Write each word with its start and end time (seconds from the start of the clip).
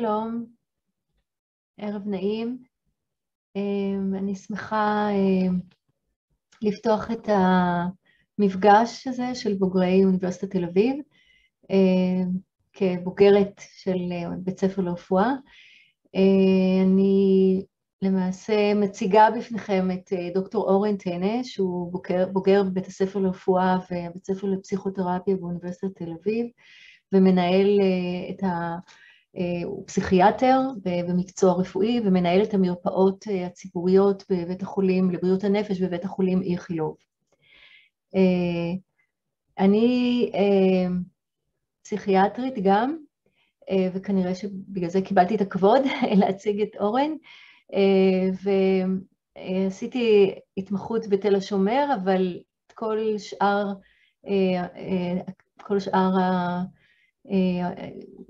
שלום, 0.00 0.46
ערב 1.78 2.02
נעים. 2.06 2.58
אמ, 3.56 4.14
אני 4.14 4.34
שמחה 4.34 5.08
אמ, 5.10 5.60
לפתוח 6.62 7.10
את 7.10 7.28
המפגש 8.38 9.06
הזה 9.06 9.34
של 9.34 9.54
בוגרי 9.54 10.04
אוניברסיטת 10.04 10.50
תל 10.50 10.64
אביב, 10.64 10.96
אמ, 11.70 12.30
כבוגרת 12.72 13.60
של 13.76 14.12
אה, 14.12 14.36
בית 14.38 14.60
ספר 14.60 14.82
לרפואה. 14.82 15.32
אני 16.84 17.62
למעשה 18.02 18.74
מציגה 18.74 19.28
בפניכם 19.38 19.88
את 19.90 20.12
אה, 20.12 20.28
דוקטור 20.34 20.70
אורן 20.70 20.96
טנא, 20.96 21.42
שהוא 21.42 21.92
בוגר, 21.92 22.28
בוגר 22.32 22.62
בבית 22.62 22.86
הספר 22.86 23.18
לרפואה 23.18 23.78
ובית 23.90 24.28
הספר 24.28 24.46
לפסיכותרפיה 24.46 25.36
באוניברסיטת 25.36 25.96
תל 25.96 26.12
אביב, 26.20 26.46
ומנהל 27.12 27.80
אה, 27.80 28.30
את 28.34 28.42
ה... 28.44 28.76
אה, 29.36 29.64
הוא 29.64 29.86
פסיכיאטר 29.86 30.60
במקצוע 30.82 31.52
רפואי 31.52 32.00
ומנהל 32.04 32.42
את 32.42 32.54
המרפאות 32.54 33.24
אה, 33.28 33.46
הציבוריות 33.46 34.24
בבית 34.30 34.62
החולים 34.62 35.10
לבריאות 35.10 35.44
הנפש 35.44 35.80
בבית 35.80 36.04
החולים 36.04 36.42
איכילוב. 36.42 36.96
אה, 38.14 38.20
אני 39.58 40.30
פסיכיאטרית 41.82 42.54
גם, 42.62 42.96
וכנראה 43.94 44.34
שבגלל 44.34 44.88
זה 44.88 45.00
קיבלתי 45.02 45.34
את 45.34 45.40
הכבוד 45.40 45.82
להציג 46.20 46.60
את 46.60 46.76
אורן, 46.80 47.10
ועשיתי 49.36 50.34
התמחות 50.56 51.06
בתל 51.08 51.36
השומר, 51.36 51.86
אבל 52.02 52.38
כל 52.74 52.98
שאר, 53.18 53.72
כל 55.62 55.80
שאר 55.80 56.10
אה, 56.20 56.62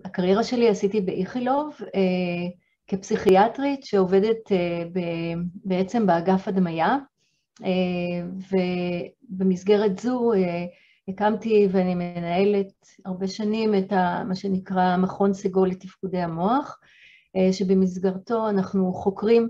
הקריירה 0.05 0.45
שלי 0.45 0.69
עשיתי 0.69 1.01
באיכילוב 1.01 1.75
אה, 1.95 2.01
כפסיכיאטרית 2.87 3.85
שעובדת 3.85 4.53
אה, 4.53 4.83
בעצם 5.65 6.07
באגף 6.07 6.49
הדמיה, 6.49 6.97
ובמסגרת 9.31 9.99
זו 9.99 10.33
הקמתי 11.09 11.69
ואני 11.71 11.95
מנהלת 11.95 12.73
הרבה 13.05 13.29
שנים 13.29 13.75
את 13.75 13.93
מה 14.29 14.35
שנקרא 14.35 14.97
מכון 14.97 15.35
סגול 15.35 15.69
לתפקודי 15.69 16.19
המוח, 16.19 16.79
שבמסגרתו 17.53 18.49
אנחנו 18.49 18.93
חוקרים 18.93 19.49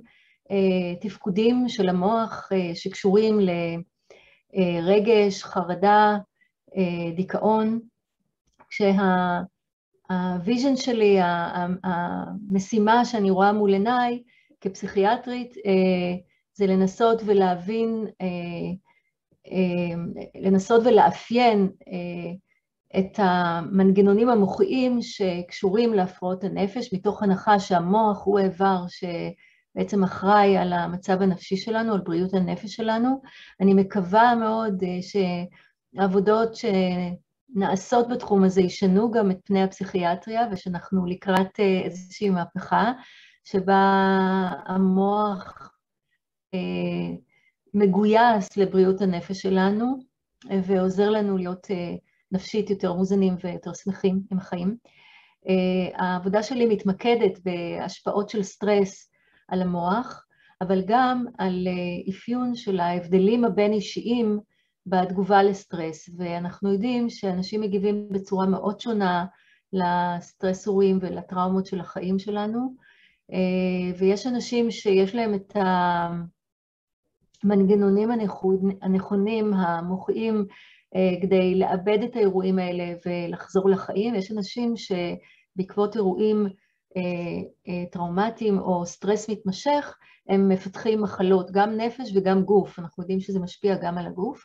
תפקודים 1.01 1.69
של 1.69 1.89
המוח 1.89 2.49
שקשורים 2.75 3.39
לרגש, 4.55 5.43
חרדה, 5.45 6.17
דיכאון, 7.17 7.81
כשה 10.09 10.40
vision 10.40 10.77
שלי, 10.77 11.19
המשימה 11.85 13.05
שאני 13.05 13.31
רואה 13.31 13.53
מול 13.53 13.73
עיניי 13.73 14.23
כפסיכיאטרית, 14.61 15.55
אה, 15.67 16.17
זה 16.55 16.67
לנסות 16.67 17.23
ולהבין, 17.27 18.07
אה, 18.21 18.27
אה, 19.47 19.95
לנסות 20.41 20.83
ולאפיין 20.85 21.71
את 22.99 23.19
המנגנונים 23.19 24.29
המוחיים 24.29 25.03
שקשורים 25.03 25.95
להפרעות 25.95 26.45
הנפש, 26.45 26.93
מתוך 26.93 27.23
הנחה 27.23 27.59
שהמוח 27.59 28.23
הוא 28.25 28.39
האיבר 28.39 28.85
שבעצם 28.89 30.05
אחראי 30.05 30.57
על 30.57 30.73
המצב 30.73 31.23
הנפשי 31.23 31.57
שלנו, 31.57 31.95
על 31.95 32.01
בריאות 32.01 32.35
הנפש 32.35 32.75
שלנו. 32.75 33.23
אני 33.61 33.75
מקווה 33.75 34.35
מאוד 34.35 34.83
שהעבודות. 35.01 36.57
נעשות 37.55 38.09
בתחום 38.09 38.45
הזה 38.45 38.61
ישנו 38.61 39.11
גם 39.11 39.31
את 39.31 39.39
פני 39.45 39.63
הפסיכיאטריה, 39.63 40.49
ושאנחנו 40.53 41.07
לקראת 41.07 41.61
אה, 41.61 41.81
איזושהי 41.85 42.31
מהפכה, 42.31 42.93
שבה 43.45 43.83
המוח 44.67 45.73
אה, 46.55 46.59
מגויס 47.75 48.57
לבריאות 48.57 49.01
הנפש 49.01 49.43
שלנו, 49.43 49.99
ועוזר 50.63 51.11
לנו 51.11 51.37
להיות 51.37 51.71
אה, 51.71 51.95
נפשית 52.33 52.71
יותר 52.71 52.93
מוזנים 52.93 53.35
ויותר 53.45 53.75
שמחים 53.75 54.21
עם 54.31 54.39
החיים. 54.39 54.77
העבודה 55.95 56.43
שלי 56.43 56.67
מתמקדת 56.67 57.39
בהשפעות 57.45 58.29
של 58.29 58.43
סטרס 58.43 59.11
על 59.49 59.63
המוח, 59.63 60.25
אבל 60.61 60.83
גם 60.87 61.25
על 61.39 61.69
אפיון 62.11 62.55
של 62.55 62.81
ההבדלים 62.81 63.45
הבין-אישיים 63.45 64.41
בתגובה 64.87 65.43
לסטרס, 65.43 66.11
ואנחנו 66.17 66.73
יודעים 66.73 67.11
שאנשים 67.11 67.61
מגיבים 67.61 68.09
בצורה 68.09 68.47
מאוד 68.47 68.81
שונה 68.81 69.27
לסטרסורים 69.73 70.99
ולטראומות 71.01 71.67
של 71.67 71.81
החיים 71.81 72.19
שלנו, 72.19 72.75
אה, 73.33 73.99
ויש 73.99 74.27
אנשים 74.27 74.71
שיש 74.71 75.15
להם 75.15 75.35
את 75.35 75.57
המנגנונים 77.45 78.11
הנכונים, 78.83 79.55
המוחיים, 79.55 80.47
אה, 80.97 81.23
כדי 81.23 81.55
לאבד 81.55 81.99
את 82.05 82.17
האירועים 82.17 82.59
האלה 82.59 82.95
ולחזור 83.07 83.71
לחיים, 83.71 84.15
ויש 84.15 84.33
אנשים 84.33 84.75
שבעקבות 84.77 85.97
אירועים 85.97 86.47
אה, 86.97 87.85
טראומטיים 87.93 88.59
או 88.59 88.87
סטרס 88.87 89.31
מתמשך, 89.31 89.97
הם 90.29 90.49
מפתחים 90.49 91.03
מחלות, 91.03 91.51
גם 91.51 91.77
נפש 91.77 92.13
וגם 92.15 92.43
גוף, 92.43 92.79
אנחנו 92.79 93.03
יודעים 93.03 93.21
שזה 93.21 93.41
משפיע 93.41 93.77
גם 93.83 93.99
על 93.99 94.07
הגוף. 94.07 94.45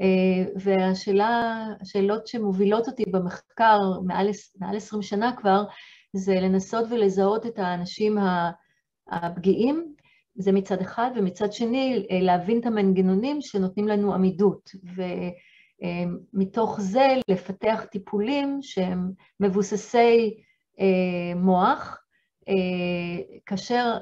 אה, 0.00 0.44
והשאלות 0.56 2.26
שמובילות 2.26 2.88
אותי 2.88 3.04
במחקר 3.10 3.80
מעל, 4.04 4.30
מעל 4.58 4.76
20 4.76 5.02
שנה 5.02 5.36
כבר, 5.36 5.64
זה 6.12 6.34
לנסות 6.34 6.84
ולזהות 6.90 7.46
את 7.46 7.58
האנשים 7.58 8.18
הפגיעים, 9.08 9.94
זה 10.34 10.52
מצד 10.52 10.80
אחד, 10.80 11.10
ומצד 11.16 11.52
שני 11.52 12.06
אה, 12.10 12.20
להבין 12.20 12.60
את 12.60 12.66
המנגנונים 12.66 13.40
שנותנים 13.40 13.88
לנו 13.88 14.14
עמידות, 14.14 14.70
ומתוך 16.34 16.80
זה 16.80 17.08
לפתח 17.28 17.84
טיפולים 17.90 18.58
שהם 18.62 19.10
מבוססי 19.40 20.40
אה, 20.80 21.34
מוח, 21.36 21.98
כאשר 23.46 23.98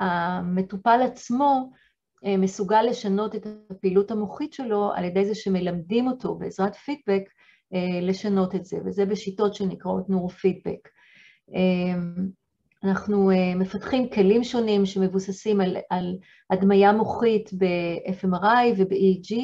המטופל 0.00 1.00
עצמו 1.02 1.70
אה, 1.72 1.78
מסוגל 2.24 2.82
לשנות 2.82 3.34
את 3.34 3.46
הפעילות 3.70 4.10
המוחית 4.10 4.52
שלו 4.52 4.92
על 4.94 5.04
ידי 5.04 5.24
זה 5.24 5.34
שמלמדים 5.34 6.08
אותו 6.08 6.34
בעזרת 6.34 6.74
פידבק 6.76 7.22
אה, 7.74 8.00
לשנות 8.02 8.54
את 8.54 8.64
זה, 8.64 8.76
וזה 8.84 9.06
בשיטות 9.06 9.54
שנקראות 9.54 10.10
נורו-פידבק. 10.10 10.88
אה, 11.54 11.94
אנחנו 12.84 13.30
מפתחים 13.56 14.08
כלים 14.08 14.44
שונים 14.44 14.86
שמבוססים 14.86 15.60
על, 15.60 15.76
על 15.90 16.16
הדמיה 16.50 16.92
מוחית 16.92 17.50
ב-FMRI 17.58 18.74
וב-EEG, 18.76 19.34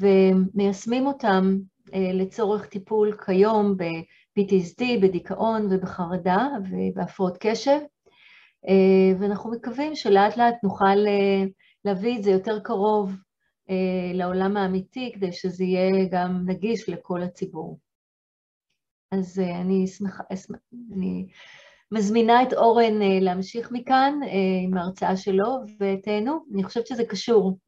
ומיישמים 0.00 1.06
אותם 1.06 1.58
לצורך 1.94 2.66
טיפול 2.66 3.16
כיום 3.26 3.76
ב-PTSD, 3.76 4.84
בדיכאון 5.02 5.66
ובחרדה 5.70 6.48
ובהפרעות 6.70 7.36
קשב. 7.40 7.78
אה, 8.66 9.20
ואנחנו 9.20 9.50
מקווים 9.50 9.94
שלאט 9.94 10.36
לאט 10.36 10.54
נוכל 10.62 11.06
אה, 11.06 11.44
להביא 11.84 12.18
את 12.18 12.22
זה 12.22 12.30
יותר 12.30 12.58
קרוב 12.60 13.12
אה, 13.70 14.12
לעולם 14.14 14.56
האמיתי, 14.56 15.12
כדי 15.14 15.32
שזה 15.32 15.64
יהיה 15.64 16.08
גם 16.10 16.42
נגיש 16.46 16.88
לכל 16.88 17.22
הציבור. 17.22 17.78
אז 19.12 19.38
אני 19.38 19.86
שמחה, 19.86 20.22
אני 20.92 21.26
מזמינה 21.92 22.42
את 22.42 22.52
אורן 22.52 22.98
להמשיך 23.20 23.72
מכאן 23.72 24.20
עם 24.64 24.76
ההרצאה 24.76 25.16
שלו, 25.16 25.58
ותהנו, 25.80 26.44
אני 26.54 26.64
חושבת 26.64 26.86
שזה 26.86 27.04
קשור. 27.04 27.58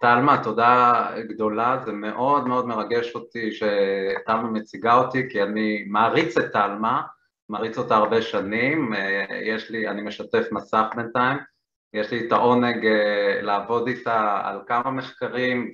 טלמה, 0.00 0.44
תודה 0.44 1.06
גדולה, 1.28 1.78
זה 1.84 1.92
מאוד 1.92 2.46
מאוד 2.46 2.66
מרגש 2.66 3.14
אותי 3.14 3.52
שטלמה 3.52 4.50
מציגה 4.50 4.94
אותי, 4.94 5.28
כי 5.30 5.42
אני 5.42 5.84
מעריץ 5.88 6.36
את 6.36 6.52
טלמה, 6.52 7.02
מריץ 7.50 7.78
אותה 7.78 7.96
הרבה 7.96 8.22
שנים, 8.22 8.94
אה, 8.94 9.26
יש 9.42 9.70
לי, 9.70 9.88
אני 9.88 10.02
משתף 10.02 10.48
מסך 10.52 10.86
בינתיים, 10.96 11.38
יש 11.92 12.10
לי 12.10 12.26
את 12.26 12.32
העונג 12.32 12.86
אה, 12.86 13.42
לעבוד 13.42 13.88
איתה 13.88 14.40
על 14.44 14.60
כמה 14.66 14.90
מחקרים 14.90 15.70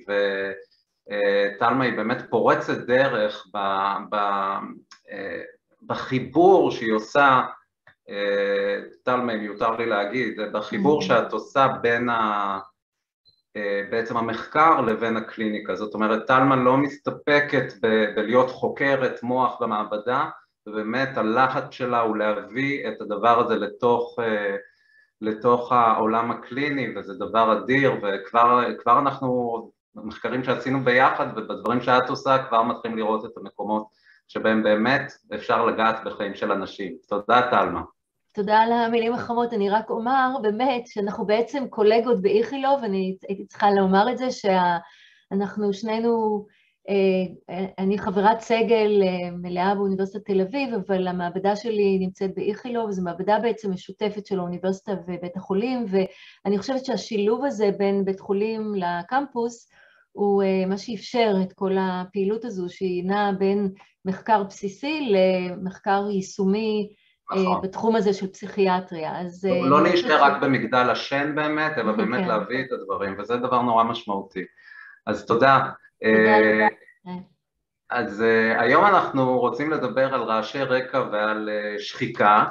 וטלמה 1.07 1.83
היא 1.83 1.97
באמת 1.97 2.17
פורצת 2.29 2.77
דרך 2.77 3.47
ב, 3.53 3.57
ב, 4.09 4.15
אה, 5.11 5.41
בחיבור 5.81 6.71
שהיא 6.71 6.93
עושה, 6.93 7.41
טלמה 9.03 9.33
אם 9.33 9.41
יותר 9.41 9.77
לי 9.77 9.85
להגיד, 9.85 10.41
בחיבור 10.53 11.01
mm-hmm. 11.01 11.05
שאת 11.05 11.33
עושה 11.33 11.67
בין 11.81 12.09
ה... 12.09 12.59
בעצם 13.91 14.17
המחקר 14.17 14.81
לבין 14.81 15.17
הקליניקה, 15.17 15.75
זאת 15.75 15.93
אומרת 15.93 16.27
טלמה 16.27 16.55
לא 16.55 16.77
מסתפקת 16.77 17.73
ב- 17.81 18.05
בלהיות 18.15 18.51
חוקרת 18.51 19.23
מוח 19.23 19.61
במעבדה, 19.61 20.29
ובאמת 20.67 21.17
הלחץ 21.17 21.63
שלה 21.71 22.01
הוא 22.01 22.17
להביא 22.17 22.87
את 22.87 23.01
הדבר 23.01 23.39
הזה 23.39 23.55
לתוך, 23.55 24.19
אה, 24.19 24.55
לתוך 25.21 25.71
העולם 25.71 26.31
הקליני, 26.31 26.97
וזה 26.97 27.13
דבר 27.13 27.57
אדיר, 27.57 27.91
וכבר 27.91 28.99
אנחנו, 28.99 29.71
במחקרים 29.95 30.43
שעשינו 30.43 30.79
ביחד 30.79 31.27
ובדברים 31.35 31.81
שאת 31.81 32.09
עושה, 32.09 32.43
כבר 32.49 32.63
מתחילים 32.63 32.97
לראות 32.97 33.25
את 33.25 33.37
המקומות 33.37 33.87
שבהם 34.27 34.63
באמת 34.63 35.11
אפשר 35.35 35.65
לגעת 35.65 36.03
בחיים 36.05 36.35
של 36.35 36.51
אנשים. 36.51 36.95
תודה, 37.07 37.47
טלמה. 37.51 37.81
תודה 38.33 38.59
על 38.59 38.71
המילים 38.71 39.13
החמות. 39.13 39.53
אני 39.53 39.69
רק 39.69 39.89
אומר 39.89 40.29
באמת 40.41 40.87
שאנחנו 40.87 41.25
בעצם 41.25 41.67
קולגות 41.69 42.21
באיכילוב, 42.21 42.83
אני 42.83 43.17
הייתי 43.27 43.45
צריכה 43.45 43.71
לומר 43.71 44.11
את 44.11 44.17
זה, 44.17 44.27
שאנחנו 44.31 45.73
שנינו, 45.73 46.45
אני 47.79 47.97
חברת 47.97 48.39
סגל 48.39 49.01
אה, 49.03 49.31
מלאה 49.31 49.75
באוניברסיטת 49.75 50.25
תל 50.25 50.41
אביב, 50.41 50.73
אבל 50.73 51.07
המעבדה 51.07 51.55
שלי 51.55 51.97
נמצאת 51.99 52.35
באיכילוב, 52.35 52.91
זו 52.91 53.03
מעבדה 53.03 53.39
בעצם 53.39 53.71
משותפת 53.71 54.25
של 54.25 54.39
האוניברסיטה 54.39 54.91
ובית 55.07 55.37
החולים, 55.37 55.85
ואני 55.89 56.57
חושבת 56.57 56.85
שהשילוב 56.85 57.45
הזה 57.45 57.69
בין 57.77 58.05
בית 58.05 58.19
חולים 58.19 58.73
לקמפוס, 58.75 59.69
הוא 60.11 60.43
אה, 60.43 60.65
מה 60.65 60.77
שאפשר 60.77 61.33
את 61.43 61.53
כל 61.53 61.71
הפעילות 61.79 62.45
הזו, 62.45 62.69
שהיא 62.69 63.03
נעה 63.03 63.31
בין 63.31 63.69
מחקר 64.05 64.43
בסיסי 64.43 65.09
למחקר 65.11 66.05
יישומי 66.11 66.93
נכון. 67.31 67.61
בתחום 67.61 67.95
הזה 67.95 68.13
של 68.13 68.27
פסיכיאטריה. 68.27 69.21
אז... 69.21 69.45
לא, 69.69 69.83
להישאר 69.83 70.23
רק 70.23 70.41
במגדל 70.41 70.89
השן 70.89 71.35
באמת, 71.35 71.77
אלא 71.77 71.91
באמת 71.91 72.21
כן. 72.21 72.27
להביא 72.27 72.59
את 72.65 72.71
הדברים, 72.71 73.15
וזה 73.19 73.37
דבר 73.37 73.61
נורא 73.61 73.83
משמעותי. 73.83 74.43
אז 75.07 75.25
תודה. 75.25 75.69
תודה 76.03 76.67
אז 77.89 78.23
היום 78.57 78.85
אנחנו 78.85 79.39
רוצים 79.39 79.71
לדבר 79.71 80.13
על 80.13 80.21
רעשי 80.21 80.61
רקע 80.61 81.03
ועל 81.11 81.49
שחיקה, 81.79 82.45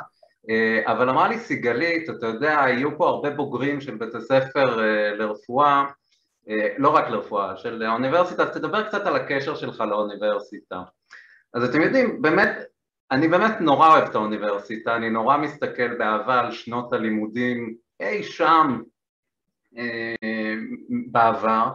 אבל 0.85 1.09
אמרה 1.09 1.29
לי 1.29 1.39
סיגלית, 1.39 2.11
אתה 2.11 2.27
יודע, 2.27 2.65
היו 2.65 2.99
פה 2.99 3.09
הרבה 3.09 3.31
בוגרים 3.31 3.81
של 3.81 3.95
בית 3.95 4.15
הספר 4.15 4.77
לרפואה, 5.19 5.85
לא 6.79 6.89
רק 6.89 7.09
לרפואה, 7.09 7.57
של 7.57 7.83
האוניברסיטה, 7.83 8.43
אז 8.43 8.51
תדבר 8.51 8.83
קצת 8.83 9.07
על 9.07 9.17
הקשר 9.17 9.55
שלך 9.55 9.81
לאוניברסיטה. 9.81 10.83
אז 11.55 11.65
אתם 11.65 11.81
יודעים, 11.81 12.23
באמת, 12.23 12.51
אני 13.11 13.29
באמת 13.29 13.61
נורא 13.61 13.89
אוהב 13.89 14.09
את 14.09 14.15
האוניברסיטה, 14.15 14.97
אני 14.97 15.11
נורא 15.11 15.37
מסתכל 15.37 15.95
באהבה 15.95 16.41
על 16.41 16.53
שנות 16.53 16.93
הלימודים 16.93 17.77
אי 18.01 18.23
שם 18.23 18.81
אה, 19.79 20.15
בעבר, 21.13 21.69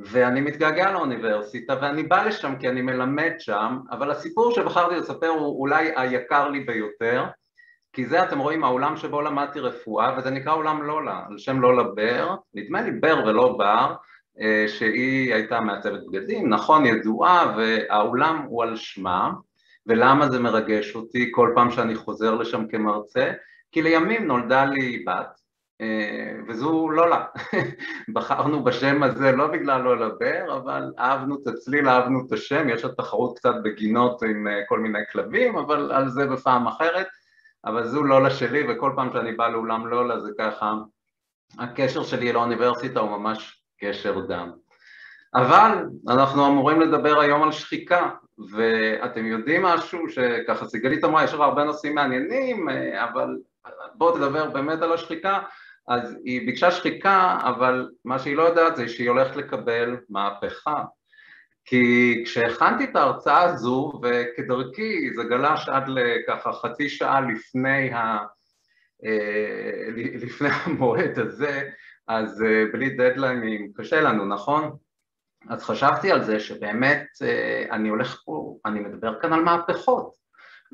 ואני 0.00 0.40
מתגעגע 0.40 0.92
לאוניברסיטה 0.92 1.74
ואני 1.82 2.02
בא 2.02 2.24
לשם 2.24 2.54
כי 2.60 2.68
אני 2.68 2.82
מלמד 2.82 3.32
שם, 3.38 3.78
אבל 3.90 4.10
הסיפור 4.10 4.52
שבחרתי 4.52 4.94
לספר 4.94 5.28
הוא 5.28 5.60
אולי 5.60 5.92
היקר 5.96 6.48
לי 6.48 6.60
ביותר, 6.60 7.24
כי 7.92 8.06
זה 8.06 8.22
אתם 8.22 8.38
רואים 8.38 8.64
העולם 8.64 8.96
שבו 8.96 9.22
למדתי 9.22 9.60
רפואה 9.60 10.18
וזה 10.18 10.30
נקרא 10.30 10.52
עולם 10.52 10.82
לולה, 10.82 11.20
על 11.30 11.38
שם 11.38 11.60
לולה 11.60 11.82
בר, 11.82 12.34
נדמה 12.54 12.82
לי 12.82 12.90
בר 12.90 13.22
ולא 13.26 13.54
בר, 13.58 13.94
אה, 14.40 14.64
שהיא 14.68 15.34
הייתה 15.34 15.60
מעצבת 15.60 16.00
בגדים, 16.08 16.48
נכון 16.48 16.86
ידועה 16.86 17.54
והאולם 17.56 18.44
הוא 18.48 18.62
על 18.62 18.76
שמה 18.76 19.30
ולמה 19.86 20.28
זה 20.28 20.40
מרגש 20.40 20.96
אותי 20.96 21.28
כל 21.34 21.52
פעם 21.54 21.70
שאני 21.70 21.94
חוזר 21.94 22.34
לשם 22.34 22.68
כמרצה? 22.68 23.32
כי 23.72 23.82
לימים 23.82 24.26
נולדה 24.26 24.64
לי 24.64 25.04
בת 25.06 25.40
וזו 26.48 26.90
לולה, 26.90 27.24
בחרנו 28.14 28.64
בשם 28.64 29.02
הזה 29.02 29.32
לא 29.32 29.46
בגלל 29.46 29.80
לולה 29.80 30.08
בר, 30.08 30.56
אבל 30.56 30.92
אהבנו 30.98 31.36
את 31.42 31.46
הצליל, 31.46 31.88
אהבנו 31.88 32.26
את 32.26 32.32
השם, 32.32 32.68
יש 32.68 32.84
עוד 32.84 32.94
תחרות 32.94 33.38
קצת 33.38 33.54
בגינות 33.64 34.22
עם 34.22 34.48
אה, 34.48 34.60
כל 34.68 34.80
מיני 34.80 34.98
כלבים, 35.12 35.56
אבל 35.56 35.92
על 35.92 36.08
זה 36.08 36.26
בפעם 36.26 36.66
אחרת, 36.66 37.06
אבל 37.64 37.86
זו 37.86 38.02
לולה 38.02 38.30
שלי 38.30 38.64
וכל 38.68 38.92
פעם 38.96 39.12
שאני 39.12 39.32
בא 39.32 39.48
לאולם 39.48 39.86
לולה 39.86 40.20
זה 40.20 40.30
ככה, 40.38 40.74
הקשר 41.58 42.02
שלי 42.02 42.32
לאוניברסיטה 42.32 43.00
הוא 43.00 43.10
ממש 43.10 43.62
קשר 43.80 44.20
דם. 44.20 44.50
אבל 45.34 45.84
אנחנו 46.08 46.46
אמורים 46.46 46.80
לדבר 46.80 47.20
היום 47.20 47.42
על 47.42 47.52
שחיקה, 47.52 48.10
ואתם 48.50 49.26
יודעים 49.26 49.62
משהו 49.62 50.08
שככה 50.08 50.66
סיגלית 50.66 51.04
אמרה, 51.04 51.24
יש 51.24 51.34
לך 51.34 51.40
הרבה 51.40 51.64
נושאים 51.64 51.94
מעניינים, 51.94 52.68
אה, 52.68 53.04
אבל 53.04 53.36
בואו 53.94 54.16
תדבר 54.16 54.50
באמת 54.50 54.82
על 54.82 54.92
השחיקה, 54.92 55.38
אז 55.88 56.16
היא 56.24 56.46
ביקשה 56.46 56.70
שחיקה, 56.70 57.38
אבל 57.42 57.90
מה 58.04 58.18
שהיא 58.18 58.36
לא 58.36 58.42
יודעת 58.42 58.76
זה 58.76 58.88
שהיא 58.88 59.08
הולכת 59.10 59.36
לקבל 59.36 59.96
מהפכה. 60.08 60.84
כי 61.64 62.22
כשהכנתי 62.26 62.84
את 62.84 62.96
ההרצאה 62.96 63.42
הזו, 63.42 64.00
וכדרכי 64.02 65.14
זה 65.14 65.24
גלש 65.24 65.68
עד 65.68 65.84
לככה 65.88 66.52
חצי 66.52 66.88
שעה 66.88 67.20
לפני, 67.20 67.92
ה... 67.92 68.18
אה, 69.04 69.90
לפני 69.96 70.48
המועד 70.64 71.18
הזה, 71.18 71.70
אז 72.08 72.42
אה, 72.42 72.64
בלי 72.72 72.90
דדליינים 72.90 73.72
קשה 73.76 74.00
לנו, 74.00 74.24
נכון? 74.24 74.76
אז 75.48 75.62
חשבתי 75.62 76.12
על 76.12 76.22
זה 76.22 76.40
שבאמת 76.40 77.06
אה, 77.22 77.64
אני 77.70 77.88
הולך 77.88 78.22
פה, 78.24 78.56
אני 78.66 78.80
מדבר 78.80 79.20
כאן 79.20 79.32
על 79.32 79.40
מהפכות, 79.40 80.14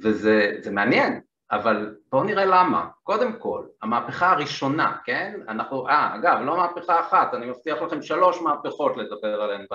וזה 0.02 0.70
מעניין, 0.72 1.20
אבל 1.52 1.94
בואו 2.12 2.24
נראה 2.24 2.44
למה. 2.44 2.88
קודם 3.02 3.32
כל, 3.32 3.64
המהפכה 3.82 4.30
הראשונה, 4.30 4.96
כן? 5.04 5.40
אנחנו, 5.48 5.88
אה, 5.88 6.14
אגב, 6.14 6.38
לא 6.44 6.56
מהפכה 6.56 7.00
אחת, 7.00 7.34
אני 7.34 7.46
מבטיח 7.50 7.82
לכם 7.82 8.02
שלוש 8.02 8.40
מהפכות 8.40 8.96
לדבר 8.96 9.42
עליהן 9.42 9.66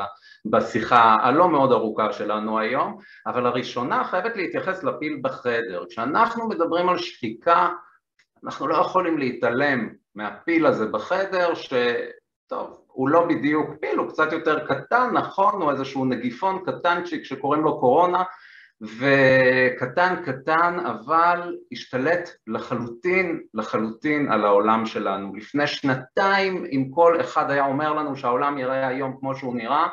בשיחה 0.45 1.15
הלא 1.21 1.49
מאוד 1.49 1.71
ארוכה 1.71 2.13
שלנו 2.13 2.59
היום, 2.59 2.97
אבל 3.27 3.45
הראשונה 3.45 4.03
חייבת 4.03 4.35
להתייחס 4.35 4.83
לפיל 4.83 5.19
בחדר. 5.21 5.83
כשאנחנו 5.89 6.47
מדברים 6.47 6.89
על 6.89 6.97
שחיקה, 6.97 7.69
אנחנו 8.43 8.67
לא 8.67 8.75
יכולים 8.75 9.17
להתעלם 9.17 9.89
מהפיל 10.15 10.65
הזה 10.65 10.85
בחדר, 10.85 11.53
ש... 11.53 11.73
טוב, 12.47 12.81
הוא 12.87 13.09
לא 13.09 13.25
בדיוק 13.25 13.69
פיל, 13.81 13.97
הוא 13.97 14.09
קצת 14.09 14.31
יותר 14.31 14.67
קטן, 14.67 15.09
נכון, 15.13 15.61
הוא 15.61 15.71
איזשהו 15.71 16.05
נגיפון 16.05 16.63
קטנצ'יק 16.65 17.23
שקוראים 17.23 17.63
לו 17.63 17.79
קורונה, 17.79 18.23
וקטן 18.81 20.15
קטן, 20.25 20.79
אבל 20.85 21.57
השתלט 21.71 22.29
לחלוטין, 22.47 23.41
לחלוטין 23.53 24.31
על 24.31 24.45
העולם 24.45 24.85
שלנו. 24.85 25.35
לפני 25.35 25.67
שנתיים, 25.67 26.65
אם 26.71 26.89
כל 26.91 27.21
אחד 27.21 27.51
היה 27.51 27.65
אומר 27.65 27.93
לנו 27.93 28.15
שהעולם 28.15 28.57
יראה 28.57 28.87
היום 28.87 29.17
כמו 29.19 29.35
שהוא 29.35 29.55
נראה, 29.55 29.87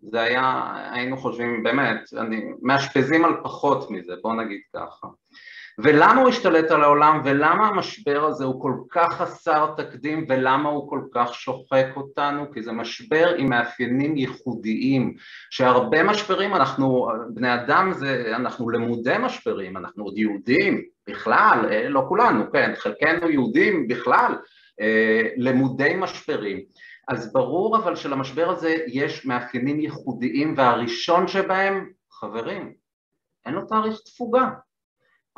זה 0.00 0.20
היה, 0.20 0.72
היינו 0.92 1.16
חושבים, 1.16 1.62
באמת, 1.62 2.00
אני, 2.16 2.44
מאשפזים 2.62 3.24
על 3.24 3.32
פחות 3.42 3.90
מזה, 3.90 4.12
בוא 4.22 4.34
נגיד 4.34 4.60
ככה. 4.76 5.06
ולמה 5.80 6.20
הוא 6.20 6.28
השתלט 6.28 6.70
על 6.70 6.82
העולם 6.82 7.20
ולמה 7.24 7.68
המשבר 7.68 8.24
הזה 8.24 8.44
הוא 8.44 8.62
כל 8.62 8.74
כך 8.90 9.12
חסר 9.12 9.74
תקדים 9.76 10.26
ולמה 10.28 10.68
הוא 10.68 10.90
כל 10.90 11.00
כך 11.12 11.34
שוחק 11.34 11.86
אותנו? 11.96 12.52
כי 12.52 12.62
זה 12.62 12.72
משבר 12.72 13.34
עם 13.36 13.50
מאפיינים 13.50 14.16
ייחודיים 14.16 15.14
שהרבה 15.50 16.02
משברים 16.02 16.54
אנחנו 16.54 17.08
בני 17.34 17.54
אדם 17.54 17.92
זה 17.92 18.32
אנחנו 18.36 18.70
למודי 18.70 19.14
משברים 19.20 19.76
אנחנו 19.76 20.04
עוד 20.04 20.18
יהודים 20.18 20.82
בכלל 21.08 21.66
אה, 21.70 21.88
לא 21.88 22.04
כולנו 22.08 22.52
כן 22.52 22.72
חלקנו 22.76 23.30
יהודים 23.30 23.88
בכלל 23.88 24.32
אה, 24.80 25.22
למודי 25.36 25.94
משברים. 25.96 26.60
אז 27.08 27.32
ברור 27.32 27.76
אבל 27.76 27.96
שלמשבר 27.96 28.50
הזה 28.50 28.76
יש 28.86 29.26
מאפיינים 29.26 29.80
ייחודיים 29.80 30.54
והראשון 30.56 31.28
שבהם 31.28 31.90
חברים 32.12 32.72
אין 33.46 33.54
לו 33.54 33.66
תאריך 33.66 34.00
תפוגה 34.04 34.48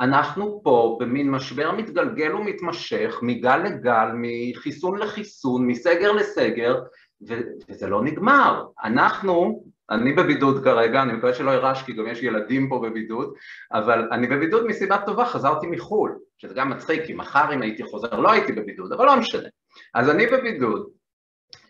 אנחנו 0.01 0.61
פה 0.63 0.97
במין 0.99 1.31
משבר 1.31 1.71
מתגלגל 1.71 2.35
ומתמשך, 2.35 3.19
מגל 3.21 3.57
לגל, 3.57 4.07
מחיסון 4.13 4.99
לחיסון, 4.99 5.67
מסגר 5.67 6.11
לסגר, 6.11 6.79
וזה 7.69 7.87
לא 7.87 8.03
נגמר. 8.03 8.65
אנחנו, 8.83 9.63
אני 9.89 10.13
בבידוד 10.13 10.63
כרגע, 10.63 11.01
אני 11.01 11.13
מקווה 11.13 11.33
שלא 11.33 11.51
אירש 11.51 11.83
כי 11.83 11.93
גם 11.93 12.07
יש 12.07 12.23
ילדים 12.23 12.69
פה 12.69 12.79
בבידוד, 12.79 13.33
אבל 13.71 14.07
אני 14.11 14.27
בבידוד 14.27 14.65
מסיבה 14.65 14.97
טובה, 15.05 15.25
חזרתי 15.25 15.67
מחו"ל, 15.67 16.17
שזה 16.37 16.53
גם 16.53 16.69
מצחיק, 16.69 17.05
כי 17.05 17.13
מחר 17.13 17.53
אם 17.53 17.61
הייתי 17.61 17.83
חוזר 17.83 18.19
לא 18.19 18.31
הייתי 18.31 18.51
בבידוד, 18.51 18.93
אבל 18.93 19.05
לא 19.05 19.17
משנה. 19.17 19.49
אז 19.93 20.09
אני 20.09 20.27
בבידוד. 20.27 20.89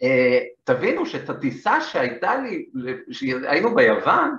אה, 0.03 0.39
תבינו 0.63 1.05
שאת 1.05 1.29
הטיסה 1.29 1.81
שהייתה 1.81 2.35
לי, 2.35 2.65
שהיינו 3.11 3.75
ביוון, 3.75 4.31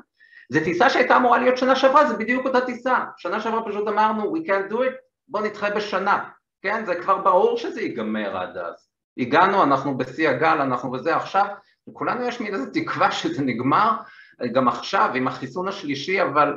זו 0.53 0.61
טיסה 0.65 0.91
שהייתה 0.91 1.17
אמורה 1.17 1.39
להיות 1.39 1.59
שנה 1.59 1.77
שעברה, 1.77 2.07
זה 2.07 2.17
בדיוק 2.17 2.47
אותה 2.47 2.61
טיסה. 2.61 2.99
שנה 3.17 3.41
שעברה 3.41 3.65
פשוט 3.65 3.89
אמרנו, 3.89 4.37
we 4.37 4.49
can't 4.49 4.73
do 4.73 4.77
it, 4.77 4.95
בוא 5.29 5.41
נדחה 5.41 5.71
בשנה. 5.71 6.29
כן, 6.63 6.85
זה 6.85 6.95
כבר 6.95 7.19
ברור 7.19 7.59
שזה 7.59 7.81
ייגמר 7.81 8.37
עד 8.37 8.57
אז. 8.57 8.89
הגענו, 9.19 9.63
אנחנו 9.63 9.99
בשיא 9.99 10.29
הגל, 10.29 10.61
אנחנו 10.61 10.91
בזה 10.91 11.17
עכשיו, 11.17 11.47
לכולנו 11.89 12.27
יש 12.27 12.41
מין 12.41 12.55
איזו 12.55 12.67
תקווה 12.73 13.11
שזה 13.11 13.43
נגמר 13.43 13.91
גם 14.53 14.69
עכשיו 14.69 15.11
עם 15.15 15.29
החיסון 15.29 15.69
השלישי, 15.69 16.23
אבל 16.23 16.57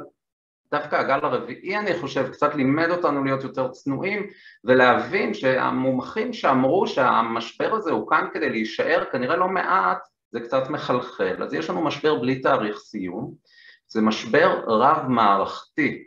דווקא 0.71 0.95
הגל 0.95 1.19
הרביעי 1.23 1.77
אני 1.77 1.99
חושב 1.99 2.31
קצת 2.31 2.55
לימד 2.55 2.89
אותנו 2.89 3.23
להיות 3.23 3.43
יותר 3.43 3.67
צנועים 3.67 4.27
ולהבין 4.63 5.33
שהמומחים 5.33 6.33
שאמרו 6.33 6.87
שהמשבר 6.87 7.73
הזה 7.73 7.91
הוא 7.91 8.09
כאן 8.09 8.27
כדי 8.33 8.49
להישאר 8.49 9.03
כנראה 9.11 9.35
לא 9.35 9.47
מעט 9.47 9.99
זה 10.31 10.39
קצת 10.39 10.69
מחלחל, 10.69 11.43
אז 11.43 11.53
יש 11.53 11.69
לנו 11.69 11.81
משבר 11.83 12.15
בלי 12.15 12.41
תאריך 12.41 12.77
סיום 12.77 13.54
זה 13.95 14.01
משבר 14.01 14.61
רב 14.67 15.07
מערכתי, 15.07 16.03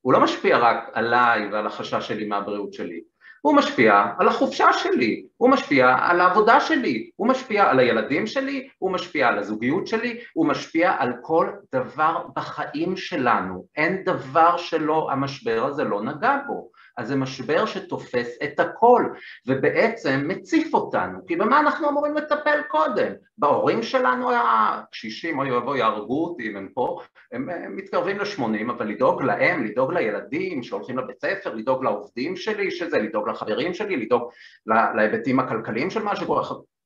הוא 0.00 0.12
לא 0.12 0.20
משפיע 0.20 0.58
רק 0.58 0.90
עליי 0.92 1.48
ועל 1.52 1.66
החשש 1.66 2.08
שלי 2.08 2.26
מהבריאות 2.26 2.72
שלי, 2.72 3.00
הוא 3.40 3.56
משפיע 3.56 4.04
על 4.18 4.28
החופשה 4.28 4.72
שלי, 4.72 5.24
הוא 5.36 5.50
משפיע 5.50 5.96
על 6.00 6.20
העבודה 6.20 6.60
שלי, 6.60 7.10
הוא 7.16 7.28
משפיע 7.28 7.70
על 7.70 7.78
הילדים 7.78 8.26
שלי, 8.26 8.68
הוא 8.78 8.92
משפיע 8.92 9.28
על 9.28 9.38
הזוגיות 9.38 9.86
שלי, 9.86 10.20
הוא 10.34 10.46
משפיע 10.46 10.96
על 10.98 11.12
כל 11.22 11.50
דבר 11.74 12.26
בחיים 12.36 12.96
שלנו. 12.96 13.66
אין 13.76 14.04
דבר 14.04 14.56
שלא, 14.56 15.08
המשבר 15.10 15.64
הזה 15.64 15.84
לא 15.84 16.02
נגע 16.02 16.36
בו. 16.46 16.70
אז 16.98 17.08
זה 17.08 17.16
משבר 17.16 17.66
שתופס 17.66 18.38
את 18.44 18.60
הכל, 18.60 19.04
ובעצם 19.46 20.24
מציף 20.28 20.74
אותנו, 20.74 21.26
כי 21.26 21.36
במה 21.36 21.60
אנחנו 21.60 21.88
אמורים 21.88 22.14
לטפל 22.14 22.62
קודם? 22.68 23.12
בהורים 23.38 23.82
שלנו 23.82 24.30
הקשישים, 24.32 25.38
אוי 25.38 25.52
ואבוי, 25.52 25.78
יהרגו 25.78 26.24
אותי 26.24 26.48
אם 26.48 26.56
הם 26.56 26.68
פה, 26.74 27.00
הם, 27.32 27.50
הם 27.50 27.76
מתקרבים 27.76 28.18
לשמונים, 28.18 28.70
אבל 28.70 28.88
לדאוג 28.88 29.22
להם, 29.22 29.64
לדאוג 29.64 29.92
לילדים 29.92 30.62
שהולכים 30.62 30.98
לבית 30.98 31.20
ספר, 31.20 31.54
לדאוג 31.54 31.84
לעובדים 31.84 32.36
שלי, 32.36 32.70
שזה, 32.70 32.98
לדאוג 32.98 33.28
לחברים 33.28 33.74
שלי, 33.74 33.96
לדאוג 33.96 34.30
להיבטים 34.66 35.40
הכלכליים 35.40 35.90
של 35.90 36.02
מה 36.02 36.16
שקורה, 36.16 36.42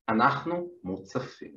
אנחנו 0.08 0.68
מוצפים. 0.84 1.52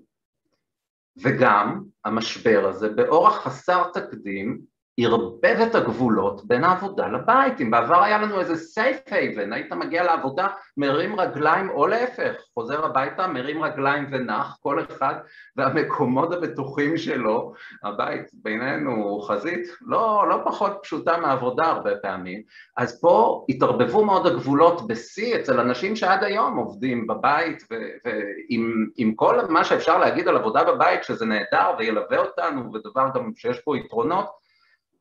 וגם 1.24 1.84
המשבר 2.06 2.66
הזה 2.70 2.90
באורח 2.90 3.44
חסר 3.44 3.84
תקדים 3.94 4.75
ערבב 5.00 5.58
את 5.68 5.76
הגבולות 5.76 6.46
בין 6.46 6.64
העבודה 6.64 7.08
לבית. 7.08 7.62
אם 7.62 7.72
בעבר 7.72 8.04
היה 8.04 8.18
לנו 8.18 8.40
איזה 8.40 8.54
safe 8.54 9.10
haven, 9.10 9.54
היית 9.54 9.74
מגיע 9.74 10.04
לעבודה, 10.04 10.48
מרים 10.78 11.20
רגליים, 11.20 11.70
או 11.70 11.88
להפך, 11.88 12.34
חוזר 12.54 12.86
הביתה, 12.86 13.28
מרים 13.28 13.64
רגליים 13.64 14.08
ונח, 14.12 14.58
כל 14.62 14.80
אחד 14.80 15.14
והמקומות 15.56 16.34
הבטוחים 16.34 16.98
שלו, 16.98 17.54
הבית 17.84 18.26
בינינו 18.34 19.22
חזית 19.22 19.68
לא, 19.82 20.26
לא 20.30 20.42
פחות 20.46 20.80
פשוטה 20.84 21.18
מעבודה 21.18 21.66
הרבה 21.66 21.96
פעמים, 21.96 22.42
אז 22.78 23.02
פה 23.02 23.46
התערבבו 23.50 24.06
מאוד 24.06 24.28
הגבולות 24.28 24.88
בשיא 24.88 25.36
אצל 25.36 25.60
אנשים 25.60 25.96
שעד 25.96 26.24
היום 26.24 26.58
עובדים 26.58 27.08
בבית, 27.08 27.64
ועם 27.70 29.14
כל 29.16 29.40
מה 29.50 29.64
שאפשר 29.64 29.98
להגיד 29.98 30.28
על 30.28 30.38
עבודה 30.38 30.64
בבית, 30.64 31.04
שזה 31.04 31.26
נהדר 31.26 31.72
וילווה 31.78 32.18
אותנו, 32.18 32.74
ודבר 32.74 33.08
גם 33.16 33.32
שיש 33.36 33.60
פה 33.60 33.78
יתרונות, 33.78 34.45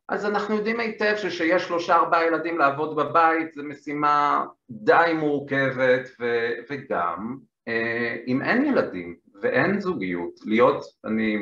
אז 0.08 0.26
אנחנו 0.26 0.54
יודעים 0.54 0.80
היטב 0.80 1.14
ששיש 1.16 1.62
שלושה 1.62 1.96
ארבעה 1.96 2.26
ילדים 2.26 2.58
לעבוד 2.58 2.96
בבית 2.96 3.52
זו 3.52 3.62
משימה 3.64 4.44
די 4.70 5.12
מורכבת 5.18 6.08
ו- 6.20 6.52
וגם 6.70 7.37
אה, 7.68 8.16
אם 8.26 8.42
אין 8.42 8.64
ילדים 8.64 9.16
ואין 9.42 9.80
זוגיות, 9.80 10.34
להיות, 10.46 10.84
אני, 11.04 11.37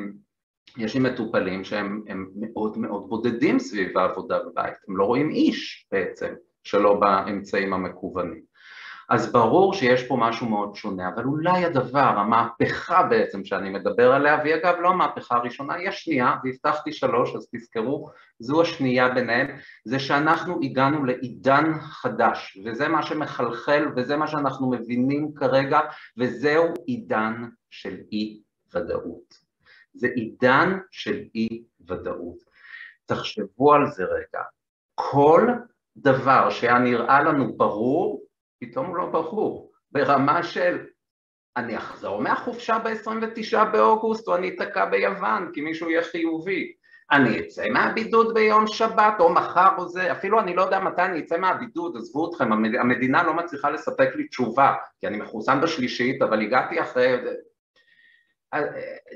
יש 0.77 0.95
לי 0.95 1.01
מטופלים 1.01 1.65
שהם 1.65 2.03
מאוד 2.41 2.79
מאוד 2.79 3.09
בודדים 3.09 3.59
סביב 3.59 3.99
העבודה 3.99 4.39
בבית, 4.39 4.75
הם 4.89 4.97
לא 4.97 5.05
רואים 5.05 5.31
איש 5.31 5.89
בעצם 5.93 6.35
שלא 6.65 6.95
באמצעים 6.95 7.73
המקוונים 7.73 8.52
אז 9.13 9.33
ברור 9.33 9.75
שיש 9.75 10.07
פה 10.09 10.17
משהו 10.21 10.49
מאוד 10.49 10.75
שונה, 10.75 11.09
אבל 11.15 11.25
אולי 11.25 11.65
הדבר, 11.65 12.01
המהפכה 12.01 13.03
בעצם 13.03 13.45
שאני 13.45 13.71
מדבר 13.71 14.13
עליה, 14.13 14.39
והיא 14.43 14.55
אגב 14.55 14.75
לא 14.81 14.89
המהפכה 14.89 15.37
הראשונה, 15.37 15.75
היא 15.75 15.89
השנייה, 15.89 16.35
והבטחתי 16.45 16.93
שלוש, 16.93 17.35
אז 17.37 17.49
תזכרו, 17.55 18.11
זו 18.39 18.63
השנייה 18.63 19.09
ביניהם, 19.09 19.47
זה 19.85 19.99
שאנחנו 19.99 20.59
הגענו 20.63 21.05
לעידן 21.05 21.81
חדש, 21.81 22.59
וזה 22.65 22.89
מה 22.89 23.03
שמחלחל, 23.03 23.85
וזה 23.97 24.17
מה 24.17 24.27
שאנחנו 24.27 24.71
מבינים 24.71 25.35
כרגע, 25.35 25.81
וזהו 26.19 26.67
עידן 26.87 27.45
של 27.71 27.97
אי 28.13 28.41
ודאות. 28.75 29.35
זה 29.95 30.09
עידן 30.15 30.79
של 30.91 31.23
אי 31.35 31.63
ודאות. 31.89 32.39
תחשבו 33.07 33.75
על 33.75 33.87
זה 33.87 34.05
רגע, 34.05 34.43
כל 34.95 35.49
דבר 35.97 36.51
שהיה 36.51 36.79
נראה 36.79 37.23
לנו 37.23 37.57
ברור, 37.57 38.22
פתאום 38.63 38.87
הוא 38.87 38.97
לא 38.97 39.07
ברור, 39.07 39.73
ברמה 39.93 40.43
של 40.43 40.79
אני 41.57 41.77
אחזור 41.77 42.21
מהחופשה 42.23 42.79
ב-29 42.79 43.65
באוגוסט 43.73 44.29
או 44.29 44.37
אני 44.37 44.49
אתקע 44.49 44.85
ביוון 44.85 45.51
כי 45.55 45.61
מישהו 45.61 45.91
יהיה 45.91 46.03
חיובי, 46.03 46.73
אני 47.11 47.41
אצא 47.41 47.69
מהבידוד 47.69 48.35
ביום 48.35 48.67
שבת 48.67 49.15
או 49.21 49.33
מחר 49.33 49.69
או 49.79 49.89
זה, 49.89 50.13
אפילו 50.13 50.41
אני 50.41 50.57
לא 50.57 50.63
יודע 50.63 50.81
מתי 50.81 51.03
אני 51.03 51.21
אצא 51.21 51.39
מהבידוד, 51.39 51.97
עזבו 51.97 52.31
אתכם, 52.31 52.53
המדינה 52.53 53.23
לא 53.23 53.35
מצליחה 53.35 53.71
לספק 53.71 54.09
לי 54.15 54.29
תשובה 54.29 54.73
כי 55.01 55.07
אני 55.07 55.17
מחוסן 55.17 55.61
בשלישית 55.61 56.23
אבל 56.23 56.43
הגעתי 56.43 56.81
אחרי... 56.81 57.17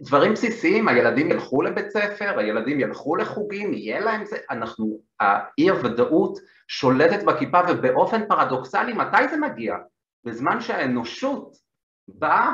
דברים 0.02 0.33
בסיסיים, 0.33 0.88
הילדים 0.88 1.31
ילכו 1.31 1.62
לבית 1.62 1.90
ספר, 1.90 2.38
הילדים 2.38 2.81
ילכו 2.81 3.16
לחוגים, 3.16 3.75
יהיה 3.75 4.00
להם 4.00 4.25
זה, 4.25 4.37
אנחנו, 4.50 5.00
האי 5.21 5.71
הוודאות 5.71 6.38
שולטת 6.69 7.25
בכיפה 7.25 7.61
ובאופן 7.69 8.28
פרדוקסלי 8.28 8.93
מתי 8.93 9.28
זה 9.31 9.37
מגיע? 9.37 9.75
בזמן 10.25 10.61
שהאנושות 10.61 11.57
באה, 12.09 12.52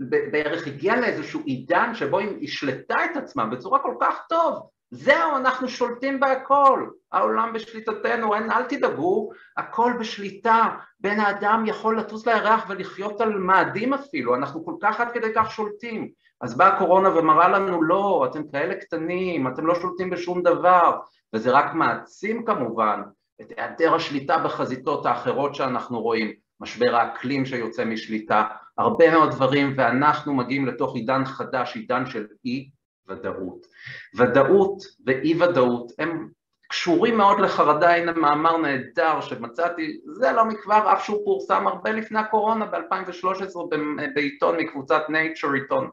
בערך 0.00 0.66
הגיעה 0.66 1.00
לאיזשהו 1.00 1.40
עידן 1.44 1.94
שבו 1.94 2.18
היא 2.18 2.38
השלטה 2.42 2.96
את 3.04 3.16
עצמה 3.16 3.46
בצורה 3.46 3.78
כל 3.78 3.94
כך 4.00 4.18
טוב 4.28 4.70
זהו, 4.90 5.36
אנחנו 5.36 5.68
שולטים 5.68 6.20
בהכל, 6.20 6.86
העולם 7.12 7.52
בשליטתנו, 7.52 8.34
אין, 8.34 8.50
אל 8.50 8.62
תדאגו, 8.62 9.30
הכל 9.56 9.92
בשליטה, 10.00 10.68
בן 11.00 11.20
האדם 11.20 11.64
יכול 11.66 11.98
לטוס 11.98 12.26
לירח 12.26 12.64
ולחיות 12.68 13.20
על 13.20 13.38
מאדים 13.38 13.94
אפילו, 13.94 14.34
אנחנו 14.34 14.64
כל 14.64 14.74
כך 14.80 15.00
עד 15.00 15.12
כדי 15.12 15.28
כך 15.34 15.50
שולטים. 15.50 16.08
אז 16.40 16.56
באה 16.56 16.68
הקורונה 16.68 17.08
ומראה 17.08 17.48
לנו, 17.48 17.82
לא, 17.82 18.26
אתם 18.30 18.48
כאלה 18.52 18.74
קטנים, 18.74 19.48
אתם 19.48 19.66
לא 19.66 19.74
שולטים 19.74 20.10
בשום 20.10 20.42
דבר, 20.42 20.98
וזה 21.34 21.50
רק 21.50 21.74
מעצים 21.74 22.44
כמובן 22.44 23.02
את 23.40 23.52
היעדר 23.56 23.94
השליטה 23.94 24.38
בחזיתות 24.38 25.06
האחרות 25.06 25.54
שאנחנו 25.54 26.00
רואים, 26.00 26.32
משבר 26.60 26.96
האקלים 26.96 27.46
שיוצא 27.46 27.84
משליטה, 27.84 28.44
הרבה 28.78 29.10
מאוד 29.10 29.30
דברים, 29.30 29.74
ואנחנו 29.76 30.34
מגיעים 30.34 30.66
לתוך 30.66 30.94
עידן 30.94 31.24
חדש, 31.24 31.76
עידן 31.76 32.06
של 32.06 32.26
אי 32.44 32.70
ודאות. 33.08 33.66
ודאות 34.14 34.82
ואי 35.06 35.42
ודאות 35.42 35.92
הם 35.98 36.28
קשורים 36.68 37.18
מאוד 37.18 37.40
לחרדה, 37.40 37.96
הנה 37.96 38.12
מאמר 38.12 38.56
נהדר 38.56 39.20
שמצאתי, 39.20 40.00
זה 40.04 40.32
לא 40.32 40.44
מכבר, 40.44 40.92
אף 40.92 41.04
שהוא 41.04 41.24
פורסם 41.24 41.66
הרבה 41.66 41.90
לפני 41.90 42.18
הקורונה 42.18 42.66
ב-2013 42.66 43.56
בעיתון 44.14 44.56
מקבוצת 44.56 45.02
Nature 45.08 45.54
עיתון 45.54 45.90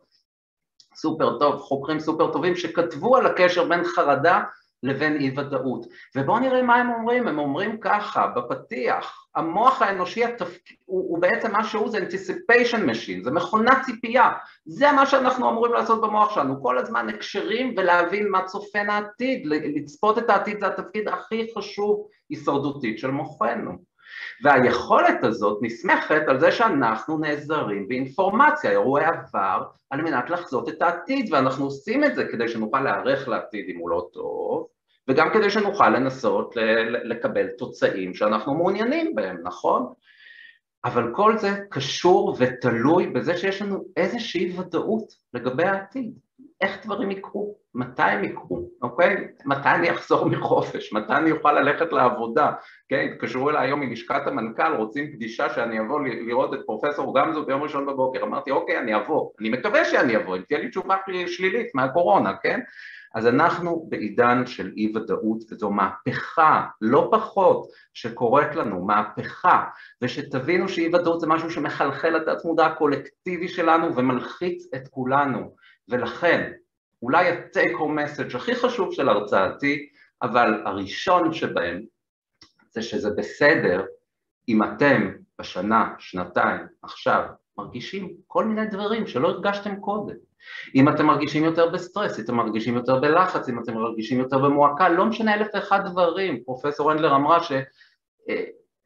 סופר 0.95 1.39
טוב, 1.39 1.61
חוקרים 1.61 1.99
סופר 1.99 2.33
טובים 2.33 2.55
שכתבו 2.55 3.17
על 3.17 3.25
הקשר 3.25 3.67
בין 3.67 3.83
חרדה 3.83 4.41
לבין 4.83 5.15
אי 5.15 5.31
ודאות. 5.37 5.85
ובואו 6.15 6.39
נראה 6.39 6.61
מה 6.61 6.75
הם 6.75 6.89
אומרים, 6.89 7.27
הם 7.27 7.39
אומרים 7.39 7.79
ככה, 7.79 8.27
בפתיח, 8.27 9.24
המוח 9.35 9.81
האנושי 9.81 10.25
התפק... 10.25 10.61
הוא, 10.85 11.09
הוא 11.09 11.19
בעצם 11.19 11.51
מה 11.51 11.63
שהוא 11.63 11.89
זה 11.89 11.97
anticipation 11.97 12.89
machine, 12.89 13.23
זה 13.23 13.31
מכונת 13.31 13.77
ציפייה, 13.85 14.31
זה 14.65 14.91
מה 14.91 15.05
שאנחנו 15.05 15.49
אמורים 15.49 15.73
לעשות 15.73 16.01
במוח 16.01 16.35
שלנו, 16.35 16.63
כל 16.63 16.77
הזמן 16.77 17.09
הקשרים 17.09 17.73
ולהבין 17.77 18.29
מה 18.29 18.45
צופן 18.45 18.89
העתיד, 18.89 19.45
לצפות 19.45 20.17
את 20.17 20.29
העתיד 20.29 20.59
זה 20.59 20.67
התפקיד 20.67 21.07
הכי 21.07 21.47
חשוב 21.57 22.07
הישרדותית 22.29 22.99
של 22.99 23.11
מוחנו. 23.11 23.71
והיכולת 24.43 25.23
הזאת 25.23 25.59
נסמכת 25.61 26.21
על 26.27 26.39
זה 26.39 26.51
שאנחנו 26.51 27.17
נעזרים 27.17 27.87
באינפורמציה, 27.87 28.71
אירועי 28.71 29.05
עבר, 29.05 29.63
על 29.89 30.01
מנת 30.01 30.29
לחזות 30.29 30.69
את 30.69 30.81
העתיד, 30.81 31.33
ואנחנו 31.33 31.65
עושים 31.65 32.03
את 32.03 32.15
זה 32.15 32.25
כדי 32.31 32.47
שנוכל 32.47 32.79
להיערך 32.79 33.27
לעתיד 33.27 33.65
אם 33.69 33.77
הוא 33.79 33.89
לא 33.89 34.07
טוב, 34.13 34.67
וגם 35.07 35.29
כדי 35.33 35.49
שנוכל 35.49 35.89
לנסות 35.89 36.55
לקבל 37.03 37.47
תוצאים 37.47 38.13
שאנחנו 38.13 38.53
מעוניינים 38.53 39.15
בהם, 39.15 39.37
נכון? 39.43 39.93
אבל 40.85 41.13
כל 41.15 41.37
זה 41.37 41.49
קשור 41.69 42.35
ותלוי 42.39 43.07
בזה 43.07 43.37
שיש 43.37 43.61
לנו 43.61 43.83
איזושהי 43.97 44.59
ודאות 44.59 45.13
לגבי 45.33 45.63
העתיד. 45.63 46.13
איך 46.61 46.85
דברים 46.85 47.11
יקרו, 47.11 47.55
מתי 47.75 48.01
הם 48.01 48.23
יקרו, 48.23 48.69
אוקיי? 48.81 49.27
מתי 49.45 49.69
אני 49.69 49.91
אחזור 49.91 50.25
מחופש, 50.29 50.93
מתי 50.93 51.13
אני 51.13 51.31
אוכל 51.31 51.51
ללכת 51.51 51.93
לעבודה, 51.93 52.51
כן? 52.89 53.07
התקשרו 53.11 53.49
אליי 53.49 53.67
היום 53.67 53.79
מלשכת 53.79 54.27
המנכ"ל, 54.27 54.75
רוצים 54.75 55.11
פגישה 55.13 55.49
שאני 55.49 55.79
אבוא 55.79 56.01
לראות 56.01 56.53
את 56.53 56.59
פרופסור 56.65 57.19
גמזו 57.19 57.45
ביום 57.45 57.63
ראשון 57.63 57.85
בבוקר, 57.85 58.23
אמרתי 58.23 58.51
אוקיי, 58.51 58.77
אני 58.79 58.95
אבוא, 58.95 59.31
אני 59.39 59.49
מקווה 59.49 59.85
שאני 59.85 60.17
אבוא, 60.17 60.37
אם 60.37 60.41
תהיה 60.41 60.59
לי 60.59 60.69
תשובה 60.69 60.95
שלילית 61.27 61.75
מהקורונה, 61.75 62.33
כן? 62.43 62.59
אז 63.15 63.27
אנחנו 63.27 63.85
בעידן 63.89 64.45
של 64.45 64.73
אי 64.77 64.91
ודאות 64.95 65.43
וזו 65.51 65.71
מהפכה, 65.71 66.65
לא 66.81 67.09
פחות, 67.11 67.67
שקורית 67.93 68.55
לנו, 68.55 68.85
מהפכה, 68.85 69.63
ושתבינו 70.01 70.69
שאי 70.69 70.87
ודאות 70.87 71.21
זה 71.21 71.27
משהו 71.27 71.51
שמחלחל 71.51 72.09
לתת 72.09 72.45
מודע 72.45 72.65
הקולקטיבי 72.65 73.47
שלנו 73.47 73.95
ומלחיץ 73.95 74.67
את 74.75 74.87
כולנו, 74.87 75.55
ולכן 75.89 76.51
אולי 77.01 77.29
ה-take 77.29 77.79
home 77.79 77.99
message 77.99 78.37
הכי 78.37 78.55
חשוב 78.55 78.93
של 78.93 79.09
הרצאתי, 79.09 79.89
אבל 80.21 80.61
הראשון 80.65 81.33
שבהם 81.33 81.81
זה 82.69 82.81
שזה 82.81 83.09
בסדר 83.17 83.85
אם 84.49 84.63
אתם 84.63 85.11
בשנה, 85.39 85.93
שנתיים, 85.99 86.61
עכשיו, 86.81 87.23
מרגישים 87.57 88.13
כל 88.27 88.45
מיני 88.45 88.67
דברים 88.67 89.07
שלא 89.07 89.27
הרגשתם 89.27 89.75
קודם. 89.75 90.15
אם 90.75 90.89
אתם 90.89 91.05
מרגישים 91.05 91.43
יותר 91.43 91.69
בסטרס, 91.69 92.19
אם 92.19 92.23
אתם 92.23 92.35
מרגישים 92.35 92.75
יותר 92.75 92.99
בלחץ, 92.99 93.49
אם 93.49 93.59
אתם 93.59 93.73
מרגישים 93.73 94.19
יותר 94.19 94.39
במועקה, 94.39 94.89
לא 94.89 95.05
משנה 95.05 95.33
אלף 95.33 95.47
ואחד 95.53 95.79
דברים. 95.85 96.43
פרופסור 96.43 96.91
הנדלר 96.91 97.15
אמרה 97.15 97.43
ש... 97.43 97.51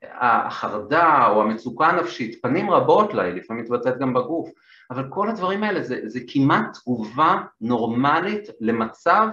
החרדה 0.04 1.28
או 1.28 1.42
המצוקה 1.42 1.88
הנפשית, 1.88 2.42
פנים 2.42 2.72
רבות 2.72 3.14
לה, 3.14 3.24
היא 3.24 3.34
לפעמים 3.34 3.64
מתבטאת 3.64 3.98
גם 3.98 4.14
בגוף, 4.14 4.50
אבל 4.92 5.10
כל 5.10 5.30
הדברים 5.30 5.64
האלה 5.64 5.84
זה, 5.84 6.02
זה 6.06 6.20
כמעט 6.28 6.66
תגובה 6.74 7.36
נורמלית 7.62 8.48
למצב 8.60 9.28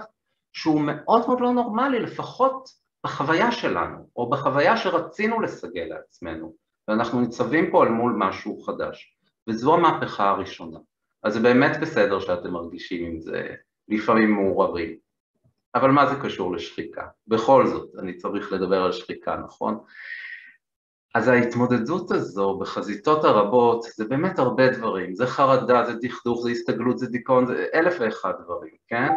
שהוא 0.53 0.81
מאוד 0.81 1.27
מאוד 1.27 1.41
לא 1.41 1.51
נורמלי, 1.51 1.99
לפחות 1.99 2.69
בחוויה 3.05 3.51
שלנו, 3.51 4.09
או 4.15 4.29
בחוויה 4.29 4.77
שרצינו 4.77 5.41
לסגל 5.41 5.83
לעצמנו, 5.83 6.53
ואנחנו 6.87 7.21
ניצבים 7.21 7.71
פה 7.71 7.83
על 7.83 7.89
מול 7.89 8.15
משהו 8.17 8.61
חדש, 8.61 9.17
וזו 9.49 9.75
המהפכה 9.75 10.29
הראשונה. 10.29 10.79
אז 11.23 11.33
זה 11.33 11.39
באמת 11.39 11.77
בסדר 11.81 12.19
שאתם 12.19 12.51
מרגישים 12.51 13.05
עם 13.05 13.19
זה 13.19 13.47
לפעמים 13.89 14.31
מעורבים, 14.31 14.95
אבל 15.75 15.91
מה 15.91 16.05
זה 16.05 16.15
קשור 16.21 16.55
לשחיקה? 16.55 17.07
בכל 17.27 17.67
זאת, 17.67 17.89
אני 17.99 18.17
צריך 18.17 18.53
לדבר 18.53 18.83
על 18.83 18.91
שחיקה, 18.91 19.35
נכון? 19.45 19.79
אז 21.15 21.27
ההתמודדות 21.27 22.11
הזו 22.11 22.57
בחזיתות 22.57 23.23
הרבות 23.23 23.83
זה 23.95 24.05
באמת 24.05 24.39
הרבה 24.39 24.69
דברים, 24.69 25.15
זה 25.15 25.27
חרדה, 25.27 25.85
זה 25.85 25.93
דכדוך, 26.01 26.41
זה 26.43 26.49
הסתגלות, 26.49 26.97
זה 26.97 27.07
דיכאון, 27.07 27.45
זה 27.45 27.65
אלף 27.73 27.95
ואחד 27.99 28.33
דברים, 28.43 28.73
כן? 28.87 29.09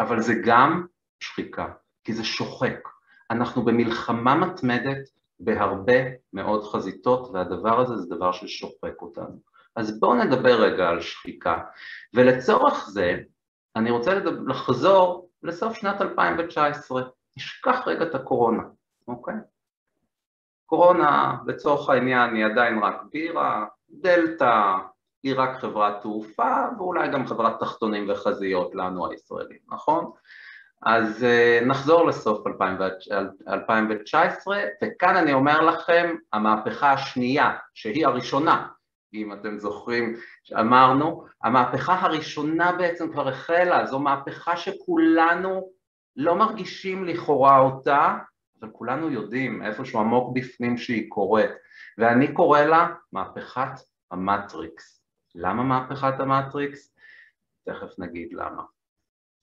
אבל 0.00 0.20
זה 0.20 0.34
גם 0.44 0.86
שחיקה, 1.20 1.66
כי 2.04 2.12
זה 2.12 2.24
שוחק. 2.24 2.88
אנחנו 3.30 3.64
במלחמה 3.64 4.34
מתמדת 4.34 5.08
בהרבה 5.40 5.94
מאוד 6.32 6.64
חזיתות, 6.64 7.30
והדבר 7.32 7.80
הזה 7.80 7.96
זה 7.96 8.14
דבר 8.14 8.32
ששוחק 8.32 9.02
אותנו. 9.02 9.49
אז 9.76 10.00
בואו 10.00 10.14
נדבר 10.14 10.62
רגע 10.62 10.88
על 10.88 11.00
שחיקה, 11.00 11.58
ולצורך 12.14 12.88
זה 12.88 13.18
אני 13.76 13.90
רוצה 13.90 14.14
לדבר, 14.14 14.40
לחזור 14.46 15.30
לסוף 15.42 15.74
שנת 15.74 16.00
2019, 16.00 17.02
נשכח 17.36 17.82
רגע 17.86 18.02
את 18.02 18.14
הקורונה, 18.14 18.62
אוקיי? 19.08 19.34
קורונה 20.66 21.36
לצורך 21.46 21.90
העניין 21.90 22.34
היא 22.34 22.44
עדיין 22.44 22.78
רק 22.78 23.02
בירה, 23.12 23.66
דלתא 23.90 24.76
היא 25.22 25.34
רק 25.36 25.58
חברת 25.58 26.02
תעופה 26.02 26.64
ואולי 26.78 27.08
גם 27.08 27.26
חברת 27.26 27.60
תחתונים 27.60 28.10
וחזיות 28.10 28.74
לנו 28.74 29.10
הישראלים, 29.10 29.58
נכון? 29.68 30.10
אז 30.82 31.22
uh, 31.22 31.64
נחזור 31.64 32.06
לסוף 32.06 32.46
2019 32.46 34.62
וכאן 34.84 35.16
אני 35.16 35.32
אומר 35.32 35.60
לכם 35.60 36.14
המהפכה 36.32 36.92
השנייה 36.92 37.50
שהיא 37.74 38.06
הראשונה 38.06 38.66
אם 39.14 39.32
אתם 39.32 39.58
זוכרים 39.58 40.16
שאמרנו, 40.42 41.24
המהפכה 41.42 41.94
הראשונה 42.00 42.72
בעצם 42.72 43.12
כבר 43.12 43.28
החלה, 43.28 43.86
זו 43.86 43.98
מהפכה 43.98 44.56
שכולנו 44.56 45.70
לא 46.16 46.34
מרגישים 46.34 47.04
לכאורה 47.04 47.60
אותה, 47.60 48.16
אבל 48.60 48.70
כולנו 48.72 49.10
יודעים 49.10 49.62
איפשהו 49.62 50.00
עמוק 50.00 50.36
בפנים 50.36 50.76
שהיא 50.76 51.10
קורית, 51.10 51.50
ואני 51.98 52.34
קורא 52.34 52.60
לה 52.60 52.88
מהפכת 53.12 53.80
המטריקס. 54.10 55.02
למה 55.34 55.62
מהפכת 55.62 56.20
המטריקס? 56.20 56.94
תכף 57.66 57.98
נגיד 57.98 58.32
למה. 58.32 58.62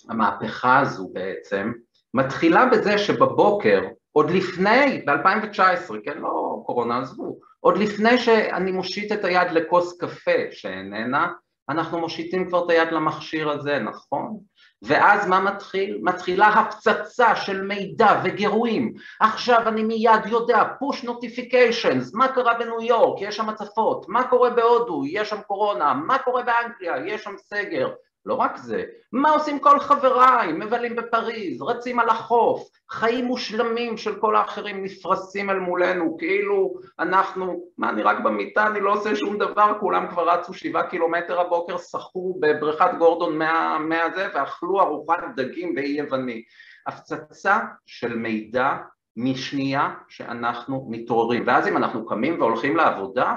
המהפכה 0.09 0.79
הזו 0.79 1.09
בעצם 1.13 1.71
מתחילה 2.13 2.65
בזה 2.65 2.97
שבבוקר, 2.97 3.81
עוד 4.11 4.29
לפני, 4.29 5.05
ב-2019, 5.05 5.93
כן, 6.05 6.17
לא 6.17 6.63
קורונה 6.65 6.99
עזבו, 6.99 7.39
עוד 7.59 7.77
לפני 7.77 8.17
שאני 8.17 8.71
מושיט 8.71 9.11
את 9.11 9.25
היד 9.25 9.51
לכוס 9.51 9.97
קפה 10.01 10.51
שאיננה, 10.51 11.27
אנחנו 11.69 11.99
מושיטים 11.99 12.47
כבר 12.47 12.65
את 12.65 12.69
היד 12.69 12.91
למכשיר 12.91 13.49
הזה, 13.49 13.79
נכון? 13.79 14.37
ואז 14.81 15.27
מה 15.27 15.39
מתחיל? 15.39 15.99
מתחילה 16.01 16.47
הפצצה 16.47 17.35
של 17.35 17.61
מידע 17.61 18.21
וגירויים. 18.23 18.93
עכשיו 19.19 19.67
אני 19.67 19.83
מיד 19.83 20.25
יודע, 20.25 20.63
push 20.63 21.05
notifications, 21.05 22.09
מה 22.13 22.27
קרה 22.27 22.53
בניו 22.59 22.81
יורק, 22.81 23.21
יש 23.21 23.35
שם 23.35 23.49
הצפות, 23.49 24.05
מה 24.09 24.27
קורה 24.27 24.49
בהודו, 24.49 25.03
יש 25.05 25.29
שם 25.29 25.41
קורונה, 25.41 25.93
מה 25.93 26.17
קורה 26.17 26.43
באנגליה, 26.43 27.13
יש 27.13 27.23
שם 27.23 27.33
סגר, 27.37 27.89
לא 28.27 28.33
רק 28.33 28.57
זה, 28.57 28.83
מה 29.11 29.29
עושים 29.29 29.59
כל 29.59 29.79
חבריי, 29.79 30.53
מבלים 30.53 30.95
בפריז, 30.95 31.61
רצים 31.61 31.99
על 31.99 32.09
החוף, 32.09 32.69
חיים 32.89 33.25
מושלמים 33.25 33.97
של 33.97 34.15
כל 34.19 34.35
האחרים 34.35 34.83
נפרסים 34.83 35.49
אל 35.49 35.59
מולנו, 35.59 36.17
כאילו 36.17 36.73
אנחנו, 36.99 37.63
מה 37.77 37.89
אני 37.89 38.01
רק 38.01 38.19
במיטה, 38.19 38.67
אני 38.67 38.79
לא 38.79 38.93
עושה 38.93 39.15
שום 39.15 39.37
דבר, 39.37 39.77
כולם 39.79 40.07
כבר 40.09 40.29
רצו 40.29 40.53
שבעה 40.53 40.89
קילומטר 40.89 41.39
הבוקר, 41.39 41.77
שחו 41.77 42.37
בבריכת 42.39 42.89
גורדון 42.97 43.37
מה, 43.37 43.77
מהזה 43.79 44.27
ואכלו 44.33 44.81
ארוחת 44.81 45.23
דגים 45.35 45.75
באי 45.75 45.87
יווני. 45.87 46.43
הפצצה 46.87 47.59
של 47.85 48.15
מידע 48.15 48.75
משנייה 49.17 49.89
שאנחנו 50.07 50.87
מתעוררים, 50.89 51.43
ואז 51.47 51.67
אם 51.67 51.77
אנחנו 51.77 52.05
קמים 52.05 52.41
והולכים 52.41 52.77
לעבודה, 52.77 53.35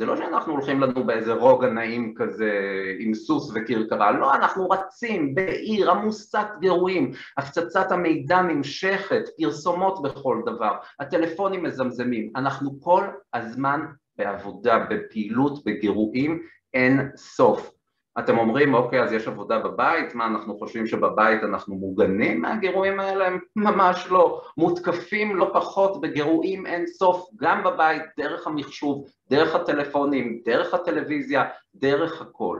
זה 0.00 0.06
לא 0.06 0.16
שאנחנו 0.16 0.52
הולכים 0.52 0.80
לנו 0.80 1.06
באיזה 1.06 1.32
רוגע 1.32 1.68
נעים 1.70 2.14
כזה 2.16 2.50
עם 2.98 3.14
סוס 3.14 3.52
וכרכרה, 3.54 4.12
לא, 4.12 4.34
אנחנו 4.34 4.70
רצים 4.70 5.34
בעיר 5.34 5.90
עמוסת 5.90 6.46
גירויים, 6.60 7.12
הפצצת 7.36 7.92
המידע 7.92 8.42
נמשכת, 8.42 9.22
פרסומות 9.38 10.02
בכל 10.02 10.42
דבר, 10.46 10.76
הטלפונים 11.00 11.62
מזמזמים, 11.62 12.32
אנחנו 12.36 12.80
כל 12.80 13.04
הזמן 13.34 13.80
בעבודה, 14.18 14.78
בפעילות, 14.90 15.64
בגירויים, 15.64 16.42
אין 16.74 17.10
סוף. 17.16 17.79
אתם 18.18 18.38
אומרים, 18.38 18.74
אוקיי, 18.74 19.02
אז 19.02 19.12
יש 19.12 19.28
עבודה 19.28 19.58
בבית, 19.58 20.14
מה, 20.14 20.26
אנחנו 20.26 20.58
חושבים 20.58 20.86
שבבית 20.86 21.42
אנחנו 21.42 21.74
מוגנים 21.74 22.40
מהגירויים 22.40 23.00
האלה? 23.00 23.28
ממש 23.56 24.06
לא. 24.10 24.42
מותקפים 24.56 25.36
לא 25.36 25.50
פחות 25.54 26.00
בגירויים 26.00 26.66
אין 26.66 26.86
סוף, 26.86 27.28
גם 27.36 27.64
בבית, 27.64 28.02
דרך 28.18 28.46
המחשוב, 28.46 29.04
דרך 29.30 29.54
הטלפונים, 29.54 30.40
דרך 30.44 30.74
הטלוויזיה, 30.74 31.44
דרך 31.74 32.22
הכל. 32.22 32.58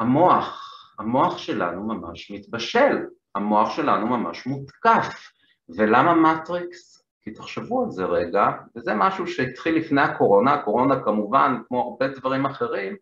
המוח, 0.00 0.72
המוח 0.98 1.38
שלנו 1.38 1.82
ממש 1.82 2.30
מתבשל, 2.30 2.96
המוח 3.34 3.70
שלנו 3.76 4.06
ממש 4.06 4.46
מותקף. 4.46 5.36
ולמה 5.68 6.14
מטריקס? 6.14 7.02
כי 7.22 7.30
תחשבו 7.30 7.84
על 7.84 7.90
זה 7.90 8.04
רגע, 8.04 8.46
וזה 8.76 8.94
משהו 8.94 9.26
שהתחיל 9.26 9.76
לפני 9.76 10.00
הקורונה, 10.00 10.52
הקורונה 10.52 11.02
כמובן, 11.02 11.56
כמו 11.68 11.80
הרבה 11.80 12.08
דברים 12.08 12.46
אחרים, 12.46 12.96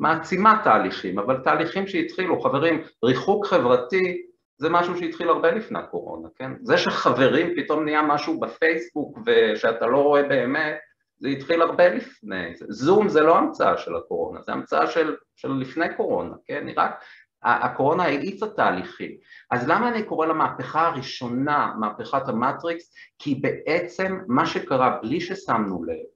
מעצימה 0.00 0.60
תהליכים, 0.64 1.18
אבל 1.18 1.40
תהליכים 1.44 1.86
שהתחילו, 1.86 2.40
חברים, 2.40 2.82
ריחוק 3.04 3.46
חברתי 3.46 4.22
זה 4.58 4.68
משהו 4.70 4.98
שהתחיל 4.98 5.28
הרבה 5.28 5.50
לפני 5.50 5.78
הקורונה, 5.78 6.28
כן? 6.36 6.52
זה 6.62 6.78
שחברים 6.78 7.48
פתאום 7.56 7.84
נהיה 7.84 8.02
משהו 8.02 8.40
בפייסבוק 8.40 9.18
ושאתה 9.26 9.86
לא 9.86 9.98
רואה 10.02 10.22
באמת, 10.22 10.78
זה 11.18 11.28
התחיל 11.28 11.62
הרבה 11.62 11.88
לפני, 11.88 12.52
זום 12.68 13.08
זה 13.08 13.20
לא 13.20 13.38
המצאה 13.38 13.76
של 13.76 13.96
הקורונה, 13.96 14.42
זה 14.42 14.52
המצאה 14.52 14.86
של, 14.86 15.16
של 15.36 15.52
לפני 15.52 15.96
קורונה, 15.96 16.34
כן? 16.46 16.66
רק 16.76 17.04
הקורונה 17.42 18.02
האיצה 18.04 18.46
תהליכים. 18.48 19.10
אז 19.50 19.68
למה 19.68 19.88
אני 19.88 20.02
קורא 20.02 20.26
למהפכה 20.26 20.86
הראשונה, 20.86 21.72
מהפכת 21.80 22.28
המטריקס? 22.28 22.94
כי 23.18 23.34
בעצם 23.34 24.18
מה 24.28 24.46
שקרה 24.46 24.98
בלי 25.02 25.20
ששמנו 25.20 25.84
לב, 25.84 26.06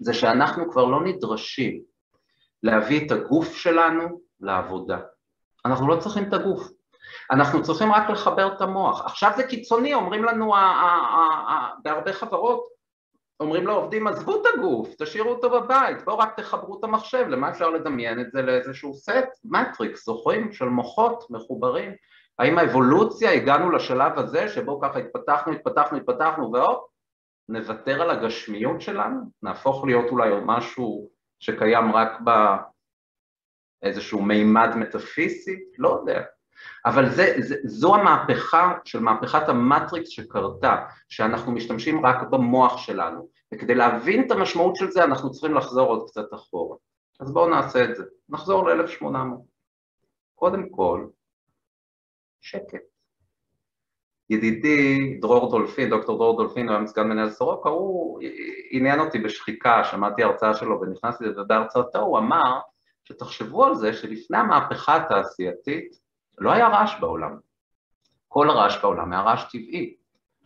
זה 0.00 0.14
שאנחנו 0.14 0.70
כבר 0.70 0.84
לא 0.84 1.04
נדרשים 1.04 1.89
להביא 2.62 3.06
את 3.06 3.12
הגוף 3.12 3.54
שלנו 3.54 4.20
לעבודה. 4.40 4.98
אנחנו 5.64 5.88
לא 5.88 5.96
צריכים 5.96 6.28
את 6.28 6.32
הגוף, 6.32 6.68
אנחנו 7.30 7.62
צריכים 7.62 7.92
רק 7.92 8.10
לחבר 8.10 8.52
את 8.52 8.60
המוח. 8.60 9.04
עכשיו 9.04 9.32
זה 9.36 9.42
קיצוני, 9.42 9.94
אומרים 9.94 10.24
לנו 10.24 10.54
בהרבה 11.82 12.12
חברות, 12.12 12.70
אומרים 13.40 13.66
לעובדים 13.66 14.06
עזבו 14.06 14.42
את 14.42 14.46
הגוף, 14.54 14.94
תשאירו 14.98 15.30
אותו 15.30 15.50
בבית, 15.50 16.04
בואו 16.04 16.18
רק 16.18 16.36
תחברו 16.36 16.78
את 16.78 16.84
המחשב, 16.84 17.26
למה 17.28 17.50
אפשר 17.50 17.70
לדמיין 17.70 18.20
את 18.20 18.32
זה 18.32 18.42
לאיזשהו 18.42 18.94
סט? 18.94 19.28
מטריקס, 19.44 20.04
זוכרים? 20.04 20.52
של 20.52 20.64
מוחות 20.64 21.24
מחוברים. 21.30 21.92
האם 22.38 22.58
האבולוציה, 22.58 23.32
הגענו 23.32 23.70
לשלב 23.70 24.18
הזה 24.18 24.48
שבו 24.48 24.80
ככה 24.80 24.98
התפתחנו, 24.98 25.52
התפתחנו, 25.52 25.98
התפתחנו 25.98 26.52
והופ, 26.52 26.90
נוותר 27.48 28.02
על 28.02 28.10
הגשמיות 28.10 28.80
שלנו? 28.80 29.20
נהפוך 29.42 29.84
להיות 29.84 30.10
אולי 30.10 30.30
משהו 30.44 31.10
שקיים 31.40 31.92
רק 31.92 32.20
באיזשהו 33.82 34.22
מימד 34.22 34.68
מטאפיזי? 34.76 35.56
לא 35.78 35.88
יודע. 35.88 36.22
אבל 36.86 37.10
זה, 37.10 37.34
זה, 37.38 37.56
זו 37.64 37.94
המהפכה 37.94 38.72
של 38.84 39.00
מהפכת 39.00 39.48
המטריקס 39.48 40.08
שקרתה, 40.08 40.86
שאנחנו 41.08 41.52
משתמשים 41.52 42.06
רק 42.06 42.22
במוח 42.30 42.78
שלנו, 42.78 43.28
וכדי 43.54 43.74
להבין 43.74 44.26
את 44.26 44.30
המשמעות 44.30 44.76
של 44.76 44.90
זה 44.90 45.04
אנחנו 45.04 45.30
צריכים 45.30 45.54
לחזור 45.54 45.88
עוד 45.88 46.08
קצת 46.10 46.34
אחורה. 46.34 46.76
אז 47.20 47.32
בואו 47.32 47.50
נעשה 47.50 47.84
את 47.84 47.96
זה, 47.96 48.04
נחזור 48.28 48.68
ל-1800. 48.68 49.06
קודם 50.34 50.68
כל, 50.68 51.06
שקט. 52.40 52.89
ידידי 54.30 55.18
דרור 55.20 55.50
דולפין, 55.50 55.90
דוקטור 55.90 56.18
דרור 56.18 56.36
דולפין, 56.36 56.68
הוא 56.68 56.76
היה 56.76 56.86
סגן 56.86 57.08
מנהל 57.08 57.30
סורוקה, 57.30 57.68
הוא 57.68 58.20
עניין 58.70 59.00
אותי 59.00 59.18
בשחיקה, 59.18 59.84
שמעתי 59.84 60.22
הרצאה 60.22 60.54
שלו 60.54 60.80
ונכנסתי 60.80 61.24
לזה, 61.24 61.42
ובהרצאתו 61.42 61.98
הוא 61.98 62.18
אמר 62.18 62.60
שתחשבו 63.04 63.64
על 63.64 63.74
זה 63.74 63.92
שלפני 63.92 64.38
המהפכה 64.38 64.96
התעשייתית 64.96 65.96
לא 66.38 66.52
היה 66.52 66.68
רעש 66.68 67.00
בעולם. 67.00 67.36
כל 68.28 68.50
הרעש 68.50 68.78
בעולם 68.82 69.12
היה 69.12 69.22
רעש 69.22 69.44
טבעי. 69.44 69.94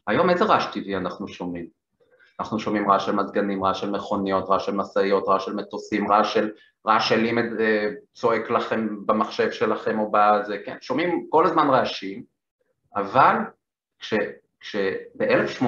היום 0.07 0.31
איזה 0.31 0.45
רעש 0.45 0.67
טבעי 0.67 0.97
אנחנו 0.97 1.29
שומעים? 1.29 1.67
אנחנו 2.41 2.59
שומעים 2.59 2.91
רעש 2.91 3.07
של 3.07 3.13
מזגנים, 3.13 3.65
רעש 3.65 3.81
של 3.81 3.91
מכוניות, 3.91 4.45
רעש 4.49 4.67
של 4.67 4.75
משאיות, 4.75 5.29
רעש 5.29 5.45
של 5.45 5.55
מטוסים, 5.55 6.13
רעש 6.13 6.35
של, 6.35 6.51
רעש 6.87 7.09
של 7.09 7.27
אם 7.27 7.39
אה, 7.39 7.91
צועק 8.15 8.51
לכם 8.51 9.07
במחשב 9.07 9.51
שלכם 9.51 9.99
או 9.99 10.11
בזה, 10.13 10.59
כן, 10.65 10.77
שומעים 10.81 11.27
כל 11.31 11.47
הזמן 11.47 11.71
רעשים, 11.71 12.23
אבל 12.97 13.37
כשב-1800, 14.61 15.65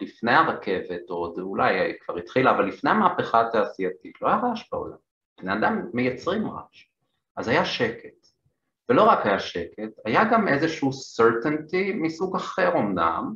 לפני 0.00 0.32
הרכבת, 0.32 1.10
או 1.10 1.34
אולי 1.38 1.94
כבר 2.00 2.16
התחילה, 2.16 2.50
אבל 2.50 2.66
לפני 2.66 2.90
המהפכה 2.90 3.40
התעשייתית, 3.40 4.22
לא 4.22 4.28
היה 4.28 4.36
רעש 4.36 4.68
בעולם, 4.72 4.96
בני 5.40 5.52
אדם 5.52 5.86
מייצרים 5.94 6.46
רעש, 6.46 6.88
אז 7.36 7.48
היה 7.48 7.64
שקט. 7.64 8.26
ולא 8.88 9.02
רק 9.02 9.26
היה 9.26 9.38
שקט, 9.38 9.98
היה 10.04 10.24
גם 10.24 10.48
איזשהו 10.48 10.90
certainty 10.90 11.94
מסוג 11.94 12.36
אחר 12.36 12.78
אמנם, 12.78 13.34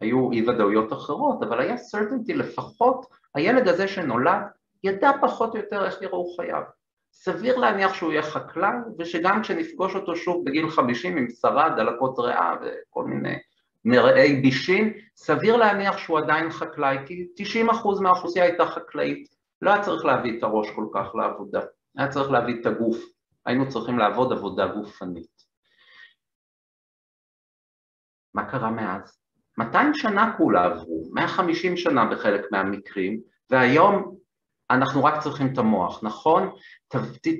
היו 0.00 0.32
אי 0.32 0.48
ודאויות 0.48 0.92
אחרות, 0.92 1.42
אבל 1.42 1.60
היה 1.60 1.74
certainty 1.74 2.34
לפחות 2.34 3.06
הילד 3.34 3.68
הזה 3.68 3.88
שנולד 3.88 4.42
ידע 4.84 5.10
פחות 5.20 5.54
או 5.54 5.60
יותר 5.60 5.86
איך 5.86 6.02
יראו 6.02 6.36
חייו. 6.36 6.62
סביר 7.12 7.56
להניח 7.56 7.94
שהוא 7.94 8.12
יהיה 8.12 8.22
חקלאי, 8.22 8.76
ושגם 8.98 9.42
כשנפגוש 9.42 9.94
אותו 9.94 10.16
שוב 10.16 10.44
בגיל 10.44 10.70
50 10.70 11.16
עם 11.16 11.26
שרה, 11.30 11.76
דלקות 11.76 12.18
ריאה 12.18 12.54
וכל 12.62 13.04
מיני 13.04 13.36
מרעי 13.88 14.40
בישין, 14.40 14.92
סביר 15.16 15.56
להניח 15.56 15.98
שהוא 15.98 16.18
עדיין 16.18 16.50
חקלאי, 16.50 16.96
כי 17.06 17.26
90% 17.70 18.02
מהאוכלוסייה 18.02 18.44
הייתה 18.44 18.66
חקלאית, 18.66 19.28
לא 19.62 19.70
היה 19.70 19.82
צריך 19.82 20.04
להביא 20.04 20.38
את 20.38 20.42
הראש 20.42 20.70
כל 20.70 20.86
כך 20.94 21.14
לעבודה, 21.14 21.60
היה 21.96 22.08
צריך 22.08 22.30
להביא 22.30 22.60
את 22.60 22.66
הגוף, 22.66 22.96
היינו 23.46 23.68
צריכים 23.68 23.98
לעבוד 23.98 24.32
עבודה 24.32 24.66
גופנית. 24.66 25.46
מה 28.34 28.50
קרה 28.50 28.70
מאז? 28.70 29.18
200 29.58 29.94
שנה 29.94 30.34
כולה 30.36 30.64
עברו, 30.64 31.10
150 31.12 31.76
שנה 31.76 32.04
בחלק 32.04 32.52
מהמקרים, 32.52 33.20
והיום 33.50 34.16
אנחנו 34.70 35.04
רק 35.04 35.20
צריכים 35.20 35.46
את 35.52 35.58
המוח, 35.58 36.00
נכון? 36.02 36.50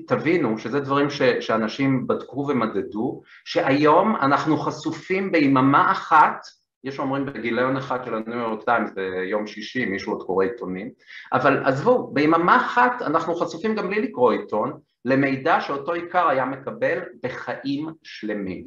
תבינו, 0.07 0.57
שזה 0.57 0.79
דברים 0.79 1.09
ש, 1.09 1.21
שאנשים 1.21 2.07
בדקו 2.07 2.45
ומדדו, 2.49 3.21
שהיום 3.45 4.15
אנחנו 4.15 4.57
חשופים 4.57 5.31
ביממה 5.31 5.91
אחת, 5.91 6.45
יש 6.83 6.99
אומרים 6.99 7.25
בגיליון 7.25 7.77
אחד 7.77 8.05
של 8.05 8.13
הניו 8.13 8.37
יורק 8.37 8.63
טיימס 8.63 8.91
ביום 8.91 9.47
שישי, 9.47 9.85
מישהו 9.85 10.13
עוד 10.13 10.23
קורא 10.23 10.45
עיתונים, 10.45 10.89
אבל 11.33 11.65
עזבו, 11.65 12.09
ביממה 12.13 12.57
אחת 12.57 13.01
אנחנו 13.01 13.35
חשופים 13.35 13.75
גם 13.75 13.87
בלי 13.87 14.01
לקרוא 14.01 14.31
עיתון, 14.31 14.79
למידע 15.05 15.61
שאותו 15.61 15.93
עיקר 15.93 16.27
היה 16.27 16.45
מקבל 16.45 16.99
בחיים 17.23 17.89
שלמים. 18.03 18.65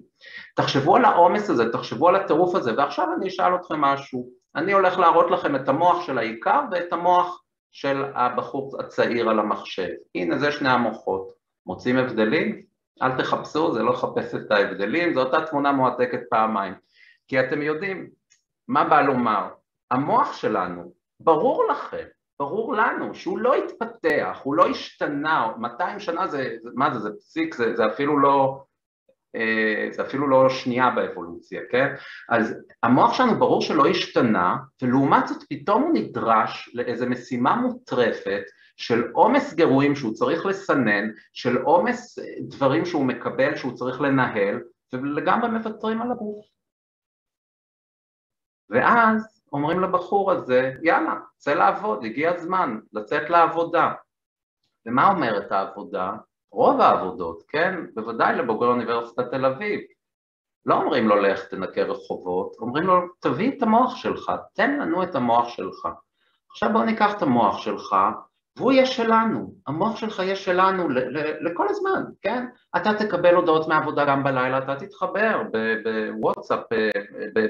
תחשבו 0.56 0.96
על 0.96 1.04
העומס 1.04 1.50
הזה, 1.50 1.72
תחשבו 1.72 2.08
על 2.08 2.16
הטירוף 2.16 2.54
הזה, 2.54 2.76
ועכשיו 2.76 3.06
אני 3.16 3.28
אשאל 3.28 3.54
אתכם 3.54 3.80
משהו. 3.80 4.28
אני 4.56 4.72
הולך 4.72 4.98
להראות 4.98 5.30
לכם 5.30 5.56
את 5.56 5.68
המוח 5.68 6.06
של 6.06 6.18
העיקר 6.18 6.60
ואת 6.72 6.92
המוח 6.92 7.39
של 7.72 8.04
הבחור 8.14 8.80
הצעיר 8.80 9.30
על 9.30 9.38
המחשב. 9.38 9.88
הנה 10.14 10.38
זה 10.38 10.52
שני 10.52 10.68
המוחות. 10.68 11.32
מוצאים 11.66 11.96
הבדלים? 11.96 12.62
אל 13.02 13.18
תחפשו, 13.18 13.72
זה 13.72 13.82
לא 13.82 13.92
לחפש 13.92 14.34
את 14.34 14.50
ההבדלים, 14.50 15.14
זו 15.14 15.22
אותה 15.22 15.46
תמונה 15.46 15.72
מועתקת 15.72 16.20
פעמיים. 16.30 16.74
כי 17.28 17.40
אתם 17.40 17.62
יודעים, 17.62 18.10
מה 18.68 18.84
בא 18.84 19.00
לומר? 19.00 19.48
המוח 19.90 20.32
שלנו, 20.32 20.92
ברור 21.20 21.64
לכם, 21.70 22.04
ברור 22.40 22.74
לנו 22.74 23.14
שהוא 23.14 23.38
לא 23.38 23.54
התפתח, 23.54 24.40
הוא 24.42 24.54
לא 24.54 24.68
השתנה, 24.68 25.52
200 25.58 26.00
שנה 26.00 26.26
זה, 26.26 26.56
מה 26.74 26.94
זה, 26.94 26.98
זה 26.98 27.10
פסיק, 27.18 27.54
זה, 27.54 27.76
זה 27.76 27.86
אפילו 27.86 28.18
לא, 28.18 28.62
זה 29.90 30.02
אפילו 30.02 30.28
לא 30.28 30.48
שנייה 30.48 30.90
באבולוציה, 30.90 31.60
כן? 31.70 31.94
אז 32.28 32.54
המוח 32.82 33.14
שלנו 33.14 33.38
ברור 33.38 33.62
שלא 33.62 33.86
השתנה, 33.86 34.56
ולעומת 34.82 35.28
זאת 35.28 35.44
פתאום 35.48 35.82
הוא 35.82 35.90
נדרש 35.94 36.70
לאיזו 36.74 37.06
משימה 37.06 37.56
מוטרפת 37.56 38.42
של 38.76 39.10
עומס 39.12 39.54
גירויים 39.54 39.96
שהוא 39.96 40.14
צריך 40.14 40.46
לסנן, 40.46 41.08
של 41.32 41.56
עומס 41.56 42.18
אה, 42.18 42.24
דברים 42.40 42.84
שהוא 42.84 43.04
מקבל 43.06 43.56
שהוא 43.56 43.72
צריך 43.72 44.00
לנהל, 44.00 44.60
ולגמרי 44.92 45.50
מוותרים 45.50 46.02
על 46.02 46.12
הגוף. 46.12 46.46
ואז 48.70 49.42
אומרים 49.52 49.80
לבחור 49.80 50.32
הזה, 50.32 50.72
יאללה, 50.82 51.14
צא 51.36 51.54
לעבוד, 51.54 52.04
הגיע 52.04 52.30
הזמן 52.34 52.78
לצאת 52.92 53.30
לעבודה. 53.30 53.92
ומה 54.86 55.08
אומרת 55.08 55.52
העבודה? 55.52 56.12
רוב 56.52 56.80
העבודות, 56.80 57.42
כן? 57.48 57.74
בוודאי 57.94 58.36
לבוגרי 58.36 58.68
אוניברסיטת 58.68 59.30
תל 59.30 59.46
אביב. 59.46 59.80
לא 60.66 60.74
אומרים 60.74 61.08
לו 61.08 61.16
לך 61.16 61.44
תנקה 61.44 61.82
רחובות, 61.82 62.56
אומרים 62.58 62.84
לו 62.84 63.00
תביא 63.20 63.56
את 63.56 63.62
המוח 63.62 63.96
שלך, 63.96 64.32
תן 64.54 64.78
לנו 64.80 65.02
את 65.02 65.14
המוח 65.14 65.48
שלך. 65.48 65.88
עכשיו 66.50 66.70
בוא 66.72 66.84
ניקח 66.84 67.16
את 67.16 67.22
המוח 67.22 67.58
שלך 67.58 67.96
והוא 68.56 68.72
יהיה 68.72 68.86
שלנו, 68.86 69.54
המוח 69.66 69.96
שלך 69.96 70.18
יהיה 70.18 70.36
שלנו 70.36 70.88
לכל 71.40 71.66
הזמן, 71.68 72.02
כן? 72.22 72.46
אתה 72.76 72.90
תקבל 72.94 73.34
הודעות 73.34 73.68
מהעבודה 73.68 74.04
גם 74.04 74.24
בלילה, 74.24 74.58
אתה 74.58 74.76
תתחבר 74.76 75.42
בוואטסאפ, 75.84 76.60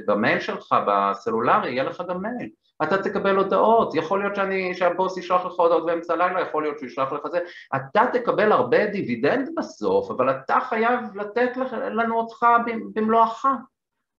במייל 0.07 0.41
שלך, 0.41 0.75
בסלולרי, 0.87 1.71
יהיה 1.71 1.85
לך 1.85 2.03
גם 2.09 2.23
מייל. 2.23 2.51
אתה 2.83 3.03
תקבל 3.03 3.37
הודעות, 3.37 3.95
יכול 3.95 4.21
להיות 4.23 4.37
שאני, 4.37 4.75
שהבוס 4.75 5.17
ישלח 5.17 5.45
לך 5.45 5.53
הודעות 5.53 5.87
באמצע 5.87 6.13
הלילה, 6.13 6.41
יכול 6.41 6.63
להיות 6.63 6.79
שהוא 6.79 6.87
ישלח 6.87 7.13
לך 7.13 7.27
זה, 7.31 7.39
אתה 7.77 8.03
תקבל 8.13 8.53
הרבה 8.53 8.87
דיבידנד 8.87 9.51
בסוף, 9.57 10.11
אבל 10.11 10.31
אתה 10.31 10.59
חייב 10.69 11.17
לתת 11.17 11.51
לנו 11.73 12.19
אותך 12.19 12.47
במלואך, 12.95 13.47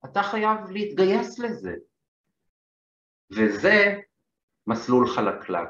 אתה 0.06 0.24
חייב 0.24 0.58
להתגייס 0.70 1.40
לזה. 1.40 1.74
וזה 3.32 3.96
מסלול 4.68 5.08
חלקלק. 5.08 5.70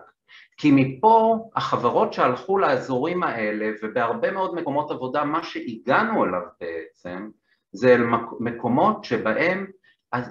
כי 0.57 0.71
מפה 0.71 1.49
החברות 1.55 2.13
שהלכו 2.13 2.57
לאזורים 2.57 3.23
האלה, 3.23 3.71
ובהרבה 3.83 4.31
מאוד 4.31 4.55
מקומות 4.55 4.91
עבודה, 4.91 5.23
מה 5.23 5.43
שהגענו 5.43 6.25
אליו 6.25 6.41
בעצם, 6.59 7.29
זה 7.71 7.93
אל 7.93 8.01
מקומות 8.39 9.03
שבהם 9.03 9.71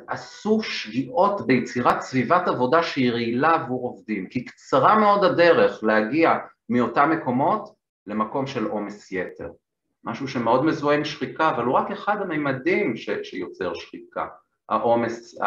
עשו 0.07 0.63
שגיאות 0.63 1.47
ביצירת 1.47 2.01
סביבת 2.01 2.49
עבודה 2.49 2.83
שהיא 2.83 3.13
רעילה 3.13 3.55
עבור 3.55 3.89
עובדים, 3.89 4.27
כי 4.29 4.45
קצרה 4.45 4.99
מאוד 4.99 5.25
הדרך 5.25 5.85
להגיע 5.85 6.39
מאותם 6.69 7.11
מקומות 7.11 7.75
למקום 8.07 8.47
של 8.47 8.65
עומס 8.65 9.13
יתר. 9.13 9.51
משהו 10.05 10.29
שמאוד 10.29 10.65
מזוהה 10.65 10.97
עם 10.97 11.05
שחיקה, 11.05 11.51
אבל 11.51 11.65
הוא 11.65 11.75
רק 11.75 11.91
אחד 11.91 12.17
הממדים 12.21 12.97
ש, 12.97 13.11
שיוצר 13.23 13.75
שחיקה, 13.75 14.27
העומס 14.69 15.39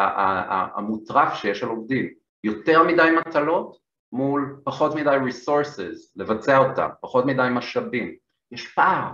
המוטרף 0.76 1.34
שיש 1.34 1.64
על 1.64 1.70
עובדים. 1.70 2.14
יותר 2.44 2.84
מדי 2.84 3.10
מטלות, 3.20 3.78
מול 4.12 4.62
פחות 4.64 4.96
מדי 4.96 5.18
resources 5.30 6.12
לבצע 6.16 6.58
אותם, 6.58 6.90
פחות 7.02 7.26
מדי 7.26 7.48
משאבים. 7.52 8.16
יש 8.52 8.68
פער, 8.68 9.12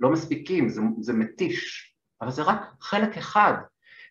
לא 0.00 0.10
מספיקים, 0.10 0.68
זה, 0.68 0.82
זה 1.00 1.12
מתיש, 1.12 1.94
אבל 2.20 2.30
זה 2.30 2.42
רק 2.42 2.58
חלק 2.80 3.16
אחד. 3.16 3.54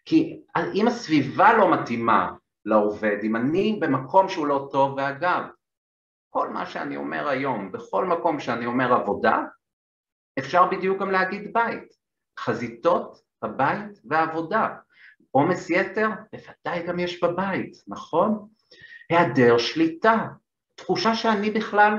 כי 0.06 0.42
אם 0.74 0.88
הסביבה 0.88 1.58
לא 1.58 1.74
מתאימה 1.74 2.32
לעובד, 2.66 3.18
אם 3.24 3.36
אני 3.36 3.78
במקום 3.82 4.30
שהוא 4.30 4.48
לא 4.48 4.70
טוב, 4.72 4.98
ואגב, 4.98 5.44
כל 6.30 6.50
מה 6.50 6.66
שאני 6.66 6.98
אומר 6.98 7.28
היום, 7.28 7.72
בכל 7.72 8.06
מקום 8.06 8.40
שאני 8.40 8.66
אומר 8.66 8.94
עבודה, 8.94 9.44
אפשר 10.40 10.68
בדיוק 10.68 11.02
גם 11.02 11.12
להגיד 11.12 11.54
בית. 11.54 11.94
חזיתות, 12.40 13.22
הבית 13.42 14.02
והעבודה. 14.10 14.70
עומס 15.32 15.70
יתר, 15.70 16.10
בוודאי 16.34 16.88
גם 16.88 17.00
יש 17.00 17.24
בבית, 17.24 17.78
נכון? 17.88 18.48
היעדר 19.10 19.58
שליטה, 19.58 20.28
תחושה 20.76 21.16
שאני 21.16 21.52
בכלל 21.52 21.94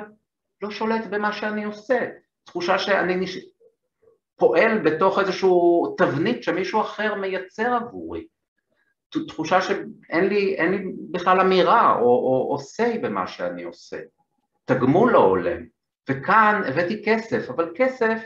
לא 0.62 0.70
שולט 0.70 1.06
במה 1.10 1.32
שאני 1.32 1.64
עושה, 1.64 2.08
תחושה 2.44 2.78
שאני. 2.78 3.26
פועל 4.36 4.78
בתוך 4.78 5.18
איזושהי 5.18 5.50
תבנית 5.96 6.42
שמישהו 6.42 6.80
אחר 6.80 7.14
מייצר 7.14 7.74
עבורי, 7.74 8.26
תחושה 9.28 9.60
שאין 9.60 10.28
לי, 10.28 10.56
לי 10.70 10.92
בכלל 11.10 11.40
אמירה 11.40 11.94
או, 11.94 12.00
או, 12.00 12.48
או 12.50 12.58
say 12.58 12.98
במה 12.98 13.26
שאני 13.26 13.62
עושה, 13.62 13.96
תגמול 14.64 15.12
לא 15.12 15.18
הולם, 15.18 15.62
וכאן 16.10 16.62
הבאתי 16.66 17.02
כסף, 17.04 17.50
אבל 17.50 17.72
כסף 17.74 18.22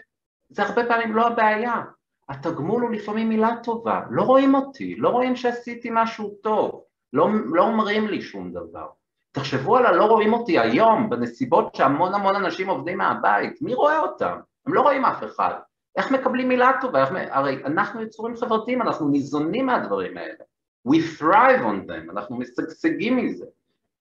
זה 0.49 0.63
הרבה 0.63 0.87
פעמים 0.87 1.17
לא 1.17 1.27
הבעיה, 1.27 1.83
התגמול 2.29 2.83
הוא 2.83 2.91
לפעמים 2.91 3.29
מילה 3.29 3.51
טובה, 3.63 4.01
לא 4.11 4.23
רואים 4.23 4.55
אותי, 4.55 4.97
לא 4.97 5.09
רואים 5.09 5.37
שעשיתי 5.37 5.89
משהו 5.93 6.35
טוב, 6.43 6.83
לא, 7.13 7.29
לא 7.55 7.63
אומרים 7.63 8.09
לי 8.09 8.23
שום 8.23 8.53
דבר. 8.53 8.87
תחשבו 9.33 9.77
על 9.77 9.87
הלא 9.87 10.05
רואים 10.05 10.33
אותי 10.33 10.59
היום, 10.59 11.11
בנסיבות 11.11 11.75
שהמון 11.75 12.15
המון 12.15 12.37
אנשים 12.37 12.69
עובדים 12.69 12.99
מהבית, 12.99 13.63
מי 13.63 13.75
רואה 13.75 14.01
אותם? 14.01 14.39
הם 14.67 14.75
לא 14.75 14.81
רואים 14.81 15.05
אף 15.05 15.25
אחד. 15.25 15.55
איך 15.99 16.13
מקבלים 16.13 16.49
מילה 16.49 16.73
טובה? 16.81 17.03
איך... 17.03 17.11
הרי 17.31 17.65
אנחנו 17.65 18.03
יצורים 18.03 18.37
חברתיים, 18.37 18.83
אנחנו 18.83 19.09
ניזונים 19.09 19.67
מהדברים 19.67 20.17
האלה. 20.17 20.45
We 20.89 21.21
thrive 21.21 21.61
on 21.61 21.89
them, 21.89 22.11
אנחנו 22.11 22.37
משגשגים 22.37 23.17
מזה. 23.17 23.47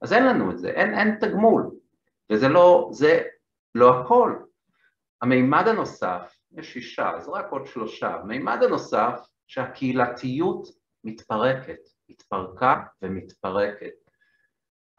אז 0.02 0.14
אין 0.14 0.26
לנו 0.26 0.52
את 0.52 0.58
זה, 0.58 0.70
אין, 0.70 0.94
אין 0.94 1.16
תגמול. 1.20 1.72
וזה 2.32 2.48
לא, 2.48 2.90
זה 2.92 3.22
לא 3.76 4.02
הכל. 4.02 4.36
המימד 5.22 5.68
הנוסף, 5.68 6.38
יש 6.52 6.74
שישה, 6.74 7.12
אז 7.16 7.30
רק 7.30 7.46
עוד 7.50 7.66
שלושה. 7.66 8.16
המימד 8.16 8.64
הנוסף, 8.64 9.20
שהקהילתיות 9.48 10.68
מתפרקת. 11.04 11.80
התפרקה 12.10 12.76
ומתפרקת. 13.02 13.94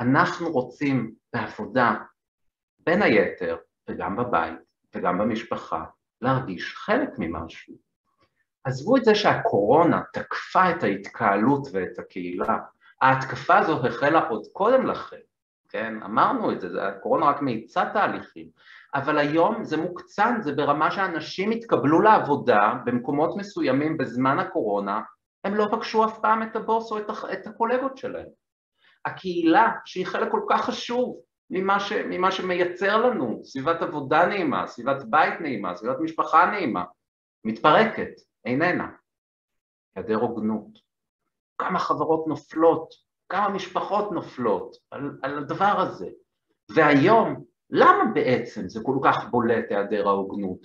אנחנו 0.01 0.53
רוצים 0.53 1.15
בעבודה, 1.33 1.95
בין 2.79 3.03
היתר, 3.03 3.57
וגם 3.91 4.17
בבית, 4.17 4.59
וגם 4.95 5.19
במשפחה, 5.19 5.85
להרגיש 6.23 6.75
חלק 6.77 7.11
ממשהו. 7.19 7.75
עזבו 8.65 8.97
את 8.97 9.05
זה 9.05 9.15
שהקורונה 9.15 10.03
תקפה 10.13 10.71
את 10.71 10.83
ההתקהלות 10.83 11.69
ואת 11.73 11.99
הקהילה, 11.99 12.59
ההתקפה 13.03 13.59
הזו 13.59 13.87
החלה 13.87 14.29
עוד 14.29 14.43
קודם 14.53 14.87
לכן, 14.87 15.17
כן? 15.69 16.03
אמרנו 16.03 16.53
את 16.53 16.61
זה, 16.61 16.89
הקורונה 16.89 17.27
רק 17.27 17.43
מאיצה 17.43 17.85
תהליכים, 17.93 18.49
אבל 18.95 19.19
היום 19.19 19.65
זה 19.65 19.77
מוקצן, 19.77 20.41
זה 20.41 20.53
ברמה 20.53 20.91
שאנשים 20.91 21.51
התקבלו 21.51 22.01
לעבודה 22.01 22.73
במקומות 22.85 23.37
מסוימים 23.37 23.97
בזמן 23.97 24.39
הקורונה, 24.39 25.01
הם 25.45 25.55
לא 25.55 25.67
פגשו 25.71 26.05
אף 26.05 26.19
פעם 26.19 26.43
את 26.43 26.57
הבוס 26.57 26.93
או 26.93 26.99
את 27.33 27.47
הקולגות 27.47 27.97
שלהם. 27.97 28.27
הקהילה, 29.05 29.71
שהיא 29.85 30.07
חלק 30.07 30.31
כל 30.31 30.43
כך 30.51 30.65
חשוב 30.65 31.17
ממה, 31.51 31.81
ש, 31.81 31.93
ממה 31.93 32.33
שמייצר 32.33 32.97
לנו 32.97 33.41
סביבת 33.45 33.83
עבודה 33.83 34.27
נעימה, 34.27 34.67
סביבת 34.67 35.05
בית 35.05 35.41
נעימה, 35.41 35.77
סביבת 35.77 35.97
משפחה 36.01 36.47
נעימה, 36.51 36.85
מתפרקת, 37.45 38.11
איננה. 38.45 38.89
היעדר 39.97 40.17
הוגנות. 40.17 40.79
כמה 41.59 41.79
חברות 41.79 42.27
נופלות, 42.27 42.95
כמה 43.29 43.49
משפחות 43.49 44.13
נופלות 44.13 44.77
על, 44.91 45.19
על 45.23 45.39
הדבר 45.39 45.81
הזה. 45.81 46.09
והיום, 46.75 47.45
למה 47.71 48.05
בעצם 48.15 48.69
זה 48.69 48.81
כל 48.83 48.99
כך 49.05 49.31
בולט 49.31 49.65
היעדר 49.71 50.09
ההוגנות? 50.09 50.59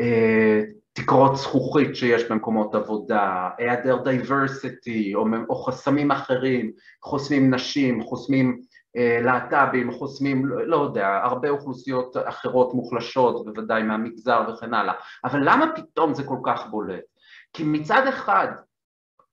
אה, 0.00 0.60
תקרות 0.92 1.36
זכוכית 1.36 1.96
שיש 1.96 2.30
במקומות 2.30 2.74
עבודה, 2.74 3.48
היעדר 3.58 4.02
דייברסיטי 4.02 5.14
או, 5.14 5.24
או 5.48 5.54
חסמים 5.54 6.10
אחרים, 6.10 6.72
חוסמים 7.02 7.54
נשים, 7.54 8.02
חוסמים 8.02 8.60
להט"בים, 8.96 9.92
חוסמים, 9.92 10.46
לא, 10.46 10.76
יודע, 10.76 11.20
הרבה 11.22 11.48
אוכלוסיות 11.48 12.16
אחרות 12.24 12.74
מוחלשות, 12.74 13.44
בוודאי 13.44 13.82
מהמגזר 13.82 14.42
וכן 14.48 14.74
הלאה, 14.74 14.94
אבל 15.24 15.40
למה 15.42 15.66
פתאום 15.76 16.14
זה 16.14 16.24
כל 16.24 16.38
כך 16.44 16.66
בולט? 16.70 17.04
כי 17.52 17.64
מצד 17.64 18.06
אחד 18.06 18.48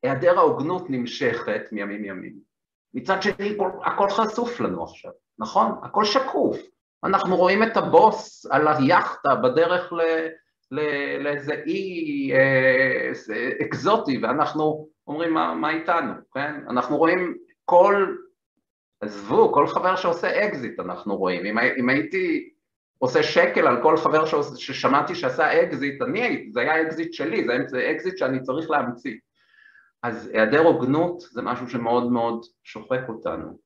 היעדר 0.03 0.39
ההוגנות 0.39 0.89
נמשכת 0.89 1.61
מימים 1.71 2.05
ימים, 2.05 2.33
מצד 2.93 3.21
שני 3.21 3.57
הכל 3.85 4.09
חשוף 4.09 4.59
לנו 4.59 4.83
עכשיו, 4.83 5.11
נכון? 5.39 5.79
הכל 5.83 6.05
שקוף, 6.05 6.57
אנחנו 7.03 7.35
רואים 7.35 7.63
את 7.63 7.77
הבוס 7.77 8.45
על 8.45 8.67
היאכטה 8.67 9.35
בדרך 9.35 9.93
ל... 9.93 10.01
לאיזה 11.19 11.53
אי 11.65 12.31
אה, 12.33 13.11
אקזוטי 13.65 14.17
ואנחנו 14.17 14.87
אומרים 15.07 15.33
מה, 15.33 15.53
מה 15.53 15.69
איתנו, 15.69 16.13
כן? 16.33 16.53
אנחנו 16.69 16.97
רואים 16.97 17.37
כל, 17.65 18.15
עזבו, 19.03 19.53
כל 19.53 19.67
חבר 19.67 19.95
שעושה 19.95 20.45
אקזיט 20.45 20.79
אנחנו 20.79 21.17
רואים, 21.17 21.45
אם, 21.45 21.57
אם 21.77 21.89
הייתי 21.89 22.49
עושה 22.97 23.23
שקל 23.23 23.67
על 23.67 23.81
כל 23.83 23.97
חבר 23.97 24.25
שעושה, 24.25 24.55
ששמעתי 24.55 25.15
שעשה 25.15 25.63
אקזיט, 25.63 26.01
אני, 26.01 26.49
זה 26.51 26.59
היה 26.59 26.81
אקזיט 26.81 27.13
שלי, 27.13 27.45
זה 27.67 27.91
אקזיט 27.91 28.17
שאני 28.17 28.41
צריך 28.41 28.69
להמציא. 28.69 29.17
אז 30.03 30.27
היעדר 30.27 30.59
הוגנות 30.59 31.21
זה 31.21 31.41
משהו 31.41 31.69
שמאוד 31.69 32.11
מאוד 32.11 32.45
שוחק 32.63 33.01
אותנו. 33.09 33.59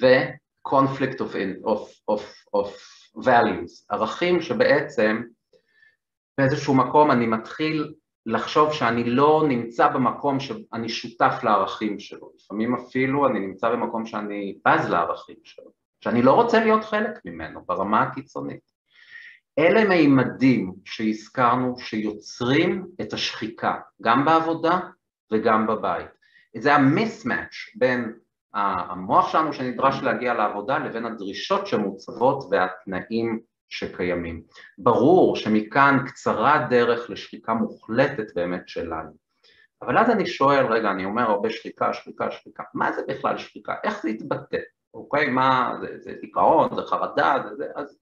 ו-conflict 0.00 1.18
of, 1.18 1.34
of, 1.66 2.14
of, 2.14 2.22
of 2.56 2.68
values, 3.24 3.84
ערכים 3.90 4.40
שבעצם 4.40 5.22
באיזשהו 6.38 6.74
מקום 6.74 7.10
אני 7.10 7.26
מתחיל 7.26 7.94
לחשוב 8.26 8.72
שאני 8.72 9.04
לא 9.04 9.44
נמצא 9.48 9.88
במקום 9.88 10.40
שאני 10.40 10.88
שותף 10.88 11.40
לערכים 11.42 11.98
שלו, 11.98 12.32
לפעמים 12.36 12.74
אפילו 12.74 13.26
אני 13.26 13.40
נמצא 13.40 13.70
במקום 13.70 14.06
שאני 14.06 14.58
בז 14.64 14.88
לערכים 14.90 15.36
שלו, 15.44 15.70
שאני 16.00 16.22
לא 16.22 16.32
רוצה 16.32 16.60
להיות 16.60 16.84
חלק 16.84 17.20
ממנו 17.24 17.60
ברמה 17.66 18.02
הקיצונית. 18.02 18.76
אלה 19.58 19.88
מימדים 19.88 20.72
שהזכרנו 20.84 21.78
שיוצרים 21.78 22.86
את 23.00 23.12
השחיקה, 23.12 23.74
גם 24.02 24.24
בעבודה 24.24 24.80
וגם 25.32 25.66
בבית. 25.66 26.10
זה 26.56 26.74
המיסמאץ' 26.74 27.54
בין 27.74 28.12
המוח 28.54 29.32
שלנו 29.32 29.52
שנדרש 29.52 30.02
להגיע 30.02 30.34
לעבודה 30.34 30.78
לבין 30.78 31.06
הדרישות 31.06 31.66
שמוצבות 31.66 32.44
והתנאים 32.50 33.40
שקיימים. 33.68 34.42
ברור 34.78 35.36
שמכאן 35.36 35.98
קצרה 36.06 36.66
דרך 36.70 37.10
לשחיקה 37.10 37.54
מוחלטת 37.54 38.34
באמת 38.34 38.68
שלנו. 38.68 39.26
אבל 39.82 39.98
אז 39.98 40.10
אני 40.10 40.26
שואל, 40.26 40.66
רגע, 40.66 40.90
אני 40.90 41.04
אומר 41.04 41.22
הרבה 41.22 41.50
שחיקה, 41.50 41.92
שחיקה, 41.92 42.30
שחיקה, 42.30 42.62
מה 42.74 42.92
זה 42.92 43.02
בכלל 43.08 43.38
שחיקה? 43.38 43.74
איך 43.84 44.02
זה 44.02 44.10
יתבטא? 44.10 44.58
אוקיי? 44.94 45.30
מה, 45.30 45.74
זה, 45.80 45.98
זה 46.00 46.12
דיכאון, 46.20 46.74
זה 46.74 46.82
חרדה, 46.82 47.36
זה 47.48 47.56
זה, 47.56 47.66
אז 47.76 47.98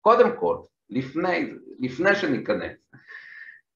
קודם 0.00 0.36
כל, 0.40 0.58
לפני, 0.90 1.52
לפני 1.78 2.14
שניכנס, 2.14 2.76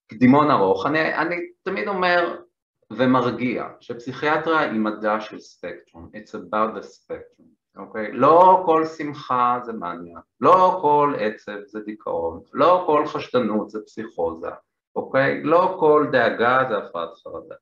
קדימון 0.06 0.50
ארוך, 0.50 0.86
אני, 0.86 1.14
אני 1.14 1.36
תמיד 1.62 1.88
אומר 1.88 2.42
ומרגיע 2.90 3.64
שפסיכיאטריה 3.80 4.60
היא 4.60 4.80
מדע 4.80 5.20
של 5.20 5.40
ספקטרום, 5.40 6.10
it's 6.14 6.34
about 6.34 6.76
the 6.76 6.82
spectrum. 6.82 7.59
אוקיי? 7.76 8.12
לא 8.12 8.62
כל 8.66 8.86
שמחה 8.86 9.60
זה 9.64 9.72
מניה, 9.72 10.18
לא 10.40 10.78
כל 10.82 11.14
עצב 11.18 11.58
זה 11.66 11.80
דיכאון, 11.80 12.40
לא 12.52 12.84
כל 12.86 13.06
חשדנות 13.06 13.70
זה 13.70 13.78
פסיכוזה, 13.86 14.50
אוקיי? 14.96 15.42
לא 15.42 15.76
כל 15.80 16.06
דאגה 16.12 16.64
זה 16.68 16.78
הפרעת 16.78 17.14
חרדה. 17.14 17.54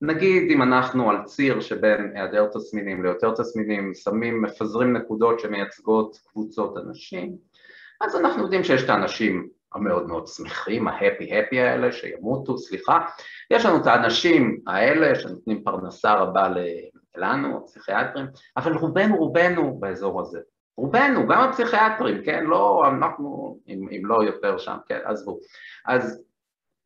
נגיד 0.00 0.50
אם 0.50 0.62
אנחנו 0.62 1.10
על 1.10 1.24
ציר 1.24 1.60
שבין 1.60 2.12
היעדר 2.14 2.46
תסמינים 2.46 3.02
ליותר 3.02 3.34
תסמינים, 3.34 3.94
שמים, 3.94 4.42
מפזרים 4.42 4.96
נקודות 4.96 5.40
שמייצגות 5.40 6.18
קבוצות 6.26 6.76
אנשים, 6.76 7.36
אז 8.00 8.16
אנחנו 8.16 8.42
יודעים 8.42 8.64
שיש 8.64 8.84
את 8.84 8.88
האנשים 8.88 9.48
המאוד 9.74 10.06
מאוד 10.06 10.26
שמחים, 10.26 10.88
ההפי-הפי 10.88 11.60
האלה, 11.60 11.92
שימותו, 11.92 12.58
סליחה, 12.58 12.98
יש 13.50 13.66
לנו 13.66 13.76
את 13.76 13.86
האנשים 13.86 14.60
האלה 14.66 15.14
שנותנים 15.14 15.64
פרנסה 15.64 16.14
רבה 16.14 16.48
לנו, 17.16 17.58
הפסיכיאטרים, 17.58 18.26
אבל 18.56 18.76
רובנו 18.76 19.16
רובנו 19.16 19.80
באזור 19.80 20.20
הזה. 20.20 20.40
רובנו, 20.76 21.26
גם 21.26 21.40
הפסיכיאטרים, 21.40 22.22
כן? 22.24 22.44
לא, 22.44 22.84
אנחנו, 22.88 23.58
אם, 23.68 23.86
אם 23.90 24.06
לא 24.06 24.24
יותר 24.24 24.58
שם, 24.58 24.76
כן, 24.86 24.98
עזבו. 25.04 25.38
אז 25.86 26.22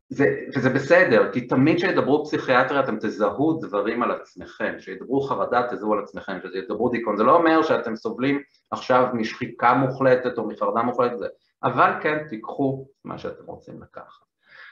זה, 0.09 0.25
וזה 0.57 0.71
בסדר, 0.71 1.33
כי 1.33 1.47
תמיד 1.47 1.77
כשידברו 1.77 2.25
פסיכיאטריה 2.25 2.81
אתם 2.81 2.97
תזהו 2.97 3.61
דברים 3.61 4.03
על 4.03 4.11
עצמכם, 4.11 4.75
כשידברו 4.79 5.21
חרדה 5.21 5.63
תזהו 5.71 5.93
על 5.93 5.99
עצמכם, 5.99 6.39
כשידברו 6.41 6.89
דיכאון, 6.89 7.17
זה 7.17 7.25
לא 7.25 7.37
אומר 7.37 7.63
שאתם 7.63 7.97
סובלים 7.97 8.43
עכשיו 8.71 9.07
משחיקה 9.15 9.75
מוחלטת 9.75 10.39
או 10.39 10.49
מחרדה 10.49 10.83
מוחלטת, 10.83 11.17
אבל 11.63 11.91
כן 12.03 12.29
תיקחו 12.29 12.87
מה 13.05 13.19
שאתם 13.19 13.45
רוצים 13.47 13.83
לקחת. 13.83 14.27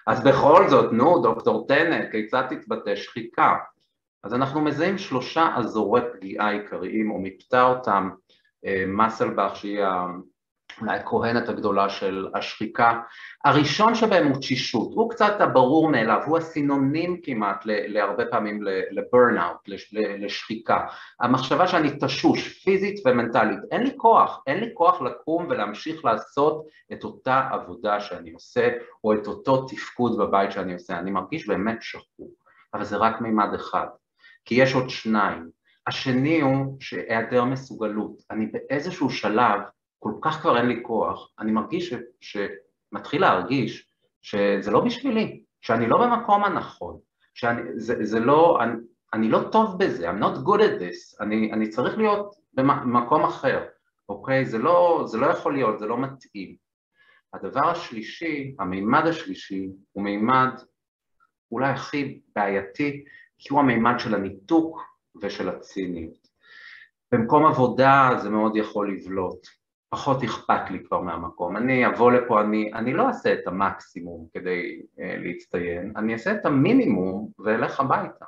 אז 0.06 0.24
בכל 0.24 0.68
זאת, 0.68 0.92
נו, 0.92 1.22
דוקטור 1.22 1.66
טנא, 1.66 2.10
כיצד 2.10 2.42
תתבטא 2.50 2.96
שחיקה? 2.96 3.54
אז 4.24 4.34
אנחנו 4.34 4.60
מזהים 4.60 4.98
שלושה 4.98 5.48
אזורי 5.56 6.00
פגיעה 6.12 6.50
עיקריים, 6.50 7.10
או 7.10 7.18
מיפתה 7.18 7.62
אותם 7.62 8.10
אה, 8.66 8.84
מסלבך, 8.86 9.56
שהיא 9.56 9.80
אולי 10.80 10.96
הכהנת 10.96 11.48
הגדולה 11.48 11.88
של 11.88 12.28
השחיקה. 12.34 13.00
הראשון 13.44 13.94
שבהם 13.94 14.26
הוא 14.26 14.36
תשישות, 14.40 14.92
הוא 14.94 15.10
קצת 15.10 15.40
הברור 15.40 15.90
מאליו, 15.90 16.20
הוא 16.26 16.38
הסינונים 16.38 17.20
כמעט 17.22 17.66
להרבה 17.66 18.26
פעמים 18.26 18.60
לברנאוט, 18.90 19.56
לשחיקה. 20.18 20.86
המחשבה 21.20 21.66
שאני 21.66 21.90
תשוש, 22.00 22.64
פיזית 22.64 23.06
ומנטלית, 23.06 23.58
אין 23.70 23.82
לי 23.82 23.90
כוח, 23.96 24.42
אין 24.46 24.60
לי 24.60 24.70
כוח 24.74 25.00
לקום 25.02 25.46
ולהמשיך 25.50 26.04
לעשות 26.04 26.66
את 26.92 27.04
אותה 27.04 27.48
עבודה 27.52 28.00
שאני 28.00 28.32
עושה, 28.32 28.68
או 29.04 29.14
את 29.14 29.26
אותו 29.26 29.66
תפקוד 29.66 30.18
בבית 30.18 30.52
שאני 30.52 30.72
עושה, 30.72 30.98
אני 30.98 31.10
מרגיש 31.10 31.48
באמת 31.48 31.82
שחור, 31.82 32.30
אבל 32.74 32.84
זה 32.84 32.96
רק 32.96 33.20
מימד 33.20 33.54
אחד. 33.54 33.86
כי 34.44 34.54
יש 34.54 34.74
עוד 34.74 34.90
שניים. 34.90 35.50
השני 35.86 36.40
הוא 36.40 36.76
שהיעדר 36.80 37.44
מסוגלות. 37.44 38.22
אני 38.30 38.46
באיזשהו 38.46 39.10
שלב, 39.10 39.60
כל 39.98 40.12
כך 40.22 40.40
כבר 40.40 40.56
אין 40.56 40.66
לי 40.66 40.80
כוח, 40.82 41.30
אני 41.38 41.52
מרגיש 41.52 41.94
ש, 42.20 42.36
שמתחיל 42.92 43.20
להרגיש 43.20 43.88
שזה 44.22 44.70
לא 44.70 44.80
בשבילי, 44.80 45.42
שאני 45.60 45.86
לא 45.86 45.98
במקום 45.98 46.44
הנכון, 46.44 46.98
שאני, 47.34 47.62
זה, 47.76 48.04
זה 48.04 48.20
לא, 48.20 48.58
אני, 48.62 48.72
אני 49.12 49.28
לא 49.28 49.48
טוב 49.52 49.78
בזה, 49.78 50.10
I'm 50.10 50.22
not 50.22 50.36
good 50.46 50.60
at 50.60 50.80
this, 50.80 51.20
אני, 51.20 51.52
אני 51.52 51.68
צריך 51.68 51.98
להיות 51.98 52.34
במקום 52.54 53.24
אחר, 53.24 53.64
אוקיי? 54.08 54.46
זה 54.46 54.58
לא, 54.58 55.04
זה 55.06 55.18
לא 55.18 55.26
יכול 55.26 55.54
להיות, 55.54 55.78
זה 55.78 55.86
לא 55.86 55.98
מתאים. 55.98 56.56
הדבר 57.34 57.68
השלישי, 57.68 58.54
המימד 58.58 59.06
השלישי, 59.06 59.68
הוא 59.92 60.04
מימד 60.04 60.54
אולי 61.52 61.68
הכי 61.68 62.20
בעייתי 62.36 63.04
כי 63.44 63.52
הוא 63.52 63.60
המימד 63.60 63.94
של 63.98 64.14
הניתוק 64.14 64.80
ושל 65.22 65.48
הציניות. 65.48 66.28
במקום 67.12 67.46
עבודה 67.46 68.10
זה 68.22 68.30
מאוד 68.30 68.56
יכול 68.56 68.92
לבלוט, 68.92 69.46
פחות 69.88 70.22
אכפת 70.22 70.70
לי 70.70 70.84
כבר 70.84 71.00
מהמקום, 71.00 71.56
אני 71.56 71.86
אבוא 71.86 72.12
לפה, 72.12 72.40
אני, 72.40 72.72
אני 72.74 72.92
לא 72.92 73.06
אעשה 73.06 73.32
את 73.32 73.46
המקסימום 73.46 74.26
כדי 74.34 74.80
uh, 74.82 75.00
להצטיין, 75.00 75.92
אני 75.96 76.12
אעשה 76.12 76.32
את 76.32 76.46
המינימום 76.46 77.30
ואלך 77.38 77.80
הביתה. 77.80 78.24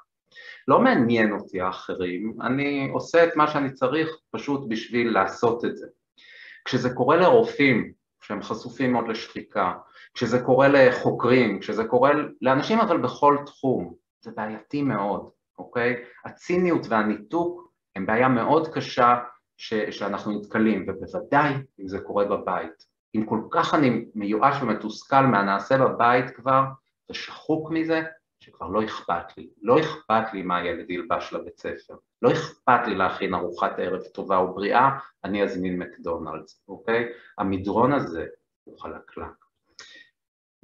לא 0.68 0.80
מעניין 0.80 1.32
אותי 1.32 1.60
האחרים, 1.60 2.34
אני 2.42 2.88
עושה 2.92 3.24
את 3.24 3.36
מה 3.36 3.48
שאני 3.48 3.72
צריך 3.72 4.08
פשוט 4.30 4.68
בשביל 4.68 5.10
לעשות 5.12 5.64
את 5.64 5.76
זה. 5.76 5.86
כשזה 6.64 6.90
קורה 6.94 7.16
לרופאים 7.16 7.92
שהם 8.22 8.42
חשופים 8.42 8.92
מאוד 8.92 9.08
לשחיקה, 9.08 9.72
כשזה 10.14 10.42
קורה 10.42 10.68
לחוקרים, 10.68 11.60
כשזה 11.60 11.84
קורה 11.84 12.12
לאנשים 12.42 12.80
אבל 12.80 12.96
בכל 12.96 13.36
תחום, 13.46 13.94
זה 14.26 14.32
בעייתי 14.36 14.82
מאוד, 14.82 15.30
אוקיי? 15.58 16.04
הציניות 16.24 16.86
והניתוק 16.88 17.72
הם 17.96 18.06
בעיה 18.06 18.28
מאוד 18.28 18.74
קשה 18.74 19.18
ש, 19.56 19.74
שאנחנו 19.74 20.32
נתקלים, 20.32 20.86
ובוודאי 20.88 21.54
אם 21.80 21.88
זה 21.88 22.00
קורה 22.00 22.24
בבית. 22.24 22.86
אם 23.16 23.26
כל 23.26 23.40
כך 23.50 23.74
אני 23.74 24.04
מיואש 24.14 24.62
ומתוסכל 24.62 25.20
מהנעשה 25.20 25.78
בבית 25.78 26.30
כבר, 26.30 26.62
ושחוק 27.10 27.70
מזה, 27.70 28.02
שכבר 28.40 28.68
לא 28.68 28.84
אכפת 28.84 29.36
לי. 29.36 29.48
לא 29.62 29.80
אכפת 29.80 30.32
לי 30.32 30.42
מה 30.42 30.56
הילד 30.56 30.90
ילבש 30.90 31.32
לבית 31.32 31.58
ספר. 31.58 31.94
לא 32.22 32.32
אכפת 32.32 32.86
לי 32.86 32.94
להכין 32.94 33.34
ארוחת 33.34 33.78
ערב 33.78 34.02
טובה 34.02 34.38
ובריאה, 34.38 34.90
אני 35.24 35.42
אזמין 35.42 35.78
מקדונלדס, 35.78 36.62
אוקיי? 36.68 37.08
המדרון 37.38 37.92
הזה 37.92 38.26
הוא 38.64 38.78
חלקלק. 38.78 39.45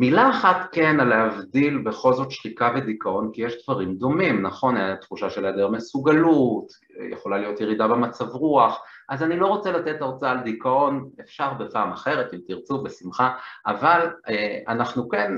מילה 0.00 0.30
אחת 0.30 0.68
כן 0.72 1.00
על 1.00 1.08
להבדיל 1.08 1.78
בכל 1.78 2.12
זאת 2.14 2.30
שחיקה 2.30 2.72
ודיכאון, 2.76 3.30
כי 3.32 3.42
יש 3.42 3.54
דברים 3.64 3.94
דומים, 3.94 4.42
נכון? 4.42 4.96
תחושה 4.96 5.30
של 5.30 5.44
היעדר 5.44 5.68
מסוגלות, 5.68 6.66
יכולה 7.10 7.38
להיות 7.38 7.60
ירידה 7.60 7.88
במצב 7.88 8.28
רוח, 8.28 8.82
אז 9.08 9.22
אני 9.22 9.36
לא 9.36 9.46
רוצה 9.46 9.72
לתת 9.72 10.00
הרצאה 10.00 10.30
על 10.30 10.40
דיכאון, 10.40 11.08
אפשר 11.20 11.52
בפעם 11.52 11.92
אחרת 11.92 12.34
אם 12.34 12.38
תרצו, 12.46 12.82
בשמחה, 12.82 13.30
אבל 13.66 14.10
אה, 14.28 14.58
אנחנו 14.68 15.08
כן, 15.08 15.32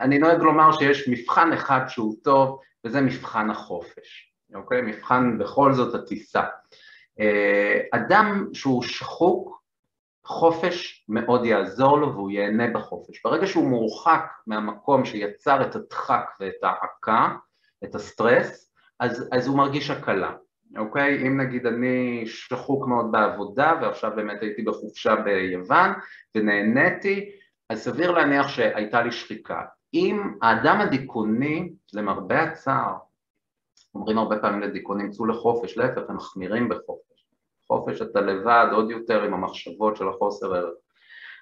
אני 0.00 0.18
נוהג 0.18 0.42
לומר 0.42 0.72
שיש 0.72 1.08
מבחן 1.08 1.52
אחד 1.52 1.80
שהוא 1.88 2.14
טוב, 2.22 2.58
וזה 2.84 3.00
מבחן 3.00 3.50
החופש, 3.50 4.32
אוקיי? 4.54 4.82
מבחן 4.82 5.38
בכל 5.38 5.72
זאת 5.72 5.94
הטיסה. 5.94 6.42
אה, 7.20 7.80
אדם 7.92 8.46
שהוא 8.52 8.82
שחוק, 8.82 9.59
חופש 10.30 11.04
מאוד 11.08 11.44
יעזור 11.44 11.98
לו 11.98 12.14
והוא 12.14 12.30
ייהנה 12.30 12.70
בחופש. 12.70 13.22
ברגע 13.24 13.46
שהוא 13.46 13.68
מורחק 13.68 14.24
מהמקום 14.46 15.04
שיצר 15.04 15.62
את 15.62 15.76
הדחק 15.76 16.24
ואת 16.40 16.54
העקה, 16.62 17.34
את 17.84 17.94
הסטרס, 17.94 18.72
אז, 19.00 19.28
אז 19.32 19.46
הוא 19.46 19.56
מרגיש 19.56 19.90
הקלה, 19.90 20.32
אוקיי? 20.78 21.26
אם 21.26 21.40
נגיד 21.40 21.66
אני 21.66 22.22
שחוק 22.26 22.86
מאוד 22.86 23.12
בעבודה 23.12 23.78
ועכשיו 23.82 24.10
באמת 24.16 24.42
הייתי 24.42 24.62
בחופשה 24.62 25.16
ביוון 25.16 25.90
ונהניתי, 26.34 27.30
אז 27.68 27.84
סביר 27.84 28.10
להניח 28.10 28.48
שהייתה 28.48 29.02
לי 29.02 29.12
שחיקה. 29.12 29.62
אם 29.94 30.34
האדם 30.42 30.80
הדיכאוני, 30.80 31.72
למרבה 31.92 32.42
הצער, 32.42 32.94
אומרים 33.94 34.18
הרבה 34.18 34.38
פעמים 34.38 34.60
לדיכאונים 34.60 35.10
צאו 35.10 35.26
לחופש, 35.26 35.76
להפך 35.76 36.02
הם 36.08 36.16
מחמירים 36.16 36.68
בחופש. 36.68 37.19
חופש 37.70 38.02
אתה 38.02 38.20
לבד 38.20 38.66
עוד 38.72 38.90
יותר 38.90 39.22
עם 39.22 39.34
המחשבות 39.34 39.96
של 39.96 40.08
החוסר 40.08 40.54
ערך. 40.54 40.74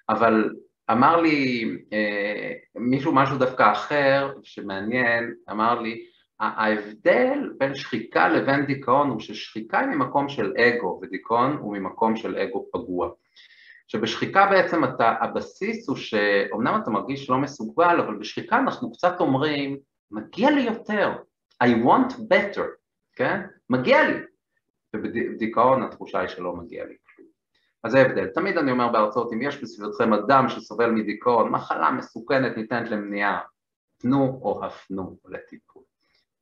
אבל 0.09 0.51
אמר 0.91 1.21
לי 1.21 1.65
אה, 1.93 2.53
מישהו 2.77 3.15
משהו 3.15 3.39
דווקא 3.39 3.73
אחר 3.73 4.33
שמעניין, 4.43 5.35
אמר 5.51 5.81
לי 5.81 6.05
ההבדל 6.41 7.51
בין 7.59 7.75
שחיקה 7.75 8.29
לבין 8.29 8.67
דיכאון 8.67 9.11
הוא 9.11 9.21
ששחיקה 9.21 9.79
היא 9.79 9.89
ממקום 9.89 10.29
של 10.29 10.53
אגו 10.59 11.01
ודיכאון 11.03 11.57
הוא 11.57 11.77
ממקום 11.77 12.17
של 12.17 12.37
אגו 12.37 12.67
פגוע. 12.73 13.11
שבשחיקה 13.87 14.47
בעצם 14.47 14.85
אתה, 14.85 15.15
הבסיס 15.21 15.89
הוא 15.89 15.97
שאומנם 15.97 16.81
אתה 16.83 16.91
מרגיש 16.91 17.31
לא 17.31 17.39
מסוגל, 17.39 18.01
אבל 18.01 18.17
בשחיקה 18.17 18.59
אנחנו 18.59 18.93
קצת 18.93 19.21
אומרים, 19.21 19.79
מגיע 20.11 20.51
לי 20.51 20.61
יותר, 20.61 21.13
I 21.65 21.67
want 21.67 22.13
better, 22.13 22.67
כן? 23.17 23.41
מגיע 23.71 24.09
לי, 24.09 24.15
ובדיכאון 24.97 25.83
התחושה 25.83 26.21
היא 26.21 26.29
שלא 26.29 26.57
מגיע 26.57 26.85
לי 26.85 26.97
כלום. 27.07 27.29
אז 27.85 27.93
זה 27.93 27.99
ההבדל. 27.99 28.27
תמיד 28.27 28.59
אני 28.59 28.71
אומר 28.71 28.89
בהרצאות, 28.89 29.33
אם 29.33 29.43
יש 29.43 29.63
בסביבתכם 29.63 30.13
אדם 30.13 30.49
שסובל 30.49 30.91
מדיכאון, 30.91 31.51
מחלה 31.51 31.91
מסוכנת 31.91 32.57
ניתנת 32.57 32.91
למניעה, 32.91 33.41
תנו 33.99 34.41
או 34.43 34.65
הפנו 34.65 35.17
לטיפול. 35.29 35.83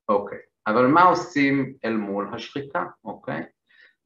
אוקיי, 0.09 0.39
אבל 0.67 0.87
מה 0.87 1.03
עושים 1.03 1.73
אל 1.85 1.97
מול 1.97 2.29
השחיקה, 2.33 2.85
אוקיי? 3.05 3.43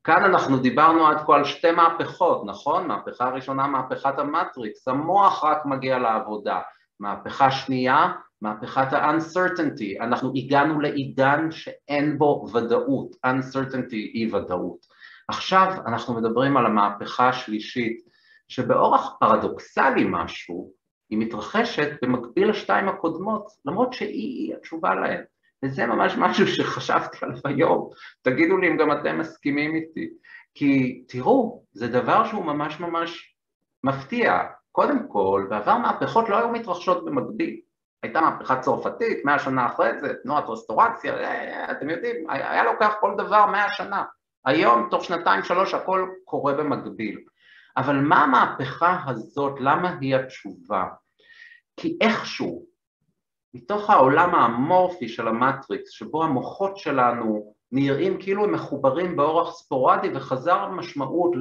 כאן 0.04 0.24
אנחנו 0.24 0.58
דיברנו 0.58 1.08
עד 1.08 1.18
כה 1.26 1.36
על 1.36 1.46
שתי 1.46 1.72
מהפכות, 1.72 2.46
נכון? 2.46 2.88
מהפכה 2.88 3.30
ראשונה, 3.30 3.68
מהפכת 3.68 4.20
המטריקס, 4.20 4.88
המוח 4.88 5.44
רק 5.44 5.66
מגיע 5.66 6.00
לעבודה. 6.00 6.62
מהפכה 7.00 7.52
שנייה, 7.52 8.12
מהפכת 8.42 8.94
ה-uncertainty, 8.94 10.04
אנחנו 10.04 10.32
הגענו 10.36 10.80
לעידן 10.80 11.52
שאין 11.52 12.18
בו 12.18 12.46
ודאות, 12.54 13.16
uncertainty 13.26 13.96
היא 13.96 14.36
ודאות. 14.36 14.86
עכשיו 15.28 15.74
אנחנו 15.86 16.14
מדברים 16.14 16.58
על 16.58 16.66
המהפכה 16.66 17.30
השלישית, 17.30 17.98
שבאורח 18.48 19.10
פרדוקסלי 19.20 20.06
משהו, 20.10 20.72
היא 21.10 21.20
מתרחשת 21.20 21.90
במקביל 22.02 22.50
לשתיים 22.50 22.90
הקודמות, 22.90 23.48
למרות 23.66 23.94
שהיא 23.94 24.56
התשובה 24.56 24.96
להן. 24.96 25.22
וזה 25.66 25.86
ממש 25.86 26.16
משהו 26.18 26.48
שחשבתי 26.48 27.18
עליו 27.22 27.38
היום, 27.46 27.90
תגידו 28.22 28.58
לי 28.58 28.68
אם 28.68 28.78
גם 28.78 28.92
אתם 28.92 29.20
מסכימים 29.20 29.76
איתי. 29.76 30.10
כי 30.54 31.04
תראו, 31.08 31.64
זה 31.72 31.88
דבר 31.88 32.28
שהוא 32.28 32.46
ממש 32.46 32.80
ממש 32.80 33.36
מפתיע. 33.84 34.40
קודם 34.72 35.08
כל, 35.08 35.48
בעבר 35.50 35.78
מהפכות 35.78 36.30
לא 36.30 36.38
היו 36.38 36.50
מתרחשות 36.50 37.06
במקביל. 37.06 37.60
הייתה 38.04 38.22
מהפכה 38.22 38.60
צרפתית, 38.60 39.26
מאה 39.26 39.40
שנה 39.40 39.66
אחרי 39.66 40.00
זה, 40.00 40.14
תנועת 40.24 40.44
רסטורציה, 40.48 41.14
אה, 41.14 41.72
אתם 41.72 41.90
יודעים, 41.90 42.30
היה 42.30 42.64
לוקח 42.64 42.94
כל 43.00 43.14
דבר 43.18 43.46
מאה 43.46 43.70
שנה. 43.70 44.04
היום, 44.46 44.88
תוך 44.92 45.04
שנתיים 45.04 45.44
שלוש, 45.44 45.74
הכל 45.74 46.10
קורה 46.26 46.54
במקביל. 46.54 47.20
אבל 47.78 47.96
מה 47.96 48.24
המהפכה 48.24 49.04
הזאת, 49.08 49.60
למה 49.60 49.98
היא 50.02 50.16
התשובה? 50.16 50.86
כי 51.78 51.98
איכשהו, 52.02 52.66
מתוך 53.54 53.90
העולם 53.90 54.36
האמורפי 54.36 55.10
של 55.10 55.28
המטריקס, 55.28 55.90
שבו 55.90 56.24
המוחות 56.24 56.78
שלנו 56.78 57.54
נראים 57.72 58.22
כאילו 58.22 58.44
הם 58.44 58.52
מחוברים 58.52 59.16
באורח 59.16 59.54
ספורדי 59.54 60.10
וחזר 60.16 60.68
משמעות 60.70 61.32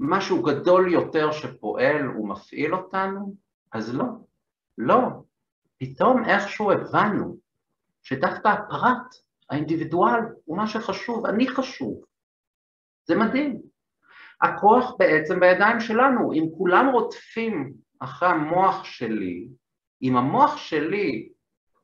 למשהו 0.00 0.42
גדול 0.42 0.92
יותר 0.92 1.32
שפועל 1.32 2.18
ומפעיל 2.18 2.74
אותנו, 2.74 3.34
אז 3.72 3.94
לא, 3.94 4.04
לא, 4.78 5.00
פתאום 5.80 6.24
איכשהו 6.24 6.72
הבנו 6.72 7.36
שדווקא 8.02 8.48
הפרט, 8.48 9.14
האינדיבידואל, 9.50 10.20
הוא 10.44 10.56
מה 10.56 10.66
שחשוב, 10.66 11.26
אני 11.26 11.48
חשוב. 11.48 12.04
זה 13.04 13.16
מדהים. 13.16 13.60
הכוח 14.42 14.94
בעצם 14.98 15.40
בידיים 15.40 15.80
שלנו, 15.80 16.32
אם 16.32 16.44
כולם 16.58 16.86
רודפים 16.92 17.72
אחרי 18.00 18.28
המוח 18.28 18.84
שלי, 18.84 19.48
אם 20.02 20.16
המוח 20.16 20.56
שלי 20.56 21.28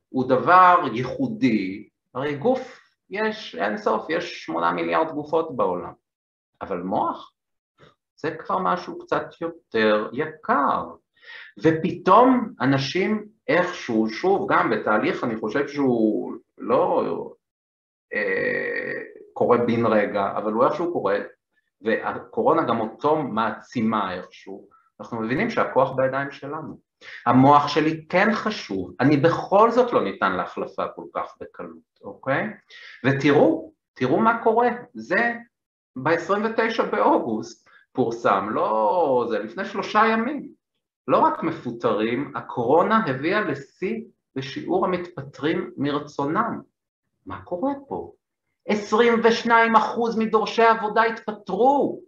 הוא 0.09 0.29
דבר 0.29 0.79
ייחודי, 0.93 1.89
הרי 2.13 2.35
גוף 2.35 2.79
יש 3.09 3.55
אין 3.55 3.77
סוף, 3.77 4.09
יש 4.09 4.45
שמונה 4.45 4.71
מיליארד 4.71 5.11
גופות 5.11 5.55
בעולם, 5.55 5.93
אבל 6.61 6.81
מוח 6.81 7.33
זה 8.15 8.35
כבר 8.39 8.57
משהו 8.59 8.99
קצת 8.99 9.41
יותר 9.41 10.09
יקר, 10.13 10.85
ופתאום 11.63 12.53
אנשים 12.61 13.36
איכשהו, 13.47 14.09
שוב, 14.09 14.51
גם 14.51 14.69
בתהליך 14.69 15.23
אני 15.23 15.37
חושב 15.37 15.67
שהוא 15.67 16.33
לא 16.57 17.03
אה, 18.13 19.01
קורה 19.33 19.57
בן 19.57 19.85
רגע, 19.85 20.33
אבל 20.37 20.53
הוא 20.53 20.65
איכשהו 20.65 20.93
קורה, 20.93 21.17
והקורונה 21.81 22.63
גם 22.63 22.79
אותו 22.79 23.15
מעצימה 23.15 24.13
איכשהו, 24.13 24.67
אנחנו 24.99 25.21
מבינים 25.21 25.49
שהכוח 25.49 25.91
בידיים 25.95 26.31
שלנו. 26.31 26.87
המוח 27.25 27.67
שלי 27.67 28.05
כן 28.09 28.27
חשוב, 28.33 28.93
אני 28.99 29.17
בכל 29.17 29.71
זאת 29.71 29.93
לא 29.93 30.03
ניתן 30.03 30.31
להחלפה 30.31 30.87
כל 30.95 31.03
כך 31.13 31.33
בקלות, 31.41 32.01
אוקיי? 32.03 32.47
ותראו, 33.05 33.73
תראו 33.93 34.19
מה 34.19 34.43
קורה, 34.43 34.69
זה 34.93 35.33
ב-29 36.03 36.83
באוגוסט 36.91 37.69
פורסם, 37.93 38.49
לא, 38.49 39.25
זה 39.29 39.39
לפני 39.39 39.65
שלושה 39.65 40.01
ימים, 40.11 40.56
לא 41.07 41.19
רק 41.19 41.43
מפוטרים, 41.43 42.33
הקורונה 42.35 43.05
הביאה 43.07 43.41
לשיא 43.41 44.01
בשיעור 44.35 44.85
המתפטרים 44.85 45.71
מרצונם. 45.77 46.61
מה 47.25 47.41
קורה 47.41 47.73
פה? 47.87 48.13
22% 48.69 49.49
מדורשי 50.17 50.61
העבודה 50.61 51.03
התפטרו. 51.03 52.01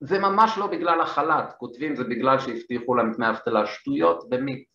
זה 0.00 0.18
ממש 0.18 0.58
לא 0.58 0.66
בגלל 0.66 1.00
החל"ת, 1.00 1.52
כותבים 1.58 1.96
זה 1.96 2.04
בגלל 2.04 2.38
שהבטיחו 2.38 2.94
להם 2.94 3.12
דמי 3.12 3.30
אבטלה 3.30 3.66
שטויות 3.66 4.28
במיץ. 4.28 4.68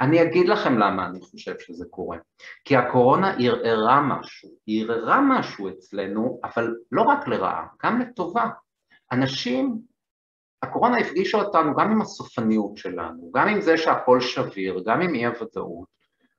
אני 0.00 0.22
אגיד 0.22 0.48
לכם 0.48 0.78
למה 0.78 1.06
אני 1.06 1.20
חושב 1.20 1.54
שזה 1.58 1.84
קורה. 1.90 2.18
כי 2.64 2.76
הקורונה 2.76 3.34
ערערה 3.38 4.00
משהו, 4.00 4.48
היא 4.66 4.84
ערערה 4.84 5.20
משהו 5.20 5.68
אצלנו, 5.68 6.40
אבל 6.44 6.74
לא 6.92 7.02
רק 7.02 7.28
לרעה, 7.28 7.66
גם 7.82 8.00
לטובה. 8.00 8.48
אנשים 9.12 9.78
הקורונה 10.62 10.98
הפגישה 10.98 11.38
אותנו 11.38 11.74
גם 11.76 11.90
עם 11.90 12.02
הסופניות 12.02 12.76
שלנו, 12.76 13.30
גם 13.34 13.48
עם 13.48 13.60
זה 13.60 13.76
שהכל 13.76 14.20
שביר, 14.20 14.82
גם 14.86 15.00
עם 15.00 15.14
אי 15.14 15.26
הוודאות, 15.26 15.88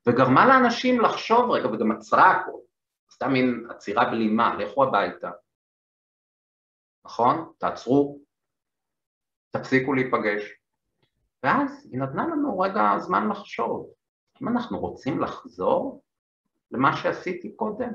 וגרמה 0.07 0.47
לאנשים 0.47 1.01
לחשוב 1.01 1.51
רגע, 1.51 1.67
וגם 1.67 1.91
עצרה 1.91 2.31
הכל, 2.31 2.59
סתם 3.11 3.33
מין 3.33 3.67
עצירה 3.69 4.05
בלימה, 4.05 4.55
לכו 4.55 4.83
הביתה, 4.83 5.31
נכון? 7.05 7.53
תעצרו, 7.57 8.19
תפסיקו 9.51 9.93
להיפגש. 9.93 10.43
ואז 11.43 11.87
היא 11.91 11.99
נתנה 11.99 12.27
לנו 12.27 12.59
רגע 12.59 12.99
זמן 12.99 13.29
לחשוב, 13.29 13.89
אם 14.41 14.47
אנחנו 14.47 14.79
רוצים 14.79 15.19
לחזור 15.19 16.03
למה 16.71 16.97
שעשיתי 16.97 17.55
קודם, 17.55 17.89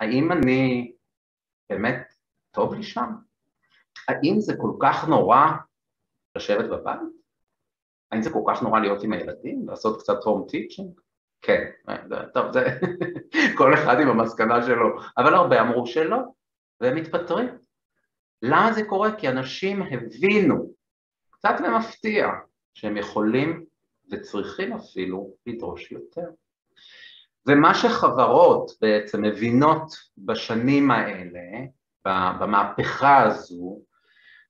האם 0.00 0.32
אני 0.32 0.92
באמת 1.70 2.14
טוב 2.50 2.74
לי 2.74 2.82
שם? 2.82 3.29
האם 4.08 4.40
זה 4.40 4.54
כל 4.56 4.72
כך 4.80 5.08
נורא 5.08 5.46
לשבת 6.36 6.70
בבית? 6.70 7.00
האם 8.12 8.22
זה 8.22 8.30
כל 8.30 8.42
כך 8.48 8.62
נורא 8.62 8.80
להיות 8.80 9.02
עם 9.02 9.12
הילדים, 9.12 9.68
לעשות 9.68 10.00
קצת 10.00 10.24
הום 10.24 10.46
טיצ'ינג? 10.48 11.00
כן, 11.42 11.70
טוב, 12.34 12.52
זה 12.52 12.66
כל 13.58 13.74
אחד 13.74 14.00
עם 14.00 14.08
המסקנה 14.08 14.66
שלו, 14.66 14.98
אבל 15.18 15.34
הרבה 15.34 15.60
אמרו 15.60 15.86
שלא, 15.86 16.18
והם 16.80 16.96
מתפטרים. 16.96 17.48
למה 18.42 18.72
זה 18.72 18.84
קורה? 18.84 19.16
כי 19.16 19.28
אנשים 19.28 19.82
הבינו, 19.82 20.72
קצת 21.30 21.54
במפתיע, 21.64 22.28
שהם 22.74 22.96
יכולים 22.96 23.64
וצריכים 24.10 24.72
אפילו 24.72 25.34
לדרוש 25.46 25.92
יותר. 25.92 26.26
ומה 27.46 27.74
שחברות 27.74 28.70
בעצם 28.80 29.22
מבינות 29.22 29.92
בשנים 30.18 30.90
האלה, 30.90 31.40
במהפכה 32.06 33.22
הזו, 33.22 33.78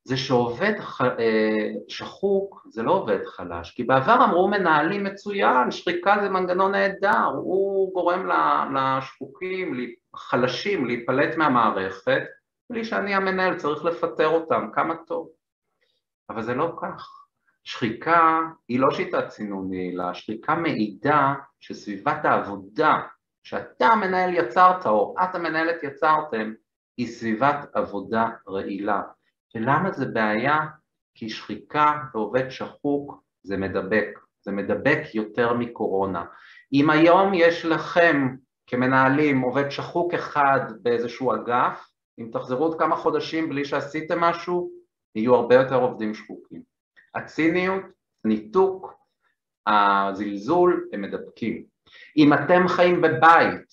זה 0.04 0.16
שעובד 0.16 0.72
אה, 1.00 1.68
שחוק 1.88 2.66
זה 2.70 2.82
לא 2.82 2.92
עובד 2.92 3.18
חלש, 3.26 3.70
כי 3.70 3.84
בעבר 3.84 4.24
אמרו 4.24 4.48
מנהלים 4.48 5.04
מצוין, 5.04 5.70
שחיקה 5.70 6.16
זה 6.22 6.28
מנגנון 6.28 6.72
נהדר, 6.72 7.26
הוא 7.34 7.94
גורם 7.94 8.28
לשחוקים, 8.74 9.94
חלשים, 10.16 10.86
להיפלט 10.86 11.36
מהמערכת, 11.36 12.22
בלי 12.70 12.84
שאני 12.84 13.14
המנהל 13.14 13.56
צריך 13.56 13.84
לפטר 13.84 14.28
אותם, 14.28 14.68
כמה 14.74 14.94
טוב. 15.06 15.28
אבל 16.30 16.42
זה 16.42 16.54
לא 16.54 16.72
כך. 16.82 17.20
שחיקה 17.64 18.40
היא 18.68 18.80
לא 18.80 18.90
שיטת 18.90 19.28
צינוני, 19.28 19.92
אלא 19.94 20.14
שחיקה 20.14 20.54
מעידה 20.54 21.34
שסביבת 21.60 22.24
העבודה 22.24 22.98
שאתה 23.42 23.86
המנהל 23.86 24.34
יצרת 24.34 24.86
או 24.86 25.14
את 25.22 25.34
המנהלת 25.34 25.82
יצרתם 25.82 26.52
היא 26.96 27.06
סביבת 27.06 27.68
עבודה 27.72 28.28
רעילה. 28.48 29.02
ולמה 29.54 29.92
זה 29.92 30.06
בעיה? 30.06 30.58
כי 31.14 31.28
שחיקה 31.28 32.02
ועובד 32.14 32.50
שחוק 32.50 33.22
זה 33.42 33.56
מדבק, 33.56 34.18
זה 34.40 34.52
מדבק 34.52 35.14
יותר 35.14 35.54
מקורונה. 35.54 36.24
אם 36.72 36.90
היום 36.90 37.34
יש 37.34 37.64
לכם 37.64 38.36
כמנהלים 38.66 39.40
עובד 39.40 39.70
שחוק 39.70 40.14
אחד 40.14 40.60
באיזשהו 40.82 41.34
אגף, 41.34 41.90
אם 42.18 42.30
תחזרו 42.32 42.64
עוד 42.64 42.78
כמה 42.78 42.96
חודשים 42.96 43.48
בלי 43.48 43.64
שעשיתם 43.64 44.20
משהו, 44.20 44.70
יהיו 45.14 45.34
הרבה 45.34 45.54
יותר 45.54 45.74
עובדים 45.74 46.14
שחוקים. 46.14 46.62
הציניות, 47.14 47.82
ניתוק, 48.24 48.94
הזלזול, 49.66 50.88
הם 50.92 51.02
מדבקים. 51.02 51.64
אם 52.16 52.32
אתם 52.32 52.68
חיים 52.68 53.00
בבית 53.00 53.66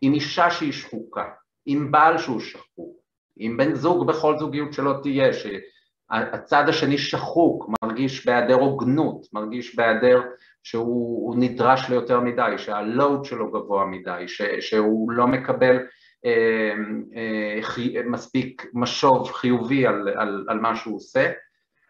עם 0.00 0.14
אישה 0.14 0.50
שהיא 0.50 0.72
שחוקה, 0.72 1.30
עם 1.70 1.90
בעל 1.90 2.18
שהוא 2.18 2.40
שחוק, 2.40 2.98
עם 3.36 3.56
בן 3.56 3.74
זוג 3.74 4.06
בכל 4.06 4.38
זוגיות 4.38 4.72
שלא 4.72 4.94
תהיה, 5.02 5.30
שהצד 5.32 6.68
השני 6.68 6.98
שחוק, 6.98 7.68
מרגיש 7.82 8.26
בהיעדר 8.26 8.54
הוגנות, 8.54 9.26
מרגיש 9.32 9.76
בהיעדר 9.76 10.22
שהוא 10.62 11.36
נדרש 11.38 11.88
ליותר 11.88 12.20
מדי, 12.20 12.54
שהלואוד 12.56 13.24
שלו 13.24 13.50
גבוה 13.50 13.86
מדי, 13.86 14.24
ש, 14.26 14.42
שהוא 14.60 15.10
לא 15.12 15.26
מקבל 15.26 15.76
אה, 16.24 16.72
אה, 17.16 17.62
חי, 17.62 17.94
מספיק 18.04 18.66
משוב 18.74 19.32
חיובי 19.32 19.86
על, 19.86 20.08
על, 20.08 20.46
על 20.48 20.60
מה 20.60 20.76
שהוא 20.76 20.96
עושה, 20.96 21.32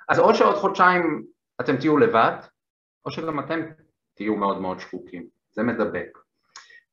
אז 0.09 0.19
או 0.19 0.35
שעוד 0.35 0.57
חודשיים 0.57 1.23
אתם 1.61 1.77
תהיו 1.77 1.99
לבד, 1.99 2.37
או 3.07 3.11
שגם 3.11 3.41
אתם 3.41 3.61
תהיו 4.15 4.37
מאוד 4.37 4.61
מאוד 4.61 4.81
שחוקים, 4.81 5.27
זה 5.51 5.63
מדבק. 5.63 6.19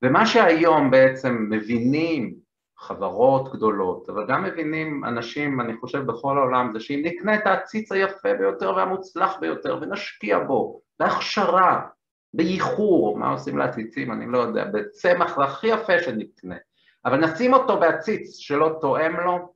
ומה 0.03 0.25
שהיום 0.25 0.91
בעצם 0.91 1.47
מבינים 1.49 2.44
חברות 2.77 3.53
גדולות, 3.53 4.09
אבל 4.09 4.27
גם 4.27 4.43
מבינים 4.43 5.05
אנשים, 5.05 5.61
אני 5.61 5.77
חושב 5.77 5.99
בכל 5.99 6.37
העולם, 6.37 6.69
זה 6.73 6.79
שאם 6.79 7.01
נקנה 7.05 7.35
את 7.35 7.47
העציץ 7.47 7.91
היפה 7.91 8.33
ביותר 8.33 8.75
והמוצלח 8.75 9.37
ביותר 9.39 9.79
ונשקיע 9.81 10.39
בו, 10.39 10.81
בהכשרה, 10.99 11.87
באיחור, 12.33 13.17
מה 13.17 13.31
עושים 13.31 13.57
לעציצים, 13.57 14.11
אני 14.11 14.25
לא 14.31 14.37
יודע, 14.37 14.65
בצמח 14.65 15.37
הכי 15.37 15.67
יפה 15.67 15.99
שנקנה, 15.99 16.55
אבל 17.05 17.17
נשים 17.17 17.53
אותו 17.53 17.79
בעציץ 17.79 18.37
שלא 18.37 18.77
תואם 18.81 19.15
לו, 19.15 19.53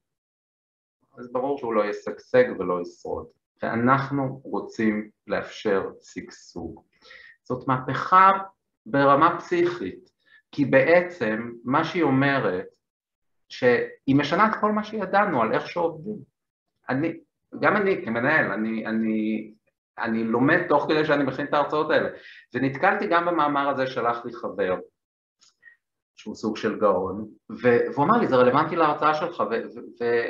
אז 1.17 1.31
ברור 1.31 1.57
שהוא 1.57 1.73
לא 1.73 1.85
ישגשג 1.85 2.43
ולא 2.59 2.81
ישרוד. 2.81 3.25
ואנחנו 3.63 4.41
רוצים 4.43 5.09
לאפשר 5.27 5.89
שגשוג. 6.01 6.83
זאת 7.43 7.67
מהפכה 7.67 8.31
ברמה 8.85 9.37
פסיכית, 9.39 10.09
כי 10.51 10.65
בעצם 10.65 11.51
מה 11.63 11.83
שהיא 11.83 12.03
אומרת 12.03 12.65
שהיא 13.49 14.15
משנה 14.15 14.47
את 14.47 14.55
כל 14.61 14.71
מה 14.71 14.83
שידענו 14.83 15.41
על 15.41 15.53
איך 15.53 15.67
שעובדים. 15.67 16.17
אני, 16.89 17.19
גם 17.59 17.77
אני 17.77 18.05
כמנהל, 18.05 18.51
אני, 18.51 18.85
אני, 18.85 19.51
אני 19.99 20.23
לומד 20.23 20.59
תוך 20.69 20.85
כדי 20.89 21.05
שאני 21.05 21.23
מכין 21.23 21.45
את 21.45 21.53
ההרצאות 21.53 21.91
האלה, 21.91 22.09
ונתקלתי 22.53 23.07
גם 23.07 23.25
במאמר 23.25 23.69
הזה, 23.69 23.87
שלח 23.87 24.25
לי 24.25 24.33
חבר, 24.33 24.77
שהוא 26.15 26.35
סוג 26.35 26.57
של 26.57 26.79
גאון, 26.79 27.27
והוא 27.49 28.05
אמר 28.05 28.17
לי, 28.17 28.27
זה 28.27 28.35
רלוונטי 28.35 28.75
להרצאה 28.75 29.13
שלך, 29.13 29.43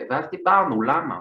ואז 0.09 0.25
דיברנו, 0.31 0.81
למה? 0.81 1.19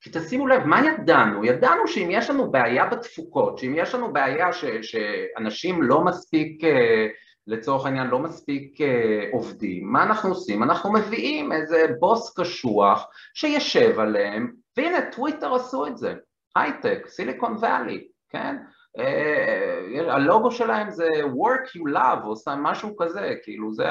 כי 0.00 0.10
תשימו 0.12 0.46
לב, 0.46 0.64
מה 0.64 0.80
ידענו? 0.86 1.44
ידענו 1.44 1.86
שאם 1.86 2.08
יש 2.10 2.30
לנו 2.30 2.50
בעיה 2.50 2.86
בתפוקות, 2.86 3.58
שאם 3.58 3.74
יש 3.76 3.94
לנו 3.94 4.12
בעיה 4.12 4.52
ש, 4.52 4.64
שאנשים 4.64 5.82
לא 5.82 6.04
מספיק 6.04 6.64
אה, 6.64 7.06
לצורך 7.46 7.86
העניין 7.86 8.06
לא 8.06 8.18
מספיק 8.18 8.80
אה, 8.80 9.28
עובדים, 9.32 9.92
מה 9.92 10.02
אנחנו 10.02 10.28
עושים? 10.28 10.62
אנחנו 10.62 10.92
מביאים 10.92 11.52
איזה 11.52 11.86
בוס 12.00 12.38
קשוח 12.38 13.08
שישב 13.34 14.00
עליהם, 14.00 14.52
והנה 14.76 15.10
טוויטר 15.10 15.54
עשו 15.54 15.86
את 15.86 15.98
זה, 15.98 16.14
הייטק, 16.56 17.06
סיליקון 17.08 17.56
ואלי, 17.60 18.08
כן? 18.28 18.56
אה, 18.98 20.14
הלוגו 20.14 20.50
שלהם 20.50 20.90
זה 20.90 21.08
work 21.22 21.68
you 21.78 21.94
love 21.94 22.24
או 22.24 22.34
משהו 22.56 22.96
כזה, 22.96 23.34
כאילו 23.42 23.72
זה 23.72 23.86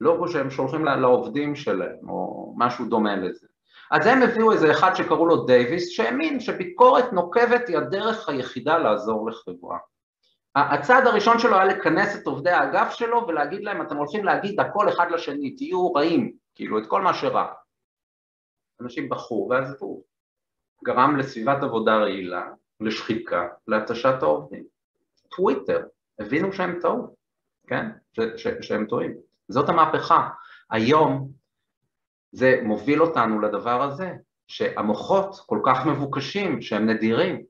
הלוגו 0.00 0.28
שהם 0.28 0.50
שולחים 0.50 0.84
לעובדים 0.84 1.54
שלהם 1.54 2.08
או 2.08 2.54
משהו 2.56 2.84
דומה 2.84 3.16
לזה. 3.16 3.46
אז 3.90 4.06
הם 4.06 4.22
הביאו 4.22 4.52
איזה 4.52 4.70
אחד 4.70 4.94
שקראו 4.94 5.26
לו 5.26 5.44
דייוויס 5.44 5.88
שהאמין 5.88 6.40
שביקורת 6.40 7.12
נוקבת 7.12 7.68
היא 7.68 7.76
הדרך 7.76 8.28
היחידה 8.28 8.78
לעזור 8.78 9.30
לחברה. 9.30 9.78
הצעד 10.56 11.06
הראשון 11.06 11.38
שלו 11.38 11.54
היה 11.54 11.64
לכנס 11.64 12.16
את 12.16 12.26
עובדי 12.26 12.50
האגף 12.50 12.92
שלו 12.92 13.26
ולהגיד 13.28 13.64
להם 13.64 13.82
אתם 13.82 13.96
הולכים 13.96 14.24
להגיד 14.24 14.60
הכל 14.60 14.88
אחד 14.88 15.10
לשני, 15.10 15.56
תהיו 15.56 15.92
רעים, 15.92 16.32
כאילו 16.54 16.78
את 16.78 16.86
כל 16.86 17.02
מה 17.02 17.14
שרע. 17.14 17.46
אנשים 18.80 19.08
בחרו 19.08 19.48
ועזבו, 19.50 20.02
גרם 20.84 21.16
לסביבת 21.16 21.62
עבודה 21.62 21.96
רעילה, 21.96 22.46
לשחיקה, 22.80 23.48
להתשת 23.68 24.22
העובדים. 24.22 24.64
טוויטר, 25.36 25.86
הבינו 26.18 26.52
שהם 26.52 26.78
טעו, 26.80 27.16
כן? 27.66 27.86
ש- 28.12 28.42
ש- 28.42 28.66
שהם 28.66 28.86
טועים. 28.86 29.14
זאת 29.48 29.68
המהפכה. 29.68 30.28
היום 30.70 31.30
זה 32.32 32.60
מוביל 32.62 33.02
אותנו 33.02 33.40
לדבר 33.40 33.82
הזה, 33.82 34.12
שהמוחות 34.46 35.36
כל 35.46 35.60
כך 35.66 35.86
מבוקשים, 35.86 36.62
שהם 36.62 36.90
נדירים, 36.90 37.42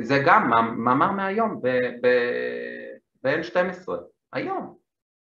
זה 0.00 0.22
גם 0.26 0.50
מאמר 0.84 1.12
מהיום 1.12 1.60
ב-N12, 3.22 3.88
היום, 4.32 4.76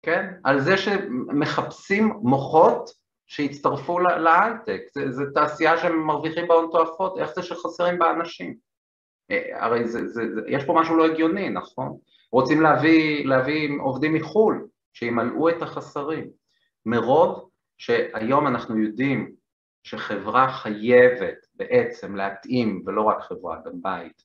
כן? 0.04 0.26
על 0.44 0.62
זה 0.62 0.78
שמחפשים 0.78 2.14
מוחות 2.22 2.90
שהצטרפו 3.28 4.00
להייטק, 4.00 4.82
זה 5.10 5.24
תעשייה 5.34 5.78
שמרוויחים 5.78 6.48
בה 6.48 6.54
הון 6.54 6.70
תועפות, 6.72 7.18
איך 7.18 7.36
זה 7.36 7.44
שחסרים 7.44 8.00
בה 8.00 8.12
אנשים? 8.12 8.56
אה, 9.32 9.66
הרי 9.66 9.88
זה, 9.88 10.08
זה, 10.08 10.24
זה, 10.34 10.42
יש 10.48 10.64
פה 10.66 10.74
משהו 10.74 10.96
לא 10.96 11.06
הגיוני, 11.06 11.50
נכון? 11.50 11.98
רוצים 12.32 12.62
להביא, 12.62 13.26
להביא 13.26 13.70
עובדים 13.82 14.14
מחו"ל 14.14 14.68
שימלאו 14.94 15.50
את 15.50 15.62
החסרים. 15.62 16.30
מרוב 16.86 17.50
שהיום 17.78 18.48
אנחנו 18.48 18.78
יודעים 18.78 19.32
שחברה 19.84 20.52
חייבת 20.52 21.47
בעצם 21.58 22.16
להתאים, 22.16 22.84
ולא 22.86 23.02
רק 23.02 23.22
חברה, 23.22 23.58
גם 23.66 23.82
בית, 23.82 24.24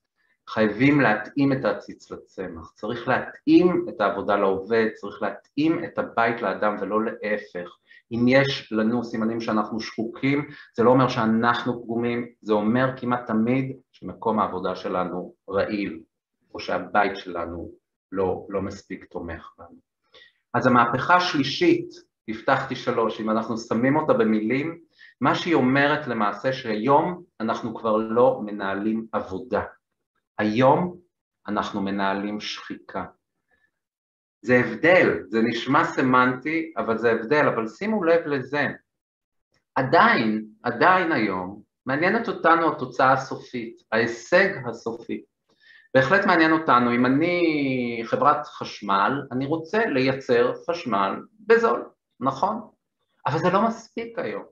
חייבים 0.49 1.01
להתאים 1.01 1.53
את 1.53 1.64
העציץ 1.64 2.11
לצמח, 2.11 2.72
צריך 2.74 3.09
להתאים 3.09 3.87
את 3.89 4.01
העבודה 4.01 4.37
לעובד, 4.37 4.89
צריך 4.95 5.22
להתאים 5.22 5.85
את 5.85 5.99
הבית 5.99 6.43
לאדם 6.43 6.76
ולא 6.80 7.05
להפך. 7.05 7.76
אם 8.12 8.24
יש 8.28 8.72
לנו 8.72 9.05
סימנים 9.05 9.41
שאנחנו 9.41 9.80
שחוקים, 9.80 10.49
זה 10.76 10.83
לא 10.83 10.91
אומר 10.91 11.09
שאנחנו 11.09 11.83
פגומים, 11.83 12.28
זה 12.41 12.53
אומר 12.53 12.97
כמעט 12.97 13.26
תמיד 13.26 13.76
שמקום 13.93 14.39
העבודה 14.39 14.76
שלנו 14.76 15.35
רעיל, 15.51 16.01
או 16.55 16.61
שהבית 16.61 17.16
שלנו 17.16 17.70
לא, 18.12 18.47
לא 18.49 18.62
מספיק 18.62 19.05
תומך 19.05 19.53
בנו. 19.59 19.78
אז 20.55 20.66
המהפכה 20.66 21.16
השלישית, 21.16 21.89
הבטחתי 22.28 22.76
שלוש, 22.76 23.20
אם 23.20 23.30
אנחנו 23.30 23.59
שמים 23.59 23.97
אותה 23.97 24.12
במילים, 24.12 24.78
מה 25.23 25.35
שהיא 25.35 25.55
אומרת 25.55 26.07
למעשה 26.07 26.53
שהיום 26.53 27.23
אנחנו 27.41 27.75
כבר 27.75 27.97
לא 27.97 28.41
מנהלים 28.45 29.07
עבודה. 29.12 29.62
היום 30.39 30.97
אנחנו 31.49 31.83
מנהלים 31.83 32.41
שחיקה. 32.41 33.05
זה 34.43 34.57
הבדל, 34.57 35.23
זה 35.29 35.43
נשמע 35.43 35.85
סמנטי, 35.85 36.73
אבל 36.77 36.99
זה 36.99 37.12
הבדל, 37.12 37.49
אבל 37.49 37.68
שימו 37.68 38.05
לב 38.05 38.27
לזה. 38.27 38.66
עדיין, 39.75 40.47
עדיין 40.62 41.12
היום, 41.12 41.62
מעניינת 41.87 42.29
אותנו 42.29 42.73
התוצאה 42.73 43.12
הסופית, 43.12 43.83
ההישג 43.93 44.49
הסופי. 44.66 45.23
בהחלט 45.95 46.27
מעניין 46.27 46.53
אותנו, 46.53 46.95
אם 46.95 47.07
אני 47.07 48.03
חברת 48.05 48.47
חשמל, 48.47 49.23
אני 49.33 49.47
רוצה 49.47 49.87
לייצר 49.87 50.53
חשמל 50.70 51.23
בזול, 51.41 51.89
נכון? 52.20 52.61
אבל 53.27 53.39
זה 53.39 53.51
לא 53.51 53.66
מספיק 53.66 54.18
היום. 54.18 54.52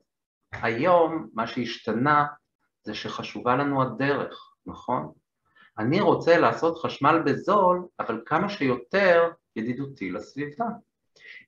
היום 0.53 1.29
מה 1.35 1.47
שהשתנה 1.47 2.27
זה 2.83 2.95
שחשובה 2.95 3.57
לנו 3.57 3.83
הדרך, 3.83 4.53
נכון? 4.67 5.13
אני 5.79 6.01
רוצה 6.01 6.39
לעשות 6.39 6.79
חשמל 6.79 7.23
בזול, 7.25 7.87
אבל 8.01 8.21
כמה 8.27 8.49
שיותר 8.49 9.31
ידידותי 9.57 10.11
לסביבה. 10.11 10.65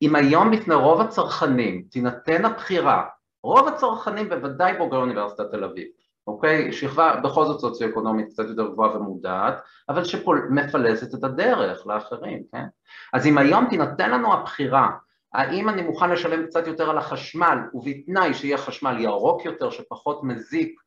אם 0.02 0.16
היום 0.16 0.50
בפני 0.50 0.74
רוב 0.74 1.00
הצרכנים 1.00 1.84
תינתן 1.90 2.44
הבחירה, 2.44 3.06
רוב 3.42 3.68
הצרכנים 3.68 4.28
בוודאי 4.28 4.78
בוגרי 4.78 4.98
אוניברסיטת 4.98 5.50
תל 5.50 5.64
אביב, 5.64 5.88
אוקיי? 6.26 6.72
שכבה 6.72 7.20
בכל 7.24 7.44
זאת 7.44 7.60
סוציו-אקונומית 7.60 8.28
קצת 8.28 8.44
יותר 8.48 8.72
גבוהה 8.72 8.96
ומודעת, 8.96 9.54
אבל 9.88 10.04
שמפלסת 10.04 11.14
את 11.14 11.24
הדרך 11.24 11.86
לאחרים, 11.86 12.42
כן? 12.52 12.64
אז 13.12 13.26
אם 13.26 13.38
היום 13.38 13.66
תינתן 13.70 14.10
לנו 14.10 14.34
הבחירה 14.34 14.90
האם 15.34 15.68
אני 15.68 15.82
מוכן 15.82 16.10
לשלם 16.10 16.46
קצת 16.46 16.66
יותר 16.66 16.90
על 16.90 16.98
החשמל 16.98 17.58
ובתנאי 17.74 18.34
שיהיה 18.34 18.58
חשמל 18.58 19.00
ירוק 19.00 19.44
יותר 19.44 19.70
שפחות 19.70 20.24
מזיק 20.24 20.80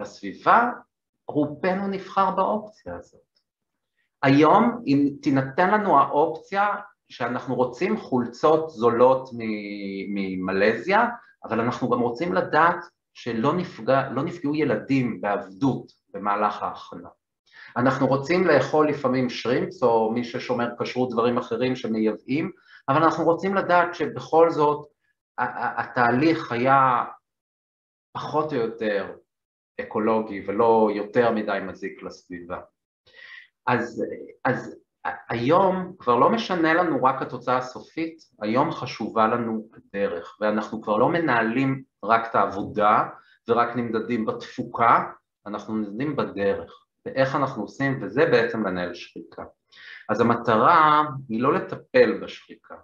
לסביבה, 0.00 0.70
רובנו 1.28 1.88
נבחר 1.88 2.30
באופציה 2.30 2.96
הזאת. 2.96 3.20
היום 4.22 4.82
אם 4.86 5.08
תינתן 5.22 5.70
לנו 5.70 5.98
האופציה 5.98 6.66
שאנחנו 7.08 7.54
רוצים 7.54 7.96
חולצות 7.96 8.70
זולות 8.70 9.30
ממלזיה, 10.08 11.06
אבל 11.44 11.60
אנחנו 11.60 11.90
גם 11.90 12.00
רוצים 12.00 12.32
לדעת 12.32 12.84
שלא 13.14 13.54
נפגע, 13.54 14.10
לא 14.10 14.22
נפגעו 14.22 14.54
ילדים 14.54 15.20
בעבדות 15.20 15.92
במהלך 16.14 16.62
ההכנה. 16.62 17.08
אנחנו 17.76 18.06
רוצים 18.06 18.46
לאכול 18.46 18.88
לפעמים 18.88 19.30
שרימפס 19.30 19.82
או 19.82 20.12
מי 20.12 20.24
ששומר 20.24 20.68
כשרות 20.80 21.10
דברים 21.10 21.38
אחרים 21.38 21.76
שמייבאים, 21.76 22.50
אבל 22.88 23.02
אנחנו 23.02 23.24
רוצים 23.24 23.54
לדעת 23.54 23.94
שבכל 23.94 24.50
זאת 24.50 24.86
התהליך 25.78 26.52
היה 26.52 27.04
פחות 28.12 28.52
או 28.52 28.58
יותר 28.58 29.16
אקולוגי 29.80 30.44
ולא 30.46 30.88
יותר 30.94 31.30
מדי 31.30 31.58
מזיק 31.62 32.02
לסביבה. 32.02 32.60
אז, 33.66 34.04
אז 34.44 34.76
היום 35.28 35.92
כבר 35.98 36.16
לא 36.16 36.30
משנה 36.30 36.74
לנו 36.74 37.04
רק 37.04 37.22
התוצאה 37.22 37.56
הסופית, 37.56 38.18
היום 38.42 38.70
חשובה 38.70 39.26
לנו 39.26 39.68
הדרך, 39.74 40.36
ואנחנו 40.40 40.82
כבר 40.82 40.96
לא 40.96 41.08
מנהלים 41.08 41.82
רק 42.04 42.30
את 42.30 42.34
העבודה 42.34 43.04
ורק 43.48 43.76
נמדדים 43.76 44.26
בתפוקה, 44.26 45.12
אנחנו 45.46 45.76
נמדדים 45.76 46.16
בדרך, 46.16 46.84
ואיך 47.06 47.34
אנחנו 47.36 47.62
עושים, 47.62 48.02
וזה 48.02 48.26
בעצם 48.26 48.66
לנהל 48.66 48.94
שחיקה. 48.94 49.44
אז 50.08 50.20
המטרה 50.20 51.04
היא 51.28 51.42
לא 51.42 51.54
לטפל 51.54 52.18
בשחיקה, 52.22 52.76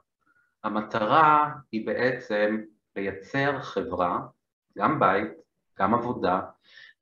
המטרה 0.64 1.50
היא 1.72 1.86
בעצם 1.86 2.60
לייצר 2.96 3.60
חברה, 3.60 4.20
גם 4.78 5.00
בית, 5.00 5.32
גם 5.78 5.94
עבודה, 5.94 6.40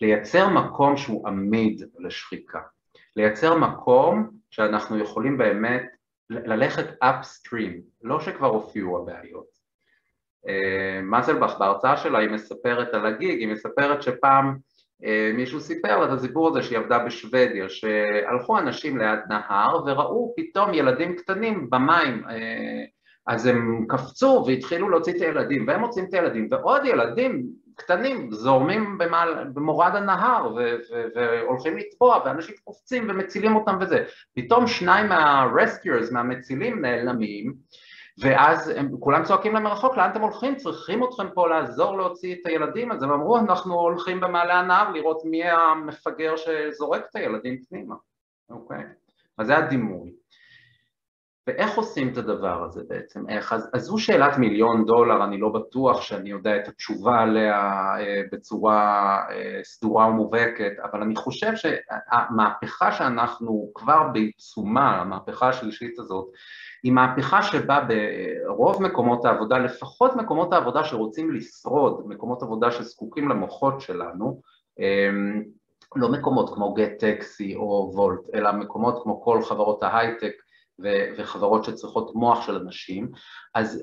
לייצר 0.00 0.48
מקום 0.48 0.96
שהוא 0.96 1.28
עמיד 1.28 1.82
לשחיקה, 1.98 2.60
לייצר 3.16 3.58
מקום 3.58 4.30
שאנחנו 4.50 4.98
יכולים 4.98 5.38
באמת 5.38 5.82
ללכת 6.30 7.02
upstream, 7.04 7.72
לא 8.02 8.20
שכבר 8.20 8.46
הופיעו 8.46 8.98
הבעיות. 8.98 9.56
אה, 10.48 11.00
מזלבך 11.02 11.54
בהרצאה 11.58 11.96
שלה 11.96 12.18
היא 12.18 12.30
מספרת 12.30 12.94
על 12.94 13.06
הגיג, 13.06 13.38
היא 13.38 13.48
מספרת 13.48 14.02
שפעם 14.02 14.58
מישהו 15.34 15.60
סיפר 15.60 16.04
את 16.04 16.10
הסיפור 16.10 16.48
הזה 16.48 16.62
שהיא 16.62 16.78
עבדה 16.78 16.98
בשוודיה, 16.98 17.68
שהלכו 17.68 18.58
אנשים 18.58 18.98
ליד 18.98 19.18
נהר 19.28 19.76
וראו 19.86 20.34
פתאום 20.36 20.74
ילדים 20.74 21.16
קטנים 21.16 21.70
במים, 21.70 22.24
אה, 22.28 22.84
אז 23.26 23.46
הם 23.46 23.86
קפצו 23.88 24.44
והתחילו 24.46 24.88
להוציא 24.88 25.12
את 25.12 25.20
הילדים, 25.20 25.64
והם 25.68 25.80
מוצאים 25.80 26.04
את 26.08 26.14
הילדים, 26.14 26.48
ועוד 26.50 26.84
ילדים 26.84 27.46
קטנים 27.76 28.32
זורמים 28.32 28.98
במעל, 28.98 29.44
במורד 29.54 29.92
הנהר 29.94 30.54
והולכים 31.14 31.76
לטבוע, 31.76 32.22
ואנשים 32.24 32.54
קופצים 32.64 33.06
ומצילים 33.10 33.56
אותם 33.56 33.78
וזה. 33.80 34.04
פתאום 34.34 34.66
שניים 34.66 35.08
מה-rescuers, 35.08 36.12
מהמצילים 36.12 36.80
נעלמים, 36.80 37.54
ואז 38.18 38.68
הם 38.68 38.96
כולם 39.00 39.24
צועקים 39.24 39.54
להם 39.54 39.62
מרחוק, 39.62 39.96
לאן 39.96 40.10
אתם 40.10 40.20
הולכים? 40.20 40.56
צריכים 40.56 41.04
אתכם 41.04 41.30
פה 41.34 41.48
לעזור 41.48 41.96
להוציא 41.96 42.34
את 42.34 42.46
הילדים. 42.46 42.92
אז 42.92 43.02
הם 43.02 43.12
אמרו, 43.12 43.38
אנחנו 43.38 43.74
הולכים 43.74 44.20
במעלה 44.20 44.54
הנהר 44.54 44.90
לראות 44.90 45.24
מי 45.24 45.44
המפגר 45.44 46.34
שזורק 46.36 47.02
את 47.10 47.16
הילדים 47.16 47.62
פנימה, 47.68 47.94
אוקיי? 48.50 48.84
אז 49.38 49.46
זה 49.46 49.58
הדימוי. 49.58 50.12
ואיך 51.46 51.76
עושים 51.76 52.08
את 52.08 52.16
הדבר 52.16 52.64
הזה 52.64 52.82
בעצם? 52.88 53.28
איך? 53.28 53.52
אז, 53.52 53.70
אז 53.72 53.82
זו 53.82 53.98
שאלת 53.98 54.38
מיליון 54.38 54.84
דולר, 54.84 55.24
אני 55.24 55.38
לא 55.38 55.48
בטוח 55.48 56.00
שאני 56.00 56.30
יודע 56.30 56.56
את 56.56 56.68
התשובה 56.68 57.20
עליה 57.20 57.56
אה, 57.98 58.22
בצורה 58.32 59.18
אה, 59.30 59.60
סדורה 59.62 60.08
ומובהקת, 60.08 60.72
אבל 60.82 61.02
אני 61.02 61.16
חושב 61.16 61.52
שהמהפכה 61.56 62.92
שאנחנו 62.92 63.70
כבר 63.74 64.08
בעיצומה, 64.12 65.00
המהפכה 65.00 65.48
השלישית 65.48 65.98
הזאת, 65.98 66.26
היא 66.82 66.92
מהפכה 66.92 67.42
שבה 67.42 67.86
ברוב 68.46 68.82
מקומות 68.82 69.24
העבודה, 69.24 69.58
לפחות 69.58 70.16
מקומות 70.16 70.52
העבודה 70.52 70.84
שרוצים 70.84 71.34
לשרוד, 71.34 72.08
מקומות 72.08 72.42
עבודה 72.42 72.70
שזקוקים 72.70 73.28
למוחות 73.28 73.80
שלנו, 73.80 74.40
אמ, 74.78 75.42
לא 75.96 76.08
מקומות 76.08 76.54
כמו 76.54 76.74
גט 76.74 76.98
טקסי 76.98 77.54
או 77.54 77.90
וולט, 77.94 78.20
אלא 78.34 78.52
מקומות 78.52 79.02
כמו 79.02 79.22
כל 79.22 79.42
חברות 79.42 79.82
ההייטק 79.82 80.32
וחברות 81.18 81.64
שצריכות 81.64 82.14
מוח 82.14 82.46
של 82.46 82.54
אנשים, 82.54 83.10
אז 83.54 83.82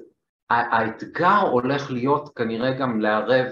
האתגר 0.49 1.39
הולך 1.51 1.91
להיות 1.91 2.29
כנראה 2.35 2.71
גם 2.73 3.01
לערב 3.01 3.45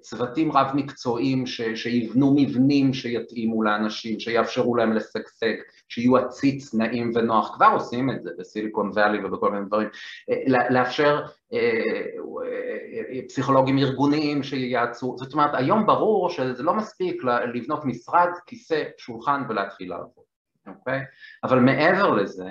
צוותים 0.00 0.52
רב 0.52 0.66
מקצועיים 0.74 1.46
ש, 1.46 1.60
שיבנו 1.60 2.34
מבנים 2.36 2.94
שיתאימו 2.94 3.62
לאנשים, 3.62 4.20
שיאפשרו 4.20 4.76
להם 4.76 4.92
לשגשג, 4.92 5.54
שיהיו 5.88 6.16
עציץ, 6.16 6.74
נעים 6.74 7.12
ונוח, 7.14 7.54
כבר 7.54 7.70
עושים 7.72 8.10
את 8.10 8.22
זה 8.22 8.30
בסיליקון 8.38 8.90
ואלי 8.94 9.24
ובכל 9.24 9.50
מיני 9.52 9.66
דברים, 9.66 9.88
לאפשר 10.70 11.20
אה, 11.52 11.58
אה, 11.58 13.22
פסיכולוגים 13.28 13.78
ארגוניים 13.78 14.42
שייעצו, 14.42 15.16
זאת 15.18 15.32
אומרת 15.32 15.50
היום 15.54 15.86
ברור 15.86 16.30
שזה 16.30 16.62
לא 16.62 16.74
מספיק 16.74 17.22
לבנות 17.54 17.84
משרד, 17.84 18.28
כיסא, 18.46 18.82
שולחן 18.98 19.42
ולהתחיל 19.48 19.90
לעבוד, 19.90 20.24
אוקיי? 20.66 21.00
אבל 21.44 21.58
מעבר 21.58 22.10
לזה, 22.10 22.44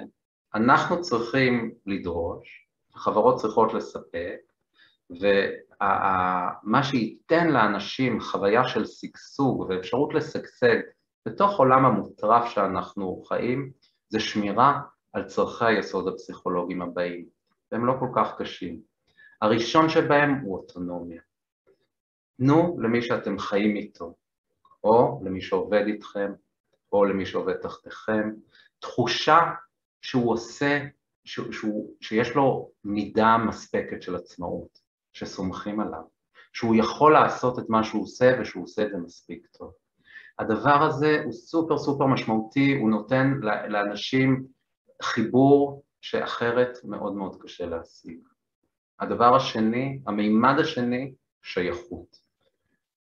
אנחנו 0.55 1.01
צריכים 1.01 1.71
לדרוש, 1.85 2.67
החברות 2.95 3.35
צריכות 3.35 3.73
לספק, 3.73 4.37
ומה 5.09 6.83
שייתן 6.83 7.47
לאנשים 7.47 8.21
חוויה 8.21 8.67
של 8.67 8.85
שגשוג 8.85 9.59
ואפשרות 9.69 10.13
לשגשג 10.13 10.77
בתוך 11.25 11.59
עולם 11.59 11.85
המוטרף 11.85 12.49
שאנחנו 12.49 13.23
חיים, 13.27 13.71
זה 14.09 14.19
שמירה 14.19 14.81
על 15.13 15.23
צורכי 15.23 15.65
היסוד 15.65 16.07
הפסיכולוגיים 16.07 16.81
הבאים, 16.81 17.25
והם 17.71 17.85
לא 17.85 17.93
כל 17.99 18.09
כך 18.15 18.35
קשים. 18.37 18.79
הראשון 19.41 19.89
שבהם 19.89 20.33
הוא 20.43 20.57
אוטונומיה. 20.57 21.21
תנו 22.37 22.77
למי 22.79 23.01
שאתם 23.01 23.39
חיים 23.39 23.75
איתו, 23.75 24.15
או 24.83 25.21
למי 25.25 25.41
שעובד 25.41 25.83
איתכם, 25.87 26.33
או 26.91 27.05
למי 27.05 27.25
שעובד 27.25 27.55
תחתיכם, 27.55 28.29
תחושה 28.79 29.39
שהוא 30.05 30.33
עושה, 30.33 30.79
שהוא, 31.23 31.51
שהוא, 31.51 31.95
שיש 32.01 32.35
לו 32.35 32.71
מידה 32.83 33.37
מספקת 33.37 34.01
של 34.01 34.15
עצמאות, 34.15 34.79
שסומכים 35.13 35.79
עליו, 35.79 36.01
שהוא 36.53 36.75
יכול 36.75 37.13
לעשות 37.13 37.59
את 37.59 37.69
מה 37.69 37.83
שהוא 37.83 38.03
עושה 38.03 38.37
ושהוא 38.41 38.63
עושה 38.63 38.83
את 38.83 38.91
זה 38.91 38.97
מספיק 38.97 39.47
טוב. 39.57 39.73
הדבר 40.39 40.83
הזה 40.83 41.21
הוא 41.23 41.33
סופר 41.33 41.77
סופר 41.77 42.05
משמעותי, 42.05 42.77
הוא 42.81 42.89
נותן 42.89 43.31
לאנשים 43.67 44.45
חיבור 45.01 45.83
שאחרת 46.01 46.77
מאוד 46.83 47.13
מאוד 47.13 47.41
קשה 47.41 47.65
להשיג. 47.65 48.19
הדבר 48.99 49.35
השני, 49.35 49.99
המימד 50.07 50.55
השני, 50.59 51.13
שייכות. 51.43 52.17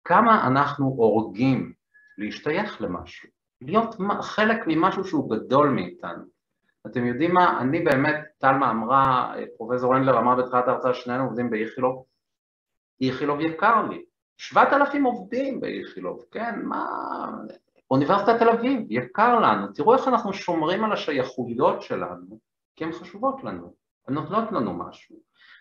כמה 0.03 0.47
אנחנו 0.47 0.85
הורגים 0.85 1.73
להשתייך 2.17 2.81
למשהו, 2.81 3.29
להיות 3.61 3.95
חלק 4.21 4.57
ממשהו 4.67 5.03
שהוא 5.03 5.35
גדול 5.35 5.69
מאיתנו. 5.69 6.38
אתם 6.87 7.05
יודעים 7.05 7.33
מה, 7.33 7.61
אני 7.61 7.79
באמת, 7.79 8.15
טלמה 8.37 8.71
אמרה, 8.71 9.33
פרופסור 9.57 9.95
הנדלר 9.95 10.19
אמר 10.19 10.35
בתחילת 10.35 10.67
ההרצאה, 10.67 10.93
שנינו 10.93 11.23
עובדים 11.23 11.49
באיכילוב, 11.49 12.05
איכילוב 13.01 13.39
יקר 13.39 13.81
לי, 13.89 14.03
שבעת 14.37 14.73
אלפים 14.73 15.03
עובדים 15.03 15.59
באיכילוב, 15.59 16.25
כן, 16.31 16.59
מה, 16.63 16.85
אוניברסיטת 17.91 18.39
תל 18.39 18.49
אביב, 18.49 18.85
יקר 18.89 19.39
לנו, 19.39 19.67
תראו 19.73 19.93
איך 19.93 20.07
אנחנו 20.07 20.33
שומרים 20.33 20.83
על 20.83 20.91
השייכויות 20.91 21.81
שלנו, 21.81 22.39
כי 22.75 22.83
הן 22.83 22.91
חשובות 22.91 23.43
לנו, 23.43 23.73
הן 24.07 24.13
נותנות 24.13 24.51
לנו 24.51 24.73
משהו. 24.73 25.15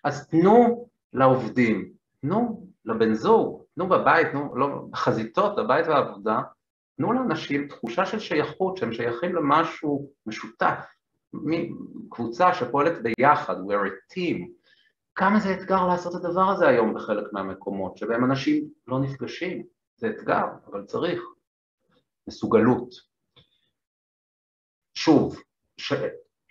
אז 0.05 0.29
תנו 0.29 0.89
לעובדים, 1.13 1.93
תנו 2.21 2.67
לבן 2.85 3.15
זוג, 3.15 3.65
תנו 3.75 3.89
בבית, 3.89 4.27
תנו, 4.33 4.57
לא, 4.57 4.69
בחזיתות, 4.91 5.57
בבית 5.57 5.87
והעבודה, 5.87 6.41
תנו 6.97 7.13
לאנשים 7.13 7.69
תחושה 7.69 8.07
של 8.07 8.19
שייכות, 8.19 8.77
שהם 8.77 8.93
שייכים 8.93 9.35
למשהו 9.35 10.11
משותף, 10.27 10.87
קבוצה 12.09 12.55
שפועלת 12.55 12.93
ביחד, 13.03 13.55
we're 13.57 13.87
a 13.87 14.15
team. 14.15 14.49
כמה 15.15 15.41
זה 15.41 15.55
אתגר 15.55 15.87
לעשות 15.87 16.17
את 16.17 16.25
הדבר 16.25 16.49
הזה 16.51 16.69
היום 16.69 16.95
בחלק 16.95 17.33
מהמקומות, 17.33 17.97
שבהם 17.97 18.25
אנשים 18.25 18.69
לא 18.87 19.01
נפגשים, 19.01 19.63
זה 19.97 20.09
אתגר, 20.09 20.45
אבל 20.67 20.85
צריך. 20.85 21.23
מסוגלות. 22.29 22.95
שוב, 24.95 25.41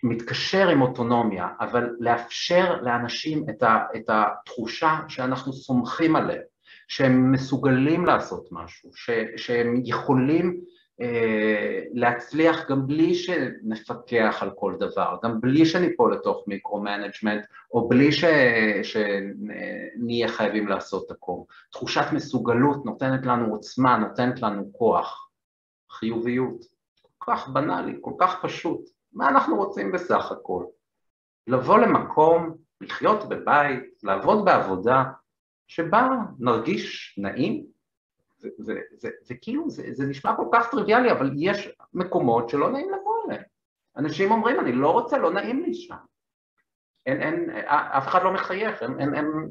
מתקשר 0.02 0.68
עם 0.68 0.82
אוטונומיה, 0.82 1.48
אבל 1.60 1.96
לאפשר 2.00 2.82
לאנשים 2.82 3.46
את, 3.50 3.62
ה, 3.62 3.78
את 3.96 4.04
התחושה 4.08 4.98
שאנחנו 5.08 5.52
סומכים 5.52 6.16
עליהם, 6.16 6.42
שהם 6.88 7.32
מסוגלים 7.32 8.06
לעשות 8.06 8.48
משהו, 8.50 8.90
ש, 8.94 9.10
שהם 9.36 9.82
יכולים 9.84 10.60
להצליח 11.92 12.70
גם 12.70 12.86
בלי 12.86 13.14
שנפקח 13.14 14.38
על 14.40 14.50
כל 14.54 14.74
דבר, 14.78 15.16
גם 15.24 15.40
בלי 15.40 15.66
שניפול 15.66 16.14
לתוך 16.14 16.44
micro-management, 16.46 17.44
או 17.72 17.88
בלי 17.88 18.12
ש, 18.12 18.24
שנהיה 18.82 20.28
חייבים 20.28 20.68
לעשות 20.68 21.10
הכל. 21.10 21.38
תחושת 21.72 22.06
מסוגלות 22.12 22.84
נותנת 22.84 23.26
לנו 23.26 23.52
עוצמה, 23.52 23.96
נותנת 23.96 24.42
לנו 24.42 24.72
כוח, 24.72 25.30
חיוביות, 25.90 26.64
כל 27.18 27.32
כך 27.32 27.48
בנאלי, 27.48 27.98
כל 28.00 28.12
כך 28.18 28.42
פשוט. 28.42 28.80
מה 29.12 29.28
אנחנו 29.28 29.56
רוצים 29.56 29.92
בסך 29.92 30.32
הכל? 30.32 30.64
לבוא 31.46 31.78
למקום, 31.78 32.54
לחיות 32.80 33.28
בבית, 33.28 33.84
לעבוד 34.02 34.44
בעבודה, 34.44 35.04
שבה 35.66 36.08
נרגיש 36.38 37.14
נעים, 37.18 37.64
וכאילו 39.30 39.70
זה, 39.70 39.82
זה 39.92 40.06
נשמע 40.06 40.36
כל 40.36 40.46
כך 40.52 40.70
טריוויאלי, 40.70 41.12
אבל 41.12 41.30
יש 41.36 41.68
מקומות 41.94 42.48
שלא 42.48 42.70
נעים 42.70 42.90
לבוא 42.90 43.24
אליהם. 43.26 43.42
אנשים 43.96 44.30
אומרים, 44.30 44.60
אני 44.60 44.72
לא 44.72 44.90
רוצה, 44.90 45.18
לא 45.18 45.32
נעים 45.32 45.62
לי 45.62 45.74
שם. 45.74 45.96
אין, 47.06 47.22
אין, 47.22 47.50
אף 47.70 48.08
אחד 48.08 48.22
לא 48.22 48.32
מחייך, 48.32 48.82
אין, 48.82 49.00
אין, 49.00 49.14
אין, 49.14 49.50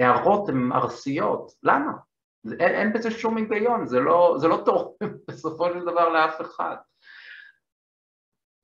הערות 0.00 0.48
הן 0.48 0.72
ארסיות, 0.72 1.52
למה? 1.62 1.92
אין, 2.46 2.74
אין 2.74 2.92
בזה 2.92 3.10
שום 3.10 3.36
היגיון, 3.36 3.86
זה 3.86 4.00
לא, 4.00 4.34
זה 4.38 4.48
לא 4.48 4.62
תורם 4.64 4.88
בסופו 5.28 5.68
של 5.68 5.80
דבר 5.80 6.08
לאף 6.08 6.40
אחד. 6.40 6.76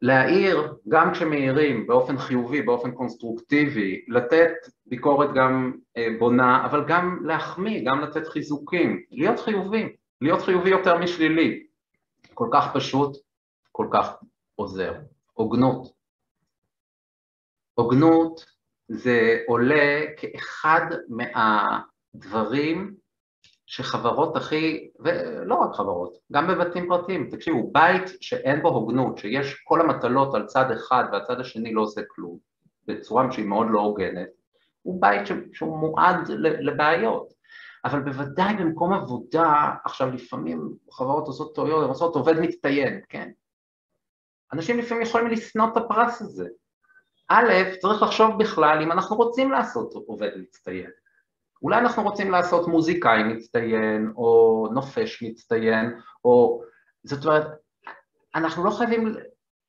להעיר 0.02 0.74
גם 0.88 1.12
כשמעירים 1.12 1.86
באופן 1.86 2.18
חיובי, 2.18 2.62
באופן 2.62 2.90
קונסטרוקטיבי, 2.90 4.04
לתת 4.08 4.52
ביקורת 4.86 5.34
גם 5.34 5.72
אה, 5.96 6.06
בונה, 6.18 6.66
אבל 6.66 6.84
גם 6.88 7.18
להחמיא, 7.24 7.84
גם 7.86 8.00
לתת 8.00 8.26
חיזוקים, 8.26 9.02
להיות 9.10 9.40
חיובי, 9.40 9.96
להיות 10.20 10.42
חיובי 10.42 10.70
יותר 10.70 10.98
משלילי, 10.98 11.66
כל 12.34 12.48
כך 12.52 12.74
פשוט, 12.74 13.16
כל 13.72 13.86
כך 13.92 14.16
עוזר. 14.56 14.94
הוגנות. 15.32 15.92
הוגנות 17.74 18.44
זה 18.88 19.38
עולה 19.46 20.04
כאחד 20.16 20.86
מהדברים 21.08 22.94
שחברות 23.70 24.36
הכי, 24.36 24.90
ולא 25.00 25.54
רק 25.54 25.74
חברות, 25.74 26.18
גם 26.32 26.46
בבתים 26.46 26.88
פרטיים, 26.88 27.28
תקשיבו, 27.30 27.70
בית 27.72 28.02
שאין 28.20 28.62
בו 28.62 28.68
הוגנות, 28.68 29.18
שיש 29.18 29.54
כל 29.64 29.80
המטלות 29.80 30.34
על 30.34 30.46
צד 30.46 30.70
אחד 30.70 31.04
והצד 31.12 31.40
השני 31.40 31.74
לא 31.74 31.82
עושה 31.82 32.00
כלום, 32.08 32.38
בצורה 32.86 33.32
שהיא 33.32 33.46
מאוד 33.46 33.66
לא 33.70 33.80
הוגנת, 33.80 34.28
הוא 34.82 35.00
בית 35.02 35.22
שהוא 35.52 35.78
מועד 35.78 36.28
לבעיות. 36.38 37.32
אבל 37.84 38.00
בוודאי 38.00 38.56
במקום 38.56 38.92
עבודה, 38.92 39.74
עכשיו 39.84 40.10
לפעמים 40.10 40.68
חברות 40.90 41.26
עושות 41.26 41.54
טעויות, 41.54 41.82
הן 41.82 41.88
עושות 41.88 42.14
עובד 42.14 42.38
מצטיין, 42.38 43.00
כן? 43.08 43.30
אנשים 44.52 44.78
לפעמים 44.78 45.02
יכולים 45.02 45.26
לשנוא 45.26 45.66
את 45.72 45.76
הפרס 45.76 46.22
הזה. 46.22 46.48
א', 47.28 47.52
צריך 47.80 48.02
לחשוב 48.02 48.38
בכלל 48.38 48.82
אם 48.82 48.92
אנחנו 48.92 49.16
רוצים 49.16 49.52
לעשות 49.52 49.94
עובד 50.06 50.30
מצטיין. 50.36 50.90
אולי 51.62 51.78
אנחנו 51.78 52.02
רוצים 52.02 52.30
לעשות 52.30 52.68
מוזיקאי 52.68 53.22
מצטיין, 53.22 54.12
או 54.16 54.68
נופש 54.72 55.22
מצטיין, 55.22 56.00
או... 56.24 56.62
זאת 57.04 57.24
אומרת, 57.26 57.46
אנחנו 58.34 58.64
לא 58.64 58.70
חייבים... 58.70 59.14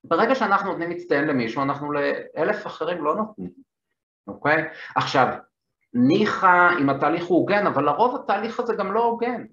ברגע 0.03 0.35
שאנחנו 0.35 0.71
נותנים 0.71 0.89
מצטיין 0.89 1.27
למישהו, 1.27 1.61
אנחנו 1.61 1.91
לאלף 1.91 2.67
אחרים 2.67 3.03
לא 3.03 3.15
נותנים, 3.15 3.51
אוקיי? 4.27 4.63
עכשיו, 4.95 5.27
ניחא 5.93 6.69
אם 6.81 6.89
התהליך 6.89 7.25
הוא 7.25 7.37
הוגן, 7.37 7.67
אבל 7.67 7.85
לרוב 7.85 8.15
התהליך 8.15 8.59
הזה 8.59 8.75
גם 8.75 8.93
לא 8.93 9.03
הוגן. 9.03 9.43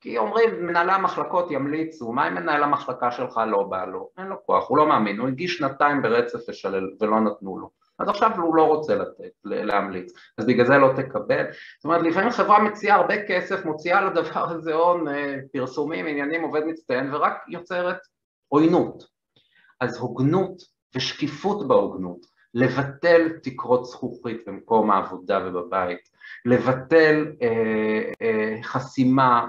כי 0.00 0.18
אומרים, 0.18 0.66
מנהלי 0.66 0.92
המחלקות 0.92 1.50
ימליצו, 1.50 2.12
מה 2.12 2.28
אם 2.28 2.34
מנהל 2.34 2.62
המחלקה 2.62 3.10
שלך 3.10 3.40
לא 3.46 3.62
בא 3.62 3.84
לו? 3.84 4.08
אין 4.18 4.26
לו 4.26 4.36
כוח, 4.46 4.68
הוא 4.68 4.78
לא 4.78 4.88
מאמין, 4.88 5.18
הוא 5.20 5.28
הגיש 5.28 5.56
שנתיים 5.56 6.02
ברצף 6.02 6.48
לשלל 6.48 6.90
ולא 7.00 7.20
נתנו 7.20 7.58
לו. 7.58 7.70
אז 7.98 8.08
עכשיו 8.08 8.40
הוא 8.40 8.56
לא 8.56 8.62
רוצה 8.62 8.94
לתת, 8.94 9.32
להמליץ, 9.44 10.12
אז 10.38 10.46
בגלל 10.46 10.66
זה 10.66 10.78
לא 10.78 10.92
תקבל. 10.96 11.44
זאת 11.78 11.84
אומרת, 11.84 12.02
לפעמים 12.02 12.30
חברה 12.30 12.62
מציעה 12.62 12.96
הרבה 12.96 13.26
כסף, 13.28 13.64
מוציאה 13.64 14.00
לדבר 14.00 14.50
הזה 14.50 14.74
הון, 14.74 15.08
אה, 15.08 15.36
פרסומים, 15.52 16.06
עניינים, 16.06 16.42
עובד 16.42 16.64
מצטיין, 16.64 17.14
ורק 17.14 17.44
יוצרת 17.48 17.98
עוינות. 18.48 19.04
אז 19.80 19.98
הוגנות 19.98 20.62
ושקיפות 20.96 21.68
בהוגנות, 21.68 22.26
לבטל 22.54 23.28
תקרות 23.42 23.84
זכוכית 23.84 24.40
במקום 24.46 24.90
העבודה 24.90 25.46
ובבית, 25.46 26.08
לבטל 26.44 27.32
אה, 27.42 28.12
אה, 28.22 28.62
חסימה 28.62 29.46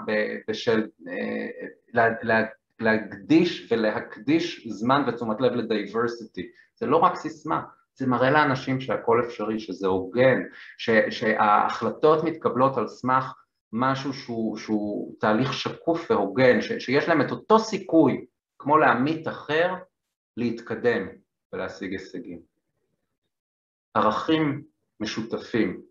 בשל, 0.47 0.87
אה, 1.07 1.47
לה, 1.93 2.07
לה, 2.21 2.45
להקדיש 2.79 3.71
ולהקדיש 3.71 4.67
זמן 4.67 5.03
ותשומת 5.07 5.41
לב 5.41 5.53
לדייברסיטי, 5.53 6.51
זה 6.75 6.85
לא 6.85 6.97
רק 6.97 7.15
סיסמה, 7.15 7.61
זה 7.97 8.07
מראה 8.07 8.31
לאנשים 8.31 8.81
שהכל 8.81 9.21
אפשרי, 9.25 9.59
שזה 9.59 9.87
הוגן, 9.87 10.41
ש, 10.77 10.89
שההחלטות 11.09 12.23
מתקבלות 12.23 12.77
על 12.77 12.87
סמך 12.87 13.33
משהו 13.73 14.13
שהוא, 14.13 14.57
שהוא 14.57 15.15
תהליך 15.19 15.53
שקוף 15.53 16.11
והוגן, 16.11 16.61
ש, 16.61 16.71
שיש 16.71 17.07
להם 17.07 17.21
את 17.21 17.31
אותו 17.31 17.59
סיכוי 17.59 18.25
כמו 18.59 18.77
לעמית 18.77 19.27
אחר 19.27 19.75
להתקדם 20.37 21.07
ולהשיג 21.53 21.91
הישגים. 21.91 22.39
ערכים 23.93 24.63
משותפים 24.99 25.81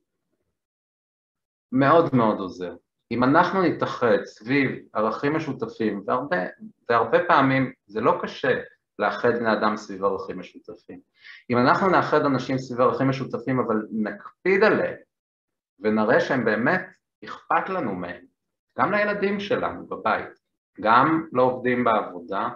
מאוד 1.72 2.14
מאוד 2.14 2.38
עוזר. 2.38 2.74
אם 3.10 3.24
אנחנו 3.24 3.62
נתאחד 3.62 4.24
סביב 4.24 4.70
ערכים 4.92 5.36
משותפים, 5.36 6.02
והרבה, 6.06 6.36
והרבה 6.88 7.18
פעמים 7.28 7.72
זה 7.86 8.00
לא 8.00 8.18
קשה, 8.22 8.60
לאחד 8.98 9.34
בני 9.38 9.52
אדם 9.52 9.76
סביב 9.76 10.04
ערכים 10.04 10.38
משותפים. 10.38 11.00
אם 11.50 11.58
אנחנו 11.58 11.90
נאחד 11.90 12.20
אנשים 12.20 12.58
סביב 12.58 12.80
ערכים 12.80 13.08
משותפים 13.08 13.60
אבל 13.60 13.76
נקפיד 13.92 14.64
עליהם 14.64 14.96
ונראה 15.80 16.20
שהם 16.20 16.44
באמת 16.44 16.80
אכפת 17.24 17.68
לנו 17.68 17.94
מהם, 17.94 18.24
גם 18.78 18.92
לילדים 18.92 19.40
שלנו 19.40 19.86
בבית, 19.86 20.28
גם 20.80 21.26
לעובדים 21.32 21.84
בעבודה, 21.84 22.48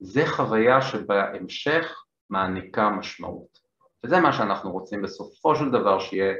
זה 0.00 0.26
חוויה 0.26 0.82
שבהמשך 0.82 2.04
מעניקה 2.30 2.90
משמעות. 2.90 3.58
וזה 4.04 4.20
מה 4.20 4.32
שאנחנו 4.32 4.72
רוצים 4.72 5.02
בסופו 5.02 5.56
של 5.56 5.70
דבר 5.70 6.00
שיהיה 6.00 6.34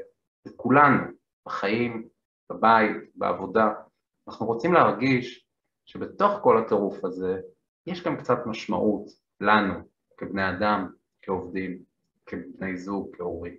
לכולנו, 0.47 1.03
בחיים, 1.47 2.09
בבית, 2.53 2.97
בעבודה. 3.15 3.69
אנחנו 4.29 4.47
רוצים 4.47 4.73
להרגיש 4.73 5.47
שבתוך 5.87 6.33
כל 6.43 6.59
הטירוף 6.59 7.05
הזה 7.05 7.41
יש 7.87 8.05
גם 8.05 8.17
קצת 8.17 8.39
משמעות, 8.47 9.07
לנו, 9.41 9.75
כבני 10.17 10.51
אדם, 10.51 10.91
כעובדים, 11.23 11.83
כבני 12.27 12.77
זוג, 12.77 13.17
כהורים. 13.17 13.57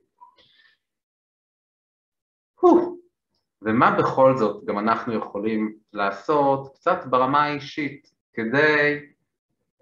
ומה 3.61 3.97
בכל 3.99 4.38
זאת 4.38 4.65
גם 4.65 4.79
אנחנו 4.79 5.13
יכולים 5.13 5.77
לעשות 5.93 6.75
קצת 6.75 6.97
ברמה 7.09 7.43
האישית 7.43 8.11
כדי 8.34 9.09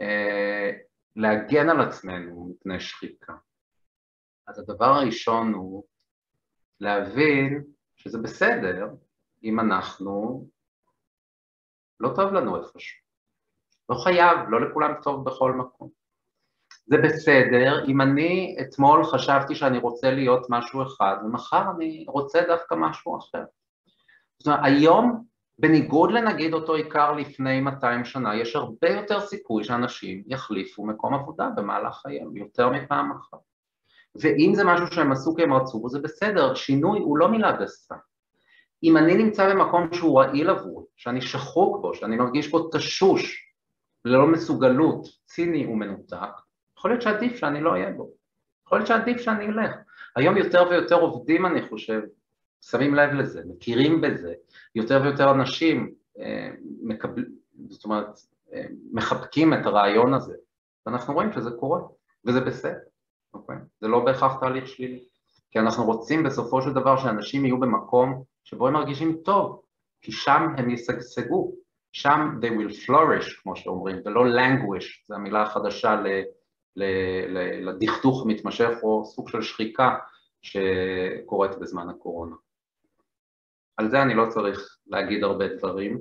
אה, 0.01 0.71
להגן 1.15 1.69
על 1.69 1.81
עצמנו 1.81 2.49
מפני 2.49 2.79
שחיקה. 2.79 3.33
אז 4.47 4.59
הדבר 4.59 4.85
הראשון 4.85 5.53
הוא 5.53 5.83
להבין 6.79 7.63
שזה 7.95 8.17
בסדר 8.17 8.87
אם 9.43 9.59
אנחנו, 9.59 10.47
לא 11.99 12.09
טוב 12.15 12.33
לנו 12.33 12.57
איפשהו. 12.57 13.08
לא 13.89 13.95
חייב, 13.95 14.39
לא 14.49 14.61
לכולם 14.61 14.93
טוב 15.03 15.25
בכל 15.25 15.53
מקום. 15.53 15.89
זה 16.87 16.97
בסדר 16.97 17.85
אם 17.87 18.01
אני 18.01 18.57
אתמול 18.61 19.03
חשבתי 19.03 19.55
שאני 19.55 19.77
רוצה 19.77 20.11
להיות 20.11 20.47
משהו 20.49 20.83
אחד 20.83 21.15
ומחר 21.25 21.63
אני 21.75 22.05
רוצה 22.07 22.41
דווקא 22.47 22.75
משהו 22.75 23.17
אחר. 23.17 23.43
זאת 24.39 24.47
אומרת, 24.47 24.59
היום, 24.63 25.23
בניגוד 25.59 26.11
לנגיד 26.11 26.53
אותו 26.53 26.73
עיקר 26.73 27.11
לפני 27.11 27.61
200 27.61 28.05
שנה, 28.05 28.35
יש 28.35 28.55
הרבה 28.55 28.89
יותר 28.89 29.19
סיכוי 29.19 29.63
שאנשים 29.63 30.23
יחליפו 30.27 30.85
מקום 30.85 31.13
עבודה 31.13 31.49
במהלך 31.55 31.95
חייהם, 31.95 32.37
יותר 32.37 32.69
מפעם 32.69 33.11
אחת. 33.11 33.39
ואם 34.15 34.51
זה 34.55 34.63
משהו 34.63 34.87
שהם 34.87 35.11
עשו 35.11 35.35
כי 35.35 35.43
הם 35.43 35.53
רצו, 35.53 35.89
זה 35.89 35.99
בסדר, 35.99 36.55
שינוי 36.55 36.99
הוא 36.99 37.17
לא 37.17 37.27
מילה 37.27 37.51
גסה. 37.51 37.95
אם 38.83 38.97
אני 38.97 39.15
נמצא 39.15 39.49
במקום 39.49 39.93
שהוא 39.93 40.21
רעיל 40.21 40.49
עבורי, 40.49 40.85
שאני 40.95 41.21
שחוק 41.21 41.81
בו, 41.81 41.93
שאני 41.93 42.15
מרגיש 42.15 42.51
בו 42.51 42.69
תשוש, 42.69 43.48
ללא 44.05 44.27
מסוגלות, 44.27 45.07
ציני 45.25 45.65
ומנותק, 45.65 46.29
יכול 46.77 46.91
להיות 46.91 47.01
שעדיף 47.01 47.35
שאני 47.35 47.61
לא 47.61 47.71
אהיה 47.71 47.91
בו, 47.91 48.09
יכול 48.65 48.77
להיות 48.77 48.87
שעדיף 48.87 49.21
שאני 49.21 49.45
אלך. 49.45 49.75
היום 50.15 50.37
יותר 50.37 50.67
ויותר 50.69 50.95
עובדים, 50.95 51.45
אני 51.45 51.67
חושב, 51.67 52.01
שמים 52.61 52.95
לב 52.95 53.13
לזה, 53.13 53.41
מכירים 53.45 54.01
בזה, 54.01 54.33
יותר 54.75 55.01
ויותר 55.03 55.31
אנשים 55.31 55.93
אה, 56.19 56.49
מקבל, 56.81 57.25
זאת 57.69 57.85
אומרת, 57.85 58.19
אה, 58.53 58.65
מחבקים 58.91 59.53
את 59.53 59.65
הרעיון 59.65 60.13
הזה, 60.13 60.35
ואנחנו 60.85 61.13
רואים 61.13 61.31
שזה 61.33 61.51
קורה, 61.51 61.81
וזה 62.25 62.41
בסדר, 62.41 62.79
אוקיי? 63.33 63.55
זה 63.81 63.87
לא 63.87 64.05
בהכרח 64.05 64.39
תהליך 64.39 64.67
שלילי, 64.67 65.03
כי 65.51 65.59
אנחנו 65.59 65.85
רוצים 65.85 66.23
בסופו 66.23 66.61
של 66.61 66.73
דבר 66.73 66.97
שאנשים 66.97 67.45
יהיו 67.45 67.59
במקום 67.59 68.23
שבו 68.43 68.67
הם 68.67 68.73
מרגישים 68.73 69.17
טוב, 69.23 69.61
כי 70.01 70.11
שם 70.11 70.41
הם 70.57 70.69
ישגשגו, 70.69 71.51
שם 71.99 72.39
they 72.41 72.49
will 72.49 72.85
flourish, 72.85 73.41
כמו 73.41 73.55
שאומרים, 73.55 73.97
ולא 74.05 74.23
languish, 74.25 74.85
זו 75.07 75.15
המילה 75.15 75.41
החדשה 75.41 75.95
ל, 75.95 76.07
ל, 76.75 76.83
ל, 77.27 77.69
לדכדוך 77.69 78.25
מתמשך 78.25 78.69
או 78.83 79.05
סוג 79.05 79.29
של 79.29 79.41
שחיקה 79.41 79.97
שקורית 80.41 81.51
בזמן 81.59 81.89
הקורונה. 81.89 82.35
על 83.77 83.89
זה 83.89 84.01
אני 84.01 84.13
לא 84.13 84.25
צריך 84.29 84.77
להגיד 84.87 85.23
הרבה 85.23 85.47
דברים. 85.47 85.99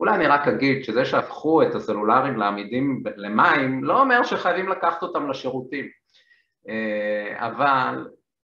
אולי 0.00 0.14
אני 0.14 0.26
רק 0.26 0.48
אגיד 0.48 0.84
שזה 0.84 1.04
שהפכו 1.04 1.62
את 1.62 1.74
הסלולרים 1.74 2.36
לעמידים 2.36 3.02
למים 3.16 3.84
לא 3.84 4.00
אומר 4.00 4.22
שחייבים 4.22 4.68
לקחת 4.68 5.02
אותם 5.02 5.30
לשירותים, 5.30 5.88
אה, 6.68 7.46
אבל 7.46 8.08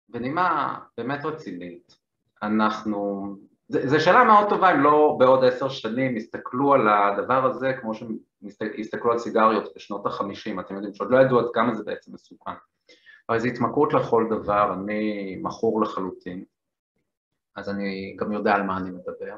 בנימה 0.08 0.78
באמת 0.98 1.24
רצינית, 1.24 1.96
אנחנו... 2.42 3.36
זו 3.68 4.00
שאלה 4.00 4.24
מאוד 4.24 4.48
טובה 4.48 4.72
אם 4.72 4.80
לא 4.80 5.16
בעוד 5.18 5.44
עשר 5.44 5.68
שנים 5.68 6.16
יסתכלו 6.16 6.74
על 6.74 6.88
הדבר 6.88 7.44
הזה 7.46 7.72
כמו 7.80 7.92
שיסתכלו 7.94 9.12
על 9.12 9.18
סיגריות 9.18 9.72
בשנות 9.76 10.06
החמישים, 10.06 10.60
אתם 10.60 10.74
יודעים 10.74 10.94
שעוד 10.94 11.10
לא 11.10 11.18
ידעו 11.18 11.38
עד 11.38 11.46
כמה 11.52 11.74
זה 11.74 11.84
בעצם 11.84 12.14
מסוכן. 12.14 12.52
אבל 13.28 13.38
זו 13.38 13.48
התמכרות 13.48 13.92
לכל 13.94 14.26
דבר, 14.30 14.74
אני 14.74 15.36
מכור 15.42 15.82
לחלוטין, 15.82 16.44
אז 17.56 17.68
אני 17.68 18.16
גם 18.18 18.32
יודע 18.32 18.54
על 18.54 18.62
מה 18.62 18.76
אני 18.76 18.90
מדבר. 18.90 19.36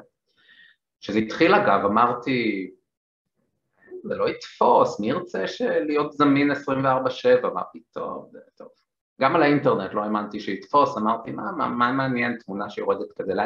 כשזה 0.99 1.19
התחיל 1.19 1.55
אגב, 1.55 1.85
אמרתי, 1.85 2.71
זה 4.03 4.15
לא 4.15 4.29
יתפוס, 4.29 4.99
מי 4.99 5.09
ירצה 5.09 5.45
להיות 5.59 6.13
זמין 6.13 6.51
24/7? 6.51 6.55
מה 7.53 7.63
פתאום, 7.73 8.29
טוב. 8.57 8.67
גם 9.21 9.35
על 9.35 9.43
האינטרנט 9.43 9.93
לא 9.93 10.03
האמנתי 10.03 10.39
שיתפוס, 10.39 10.97
אמרתי, 10.97 11.31
מה, 11.31 11.51
מה, 11.51 11.67
מה 11.67 11.91
מעניין 11.91 12.37
תמונה 12.37 12.69
שיורדת 12.69 13.11
כזה 13.17 13.33
לה... 13.33 13.45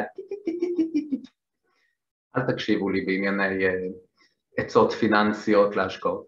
אל 2.36 2.42
תקשיבו 2.42 2.90
לי 2.90 3.00
בענייני 3.00 3.66
uh, 3.66 3.70
עצות 4.56 4.92
פיננסיות 4.92 5.76
להשקעות. 5.76 6.26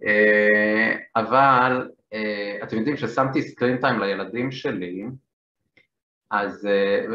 אה, 0.00 0.98
אבל 1.16 1.90
אה, 2.14 2.62
אתם 2.64 2.76
יודעים 2.76 2.96
ששמתי 2.96 3.42
screen 3.42 3.76
time 3.80 4.00
לילדים 4.00 4.52
שלי, 4.52 5.04
אז 6.30 6.68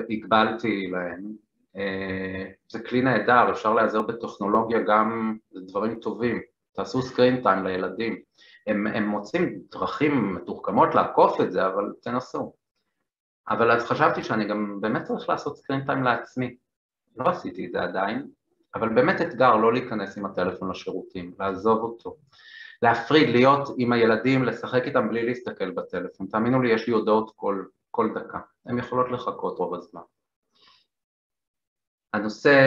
הגבלתי 0.10 0.88
להם. 0.88 1.46
זה 2.70 2.80
כלי 2.80 3.02
נהדר, 3.02 3.52
אפשר 3.52 3.74
להיעזר 3.74 4.02
בטכנולוגיה 4.02 4.80
גם 4.80 5.38
לדברים 5.52 5.96
טובים. 5.96 6.42
תעשו 6.76 7.02
screen 7.02 7.44
time 7.44 7.64
לילדים. 7.64 8.22
הם, 8.68 8.88
הם 8.88 9.08
מוצאים 9.08 9.60
דרכים 9.72 10.36
מתוחכמות 10.36 10.96
לעקוף 10.96 11.42
את 11.42 11.52
זה, 11.52 11.68
אבל 11.68 11.94
תנסו. 12.02 12.54
אבל 13.50 13.72
אז 13.72 13.86
חשבתי 13.86 14.24
שאני 14.24 14.48
גם 14.48 14.82
באמת 14.82 15.04
צריך 15.04 15.30
לעשות 15.30 15.58
screen 15.58 15.86
time 15.86 16.04
לעצמי. 16.04 16.56
לא 17.18 17.30
עשיתי 17.30 17.66
את 17.66 17.72
זה 17.72 17.82
עדיין, 17.82 18.28
אבל 18.76 18.90
באמת 18.90 19.22
אתגר 19.22 19.56
לא 19.56 19.74
להיכנס 19.74 20.18
עם 20.18 20.26
הטלפון 20.26 20.72
לשירותים, 20.72 21.34
לעזוב 21.40 21.80
אותו. 21.80 22.18
להפריד, 22.82 23.30
להיות 23.30 23.70
עם 23.78 23.94
הילדים, 23.94 24.44
לשחק 24.44 24.84
איתם 24.86 25.10
בלי 25.10 25.26
להסתכל 25.26 25.72
בטלפון. 25.72 26.28
תאמינו 26.28 26.62
לי, 26.62 26.74
יש 26.74 26.88
לי 26.88 26.94
הודעות 26.94 27.32
כל, 27.36 27.66
כל 27.92 28.10
דקה. 28.16 28.40
הן 28.66 28.78
יכולות 28.78 29.12
לחכות 29.12 29.58
רוב 29.58 29.74
הזמן. 29.74 30.02
הנושא 32.14 32.60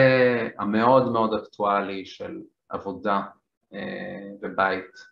המאוד 0.57 1.11
מאוד 1.11 1.33
אקטואלי 1.33 2.05
של 2.05 2.41
עבודה 2.69 3.21
אה, 3.73 4.29
ובית 4.41 4.85
אה, 4.85 5.08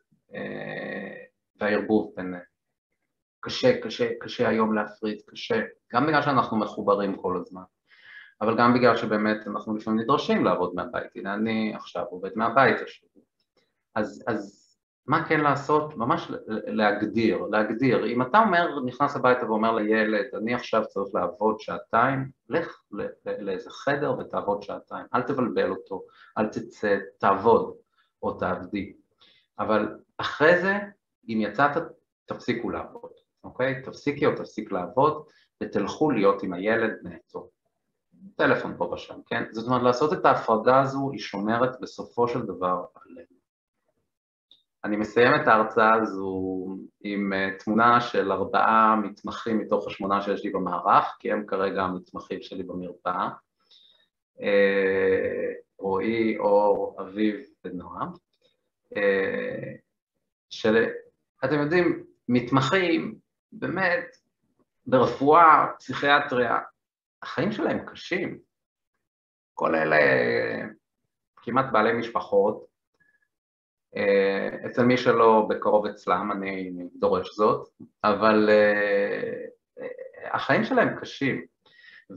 והערבוב 1.59 2.13
ביניהם. 2.15 2.43
קשה, 3.39 3.81
קשה, 3.81 4.09
קשה 4.19 4.49
היום 4.49 4.73
להפריד, 4.73 5.21
קשה, 5.25 5.61
גם 5.93 6.07
בגלל 6.07 6.21
שאנחנו 6.21 6.57
מחוברים 6.57 7.15
כל 7.15 7.37
הזמן, 7.37 7.61
אבל 8.41 8.57
גם 8.57 8.73
בגלל 8.73 8.97
שבאמת 8.97 9.47
אנחנו 9.47 9.75
לפעמים 9.75 9.99
נדרשים 9.99 10.45
לעבוד 10.45 10.75
מהבית, 10.75 11.15
הנה 11.15 11.33
אני 11.33 11.75
עכשיו 11.75 12.03
עובד 12.09 12.29
מהבית 12.35 12.81
השבוע. 12.81 13.23
אז, 13.95 14.23
אז 14.27 14.67
מה 15.07 15.25
כן 15.25 15.39
לעשות? 15.39 15.97
ממש 15.97 16.31
להגדיר, 16.47 17.37
להגדיר. 17.51 18.05
אם 18.05 18.21
אתה 18.21 18.39
אומר, 18.39 18.79
נכנס 18.85 19.15
הביתה 19.15 19.45
ואומר 19.45 19.71
לילד, 19.71 20.25
אני 20.33 20.53
עכשיו 20.53 20.83
צריך 20.87 21.15
לעבוד 21.15 21.59
שעתיים, 21.59 22.29
לך 22.49 22.81
לאיזה 23.25 23.69
חדר 23.69 24.17
ותעבוד 24.19 24.63
שעתיים, 24.63 25.05
אל 25.15 25.21
תבלבל 25.21 25.69
אותו, 25.69 26.03
אל 26.37 26.47
תצא, 26.47 26.97
תעבוד 27.17 27.75
או 28.23 28.33
תעבדי. 28.33 28.93
אבל 29.59 29.99
אחרי 30.17 30.61
זה, 30.61 30.73
אם 31.27 31.37
יצאת, 31.41 31.83
תפסיקו 32.25 32.69
לעבוד, 32.69 33.11
אוקיי? 33.43 33.81
תפסיקי 33.81 34.25
או 34.25 34.35
תפסיק 34.35 34.71
לעבוד 34.71 35.23
ותלכו 35.63 36.11
להיות 36.11 36.43
עם 36.43 36.53
הילד 36.53 36.91
נטו. 37.03 37.49
טלפון 38.35 38.77
פה 38.77 38.85
ושם, 38.93 39.19
כן? 39.25 39.43
זאת 39.51 39.67
אומרת, 39.67 39.81
לעשות 39.81 40.13
את 40.13 40.25
ההפרדה 40.25 40.81
הזו 40.81 41.11
היא 41.11 41.19
שומרת 41.19 41.79
בסופו 41.81 42.27
של 42.27 42.41
דבר 42.41 42.85
עלינו. 42.95 43.37
אני 44.83 44.95
מסיים 44.97 45.31
את 45.41 45.47
ההרצאה 45.47 45.93
הזו 45.93 46.67
עם 47.03 47.33
אה, 47.33 47.49
תמונה 47.59 48.01
של 48.01 48.31
ארבעה 48.31 48.95
מתמחים 48.95 49.57
מתוך 49.57 49.87
השמונה 49.87 50.21
שיש 50.21 50.43
לי 50.43 50.49
במערך, 50.49 51.15
כי 51.19 51.31
הם 51.31 51.45
כרגע 51.47 51.81
המתמחים 51.81 52.41
שלי 52.41 52.63
במרפאה. 52.63 53.29
אה, 54.41 55.53
רועי, 55.79 56.37
אור, 56.37 56.97
אביב 57.01 57.35
ונועם. 57.65 58.26
אה, 58.95 59.73
שאתם 60.49 61.59
יודעים, 61.59 62.03
מתמחים 62.29 63.15
באמת 63.51 64.17
ברפואה, 64.85 65.67
פסיכיאטריה, 65.79 66.59
החיים 67.23 67.51
שלהם 67.51 67.85
קשים. 67.85 68.39
כל 69.53 69.75
אלה 69.75 69.97
כמעט 71.35 71.65
בעלי 71.71 71.93
משפחות, 71.93 72.65
אה, 73.95 74.49
אצל 74.65 74.83
מי 74.83 74.97
שלא 74.97 75.47
בקרוב 75.49 75.85
אצלם, 75.85 76.31
אני 76.31 76.71
דורש 76.95 77.35
זאת, 77.35 77.69
אבל 78.03 78.49
אה, 78.49 79.45
החיים 80.31 80.63
שלהם 80.63 80.99
קשים. 80.99 81.45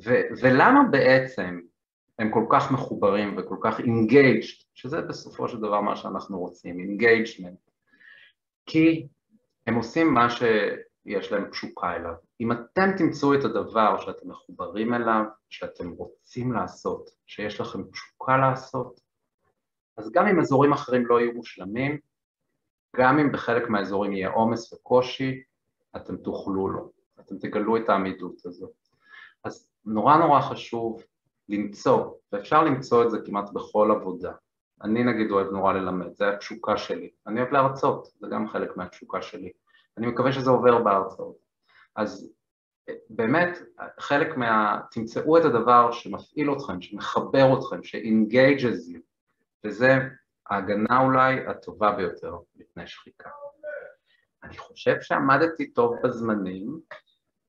ו- 0.04 0.26
ולמה 0.40 0.80
בעצם 0.90 1.60
הם 2.20 2.30
כל 2.30 2.44
כך 2.50 2.72
מחוברים 2.72 3.34
וכל 3.38 3.56
כך 3.62 3.80
engaged, 3.80 4.64
שזה 4.74 5.00
בסופו 5.00 5.48
של 5.48 5.58
דבר 5.58 5.80
מה 5.80 5.96
שאנחנו 5.96 6.38
רוצים, 6.38 6.76
engagement, 6.76 7.70
כי 8.66 9.06
הם 9.66 9.74
עושים 9.74 10.14
מה 10.14 10.30
שיש 10.30 11.32
להם 11.32 11.50
תשוקה 11.50 11.96
אליו. 11.96 12.14
אם 12.40 12.52
אתם 12.52 12.90
תמצאו 12.98 13.34
את 13.34 13.44
הדבר 13.44 14.00
שאתם 14.00 14.30
מחוברים 14.30 14.94
אליו, 14.94 15.24
שאתם 15.50 15.90
רוצים 15.90 16.52
לעשות, 16.52 17.10
שיש 17.26 17.60
לכם 17.60 17.82
תשוקה 17.82 18.36
לעשות, 18.36 19.00
אז 19.96 20.12
גם 20.12 20.26
אם 20.26 20.40
אזורים 20.40 20.72
אחרים 20.72 21.06
לא 21.06 21.20
יהיו 21.20 21.32
מושלמים, 21.32 21.98
גם 22.96 23.18
אם 23.18 23.32
בחלק 23.32 23.68
מהאזורים 23.68 24.12
יהיה 24.12 24.30
עומס 24.30 24.72
וקושי, 24.72 25.42
אתם 25.96 26.16
תוכלו 26.16 26.68
לו, 26.68 26.92
אתם 27.20 27.38
תגלו 27.38 27.76
את 27.76 27.88
העמידות 27.88 28.46
הזאת. 28.46 28.72
אז 29.44 29.70
נורא 29.84 30.16
נורא 30.16 30.40
חשוב 30.40 31.02
למצוא, 31.50 32.12
ואפשר 32.32 32.64
למצוא 32.64 33.04
את 33.04 33.10
זה 33.10 33.18
כמעט 33.26 33.50
בכל 33.52 33.90
עבודה. 33.90 34.32
אני 34.82 35.04
נגיד 35.04 35.30
אוהב 35.30 35.46
נורא 35.46 35.72
ללמד, 35.72 36.14
זה 36.16 36.28
התשוקה 36.28 36.76
שלי. 36.76 37.10
אני 37.26 37.40
אוהב 37.40 37.52
להרצות, 37.52 38.08
זה 38.20 38.26
גם 38.30 38.48
חלק 38.48 38.76
מהתשוקה 38.76 39.22
שלי. 39.22 39.52
אני 39.98 40.06
מקווה 40.06 40.32
שזה 40.32 40.50
עובר 40.50 40.82
בהרצאות. 40.82 41.36
אז 41.96 42.32
באמת, 43.10 43.58
חלק 44.00 44.36
מה... 44.36 44.80
תמצאו 44.90 45.38
את 45.38 45.44
הדבר 45.44 45.92
שמפעיל 45.92 46.52
אתכם, 46.52 46.80
שמחבר 46.80 47.58
אתכם, 47.58 47.82
ש-engages 47.82 48.94
you, 48.94 49.00
וזה 49.64 49.98
ההגנה 50.50 51.00
אולי 51.00 51.46
הטובה 51.46 51.92
ביותר 51.92 52.36
מפני 52.56 52.86
שחיקה. 52.86 53.30
אני 54.44 54.58
חושב 54.58 55.00
שעמדתי 55.00 55.70
טוב 55.70 55.96
בזמנים, 56.04 56.80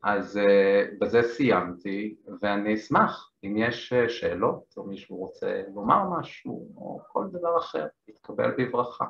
אז 0.03 0.37
uh, 0.37 0.95
בזה 0.99 1.21
סיימתי, 1.23 2.15
ואני 2.41 2.75
אשמח 2.75 3.31
אם 3.43 3.57
יש 3.57 3.93
uh, 3.93 4.09
שאלות 4.09 4.73
או 4.77 4.83
מישהו 4.83 5.17
רוצה 5.17 5.61
לומר 5.73 6.19
משהו 6.19 6.73
או 6.75 7.01
כל 7.07 7.27
דבר 7.31 7.57
אחר, 7.57 7.87
יתקבל 8.07 8.51
בברכה. 8.57 9.05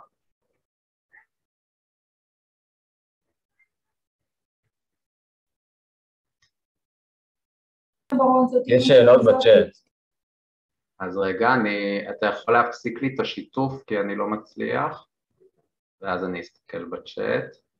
יש 8.67 8.87
שאלות 8.87 9.21
בצ'אט. 9.25 9.77
אז 10.99 11.17
רגע, 11.17 11.53
אני, 11.53 12.09
אתה 12.09 12.25
יכול 12.25 12.53
להפסיק 12.53 13.01
לי 13.01 13.15
את 13.15 13.19
השיתוף 13.19 13.83
כי 13.87 13.99
אני 13.99 14.15
לא 14.15 14.27
מצליח, 14.27 15.07
ואז 16.01 16.23
אני 16.23 16.41
אסתכל 16.41 16.85
בצ'אט. 16.85 17.70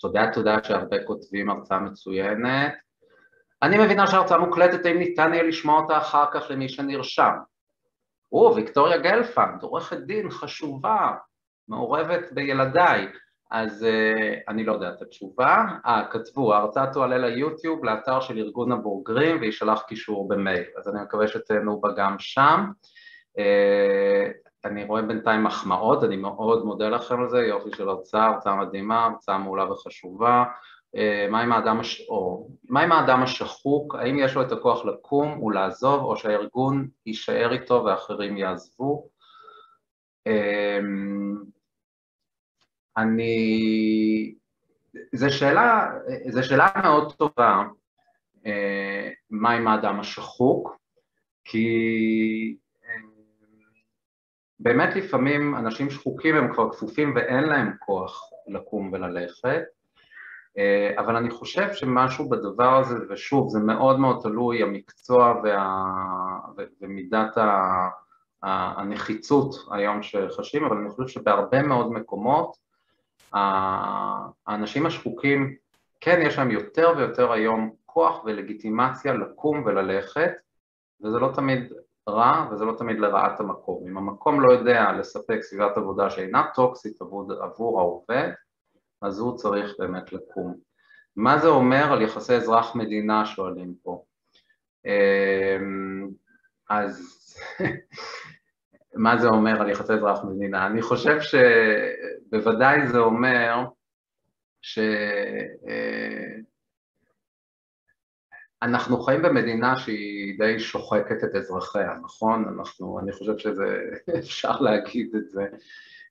תודה, 0.00 0.32
תודה 0.32 0.56
שהרבה 0.62 1.04
כותבים 1.04 1.50
הרצאה 1.50 1.78
מצוינת. 1.78 2.72
אני 3.62 3.78
מבינה 3.78 4.06
שההרצאה 4.06 4.38
מוקלטת, 4.38 4.86
האם 4.86 4.98
ניתן 4.98 5.30
יהיה 5.34 5.42
לשמוע 5.42 5.80
אותה 5.80 5.98
אחר 5.98 6.24
כך 6.32 6.50
למי 6.50 6.68
שנרשם. 6.68 7.32
או, 8.32 8.52
ויקטוריה 8.56 8.98
גלפנד, 8.98 9.62
עורכת 9.62 9.98
דין 9.98 10.30
חשובה, 10.30 11.12
מעורבת 11.68 12.32
בילדיי. 12.32 13.08
אז 13.50 13.82
uh, 13.82 14.40
אני 14.48 14.64
לא 14.64 14.72
יודע 14.72 14.88
את 14.88 15.02
התשובה. 15.02 15.64
אה, 15.86 16.02
כתבו, 16.10 16.54
ההרצאה 16.54 16.92
תועלה 16.92 17.18
ליוטיוב, 17.18 17.84
לאתר 17.84 18.20
של 18.20 18.38
ארגון 18.38 18.72
הבוגרים, 18.72 19.40
ויישלח 19.40 19.82
קישור 19.82 20.28
במייל, 20.28 20.64
אז 20.78 20.88
אני 20.88 21.02
מקווה 21.02 21.28
שתהנו 21.28 21.80
בה 21.80 21.88
גם 21.96 22.16
שם. 22.18 22.70
Uh, 23.38 24.49
אני 24.64 24.84
רואה 24.84 25.02
בינתיים 25.02 25.44
מחמאות, 25.44 26.04
אני 26.04 26.16
מאוד 26.16 26.64
מודה 26.64 26.88
לכם 26.88 27.20
על 27.20 27.28
זה, 27.28 27.38
יופי 27.38 27.70
של 27.76 27.88
הרצאה, 27.88 28.26
הרצאה 28.26 28.56
מדהימה, 28.56 29.04
הרצאה 29.04 29.38
מעולה 29.38 29.72
וחשובה. 29.72 30.44
Uh, 30.96 31.30
מה 31.30 31.40
עם 31.40 31.52
האדם, 31.52 31.80
הש... 31.80 32.00
או, 32.08 32.48
מה 32.68 32.80
עם 32.80 32.92
האדם 32.92 33.22
השחוק, 33.22 33.94
האם 33.94 34.18
יש 34.18 34.34
לו 34.34 34.42
את 34.42 34.52
הכוח 34.52 34.84
לקום 34.84 35.42
ולעזוב, 35.42 36.02
או 36.02 36.16
שהארגון 36.16 36.88
יישאר 37.06 37.52
איתו 37.52 37.84
ואחרים 37.84 38.36
יעזבו? 38.36 39.08
Uh, 40.28 40.82
אני... 42.96 44.34
זו 45.14 45.38
שאלה, 45.38 45.90
שאלה 46.42 46.66
מאוד 46.82 47.12
טובה, 47.12 47.62
אה, 48.46 49.10
מה 49.30 49.50
עם 49.50 49.68
האדם 49.68 50.00
השחוק, 50.00 50.76
כי 51.44 51.66
אה, 52.56 52.59
באמת 54.60 54.96
לפעמים 54.96 55.56
אנשים 55.56 55.90
שחוקים 55.90 56.36
הם 56.36 56.52
כבר 56.52 56.72
כפופים 56.72 57.12
ואין 57.16 57.44
להם 57.44 57.72
כוח 57.78 58.30
לקום 58.48 58.90
וללכת, 58.92 59.62
אה, 60.58 60.94
אבל 60.98 61.16
אני 61.16 61.30
חושב 61.30 61.72
שמשהו 61.72 62.28
בדבר 62.28 62.76
הזה, 62.76 62.94
ושוב, 63.10 63.48
זה 63.48 63.58
מאוד 63.58 64.00
מאוד 64.00 64.20
תלוי 64.22 64.62
המקצוע 64.62 65.40
וה... 65.44 65.84
ומידת 66.80 67.38
ה... 67.38 67.88
הנחיצות 68.42 69.54
היום 69.70 70.02
שחשים, 70.02 70.64
אבל 70.64 70.76
אני 70.76 70.90
חושב 70.90 71.08
שבהרבה 71.08 71.62
מאוד 71.62 71.92
מקומות 71.92 72.56
האנשים 73.32 74.86
השחוקים, 74.86 75.54
כן 76.00 76.20
יש 76.22 76.38
להם 76.38 76.50
יותר 76.50 76.92
ויותר 76.96 77.32
היום 77.32 77.70
כוח 77.86 78.24
ולגיטימציה 78.24 79.14
לקום 79.14 79.62
וללכת, 79.66 80.32
וזה 81.00 81.18
לא 81.18 81.30
תמיד 81.34 81.72
רע 82.10 82.48
וזה 82.52 82.64
לא 82.64 82.72
תמיד 82.78 82.98
לרעת 82.98 83.40
המקום. 83.40 83.84
אם 83.88 83.96
המקום 83.96 84.40
לא 84.40 84.52
יודע 84.52 84.92
לספק 84.92 85.38
סביבת 85.42 85.76
עבודה 85.76 86.10
שאינה 86.10 86.46
טוקסית 86.54 87.00
עבור, 87.00 87.32
עבור 87.42 87.80
העובד, 87.80 88.30
אז 89.02 89.18
הוא 89.18 89.36
צריך 89.36 89.74
באמת 89.78 90.12
לקום. 90.12 90.56
מה 91.16 91.38
זה 91.38 91.48
אומר 91.48 91.92
על 91.92 92.02
יחסי 92.02 92.34
אזרח-מדינה 92.34 93.26
שואלים 93.26 93.74
פה? 93.82 94.04
אמ, 94.86 96.08
אז 96.70 97.16
מה 98.94 99.18
זה 99.18 99.28
אומר 99.28 99.60
על 99.60 99.70
יחסי 99.70 99.92
אזרח 99.92 100.24
מדינה? 100.24 100.66
אני 100.66 100.82
חושב 100.82 101.18
שבוודאי 102.30 102.88
זה 102.88 102.98
אומר 102.98 103.64
שאנחנו 104.62 104.90
אה, 108.62 109.04
חיים 109.04 109.22
במדינה 109.22 109.76
שהיא 109.76 110.38
די 110.38 110.58
שוחקת 110.58 111.24
את 111.24 111.34
אזרחיה, 111.34 111.94
נכון? 112.02 112.44
אנחנו, 112.58 112.98
אני 113.00 113.12
חושב 113.12 113.38
שאפשר 113.38 114.60
להגיד 114.64 115.14
את 115.16 115.30
זה 115.30 115.46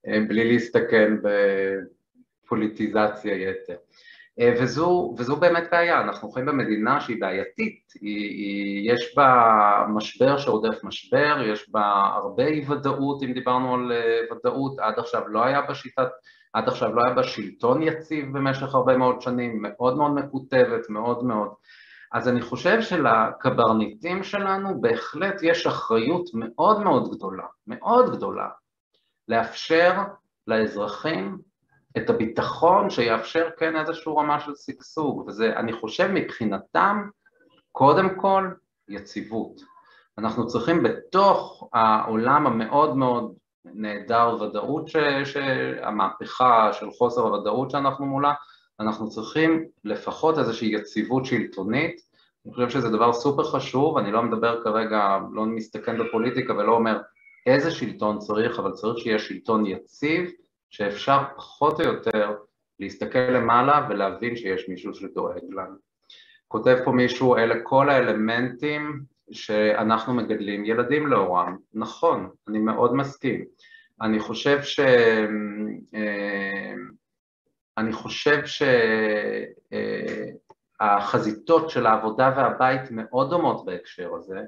אה, 0.07 0.19
בלי 0.27 0.51
להסתכן 0.51 1.13
בפוליטיזציה 2.43 3.49
יתר. 3.49 3.75
אה, 4.39 4.53
וזו, 4.61 5.15
וזו 5.17 5.35
באמת 5.35 5.63
בעיה, 5.71 6.01
אנחנו 6.01 6.31
חיים 6.31 6.45
במדינה 6.45 7.01
שהיא 7.01 7.21
בעייתית, 7.21 7.93
היא, 8.01 8.29
היא, 8.29 8.93
יש 8.93 9.13
בה 9.17 9.85
משבר 9.89 10.37
שרודף 10.37 10.83
משבר, 10.83 11.41
יש 11.45 11.69
בה 11.69 12.11
הרבה 12.15 12.47
אי 12.47 12.65
ודאות, 12.69 13.23
אם 13.23 13.33
דיברנו 13.33 13.73
על 13.73 13.91
אה, 13.91 14.19
ודאות, 14.31 14.79
עד 14.79 14.99
עכשיו 14.99 15.27
לא 15.27 15.43
היה 15.43 15.61
בשיטת, 15.61 16.07
עד 16.53 16.67
עכשיו 16.67 16.95
לא 16.95 17.03
היה 17.05 17.13
בה 17.13 17.23
שלטון 17.23 17.83
יציב 17.83 18.25
במשך 18.37 18.75
הרבה 18.75 18.97
מאוד 18.97 19.21
שנים, 19.21 19.61
מאוד 19.61 19.97
מאוד 19.97 20.11
מקוטבת, 20.11 20.89
מאוד 20.89 21.23
מאוד. 21.23 21.49
אז 22.11 22.27
אני 22.27 22.41
חושב 22.41 22.81
שלקברניטים 22.81 24.23
שלנו 24.23 24.81
בהחלט 24.81 25.43
יש 25.43 25.67
אחריות 25.67 26.29
מאוד 26.33 26.83
מאוד 26.83 27.11
גדולה, 27.11 27.45
מאוד 27.67 28.15
גדולה, 28.15 28.49
לאפשר 29.27 29.93
לאזרחים 30.47 31.37
את 31.97 32.09
הביטחון 32.09 32.89
שיאפשר 32.89 33.49
כן 33.57 33.75
איזושהי 33.75 34.13
רמה 34.17 34.39
של 34.39 34.51
שגשוג, 34.55 35.27
וזה, 35.27 35.53
אני 35.57 35.73
חושב 35.73 36.07
מבחינתם, 36.13 37.09
קודם 37.71 38.15
כל, 38.15 38.49
יציבות. 38.89 39.61
אנחנו 40.17 40.47
צריכים 40.47 40.83
בתוך 40.83 41.69
העולם 41.73 42.47
המאוד 42.47 42.95
מאוד 42.95 43.33
נהדר 43.65 44.37
ודאות, 44.41 44.87
ש, 44.87 44.95
שהמהפכה 45.23 46.73
של 46.73 46.91
חוסר 46.91 47.21
הוודאות 47.21 47.71
שאנחנו 47.71 48.05
מולה, 48.05 48.33
אנחנו 48.79 49.09
צריכים 49.09 49.65
לפחות 49.83 50.37
איזושהי 50.37 50.73
יציבות 50.73 51.25
שלטונית, 51.25 52.01
אני 52.45 52.53
חושב 52.53 52.69
שזה 52.69 52.89
דבר 52.89 53.13
סופר 53.13 53.43
חשוב, 53.43 53.97
אני 53.97 54.11
לא 54.11 54.23
מדבר 54.23 54.63
כרגע, 54.63 55.19
לא 55.33 55.45
מסתכן 55.45 55.97
בפוליטיקה 55.97 56.53
ולא 56.53 56.71
אומר 56.71 56.97
איזה 57.45 57.71
שלטון 57.71 58.19
צריך, 58.19 58.59
אבל 58.59 58.71
צריך 58.71 58.97
שיהיה 58.97 59.19
שלטון 59.19 59.65
יציב, 59.65 60.31
שאפשר 60.69 61.17
פחות 61.35 61.81
או 61.81 61.85
יותר 61.85 62.35
להסתכל 62.79 63.19
למעלה 63.19 63.87
ולהבין 63.89 64.35
שיש 64.35 64.69
מישהו 64.69 64.93
שדואג 64.93 65.43
לנו. 65.49 65.75
כותב 66.47 66.77
פה 66.85 66.91
מישהו, 66.91 67.37
אלה 67.37 67.55
כל 67.63 67.89
האלמנטים 67.89 69.01
שאנחנו 69.31 70.13
מגדלים 70.13 70.65
ילדים 70.65 71.07
לאורם. 71.07 71.57
נכון, 71.73 72.29
אני 72.47 72.59
מאוד 72.59 72.95
מסכים. 72.95 73.45
אני 74.01 74.19
חושב 74.19 74.61
ש... 74.61 74.79
אה, 77.79 77.83
אני 77.83 77.93
חושב 77.93 78.41
שהחזיתות 80.79 81.69
של 81.69 81.85
העבודה 81.85 82.33
והבית 82.37 82.81
מאוד 82.91 83.29
דומות 83.29 83.65
בהקשר 83.65 84.15
הזה, 84.15 84.39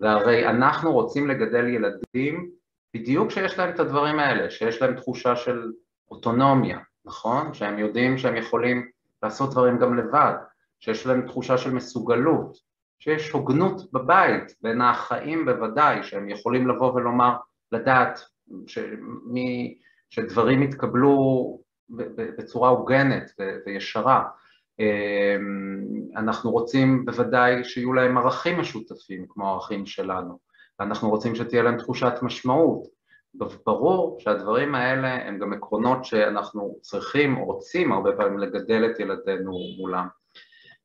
והרי 0.00 0.48
אנחנו 0.48 0.92
רוצים 0.92 1.28
לגדל 1.28 1.68
ילדים 1.68 2.50
בדיוק 2.94 3.28
כשיש 3.28 3.58
להם 3.58 3.74
את 3.74 3.80
הדברים 3.80 4.18
האלה, 4.18 4.50
שיש 4.50 4.82
להם 4.82 4.96
תחושה 4.96 5.36
של 5.36 5.72
אוטונומיה, 6.10 6.78
נכון? 7.04 7.54
שהם 7.54 7.78
יודעים 7.78 8.18
שהם 8.18 8.36
יכולים 8.36 8.90
לעשות 9.22 9.50
דברים 9.50 9.78
גם 9.78 9.98
לבד, 9.98 10.34
שיש 10.80 11.06
להם 11.06 11.26
תחושה 11.26 11.58
של 11.58 11.72
מסוגלות, 11.72 12.56
שיש 12.98 13.30
הוגנות 13.30 13.92
בבית, 13.92 14.54
בין 14.62 14.80
החיים 14.80 15.44
בוודאי, 15.46 16.02
שהם 16.02 16.28
יכולים 16.28 16.68
לבוא 16.68 16.92
ולומר, 16.92 17.36
לדעת 17.72 18.20
שמי, 18.66 19.78
שדברים 20.10 20.62
יתקבלו 20.62 21.58
בצורה 22.38 22.68
הוגנת 22.68 23.30
וישרה. 23.66 24.24
אמ, 24.78 25.84
אנחנו 26.16 26.50
רוצים 26.50 27.04
בוודאי 27.04 27.64
שיהיו 27.64 27.92
להם 27.92 28.18
ערכים 28.18 28.60
משותפים 28.60 29.26
כמו 29.28 29.48
הערכים 29.48 29.86
שלנו. 29.86 30.38
ואנחנו 30.78 31.10
רוצים 31.10 31.34
שתהיה 31.34 31.62
להם 31.62 31.78
תחושת 31.78 32.12
משמעות. 32.22 32.94
ברור 33.66 34.16
שהדברים 34.20 34.74
האלה 34.74 35.28
הם 35.28 35.38
גם 35.38 35.52
עקרונות 35.52 36.04
שאנחנו 36.04 36.76
צריכים 36.80 37.36
או 37.36 37.44
רוצים 37.44 37.92
הרבה 37.92 38.12
פעמים 38.16 38.38
לגדל 38.38 38.90
את 38.90 39.00
ילדינו 39.00 39.52
מולם. 39.78 40.06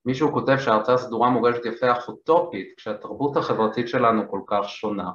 מישהו 0.06 0.32
כותב 0.32 0.58
שההרצאה 0.58 0.96
הסדורה 0.96 1.30
מורגשת 1.30 1.66
יפה 1.66 1.92
אך 1.92 2.08
אוטופית, 2.08 2.74
כשהתרבות 2.78 3.38
החברתית 3.38 3.88
שלנו 3.88 4.30
כל 4.30 4.42
כך 4.48 4.70
שונה. 4.70 5.10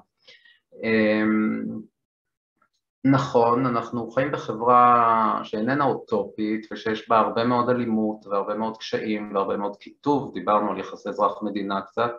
נכון, 3.06 3.66
אנחנו 3.66 4.10
חיים 4.10 4.32
בחברה 4.32 5.40
שאיננה 5.42 5.84
אוטופית 5.84 6.66
ושיש 6.72 7.08
בה 7.08 7.18
הרבה 7.18 7.44
מאוד 7.44 7.70
אלימות 7.70 8.26
והרבה 8.26 8.54
מאוד 8.54 8.76
קשיים 8.76 9.34
והרבה 9.34 9.56
מאוד 9.56 9.76
קיטוב, 9.76 10.34
דיברנו 10.34 10.70
על 10.70 10.78
יחסי 10.78 11.08
אזרח 11.08 11.42
מדינה 11.42 11.80
קצת, 11.80 12.12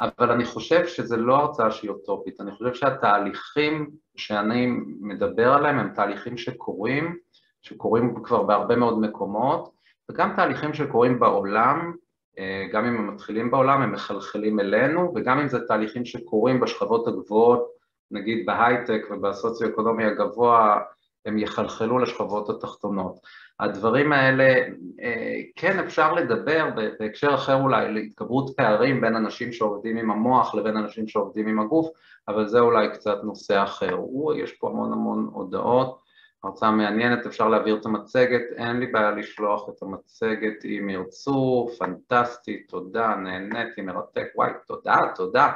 אבל 0.00 0.30
אני 0.30 0.44
חושב 0.44 0.86
שזה 0.86 1.16
לא 1.16 1.36
הרצאה 1.36 1.70
שהיא 1.70 1.90
אוטופית, 1.90 2.40
אני 2.40 2.52
חושב 2.52 2.74
שהתהליכים 2.74 3.90
שאני 4.16 4.66
מדבר 5.00 5.52
עליהם 5.52 5.78
הם 5.78 5.92
תהליכים 5.94 6.36
שקורים, 6.36 7.16
שקורים 7.62 8.14
כבר 8.22 8.42
בהרבה 8.42 8.76
מאוד 8.76 9.00
מקומות, 9.00 9.70
וגם 10.10 10.32
תהליכים 10.36 10.74
שקורים 10.74 11.20
בעולם, 11.20 11.92
אה, 12.38 12.66
גם 12.72 12.84
אם 12.84 12.96
הם 12.96 13.14
מתחילים 13.14 13.50
בעולם 13.50 13.82
הם 13.82 13.92
מחלחלים 13.92 14.60
אלינו, 14.60 15.12
וגם 15.14 15.38
אם 15.38 15.48
זה 15.48 15.66
תהליכים 15.66 16.04
שקורים 16.04 16.60
בשכבות 16.60 17.08
הגבוהות, 17.08 17.75
נגיד 18.10 18.46
בהייטק 18.46 19.02
ובסוציו-אקונומי 19.10 20.04
הגבוה, 20.04 20.80
הם 21.26 21.38
יחלחלו 21.38 21.98
לשכבות 21.98 22.50
התחתונות. 22.50 23.16
הדברים 23.60 24.12
האלה, 24.12 24.54
אה, 25.02 25.40
כן 25.56 25.78
אפשר 25.78 26.12
לדבר 26.12 26.68
בהקשר 26.98 27.34
אחר 27.34 27.62
אולי 27.62 27.92
להתגברות 27.92 28.56
פערים 28.56 29.00
בין 29.00 29.16
אנשים 29.16 29.52
שעובדים 29.52 29.96
עם 29.96 30.10
המוח 30.10 30.54
לבין 30.54 30.76
אנשים 30.76 31.08
שעובדים 31.08 31.46
עם 31.48 31.60
הגוף, 31.60 31.88
אבל 32.28 32.48
זה 32.48 32.60
אולי 32.60 32.88
קצת 32.92 33.18
נושא 33.24 33.62
אחר. 33.62 33.98
יש 34.36 34.52
פה 34.52 34.68
המון 34.68 34.92
המון 34.92 35.30
הודעות, 35.32 36.06
הרצאה 36.44 36.70
מעניינת, 36.70 37.26
אפשר 37.26 37.48
להעביר 37.48 37.76
את 37.80 37.86
המצגת, 37.86 38.42
אין 38.56 38.80
לי 38.80 38.86
בעיה 38.86 39.10
לשלוח 39.10 39.68
את 39.68 39.82
המצגת 39.82 40.64
אם 40.64 40.90
ירצו, 40.90 41.68
פנטסטי, 41.78 42.62
תודה, 42.62 43.14
נהניתי, 43.14 43.82
מרתק, 43.82 44.26
וואי, 44.34 44.50
תודה, 44.66 44.96
תודה. 45.14 45.52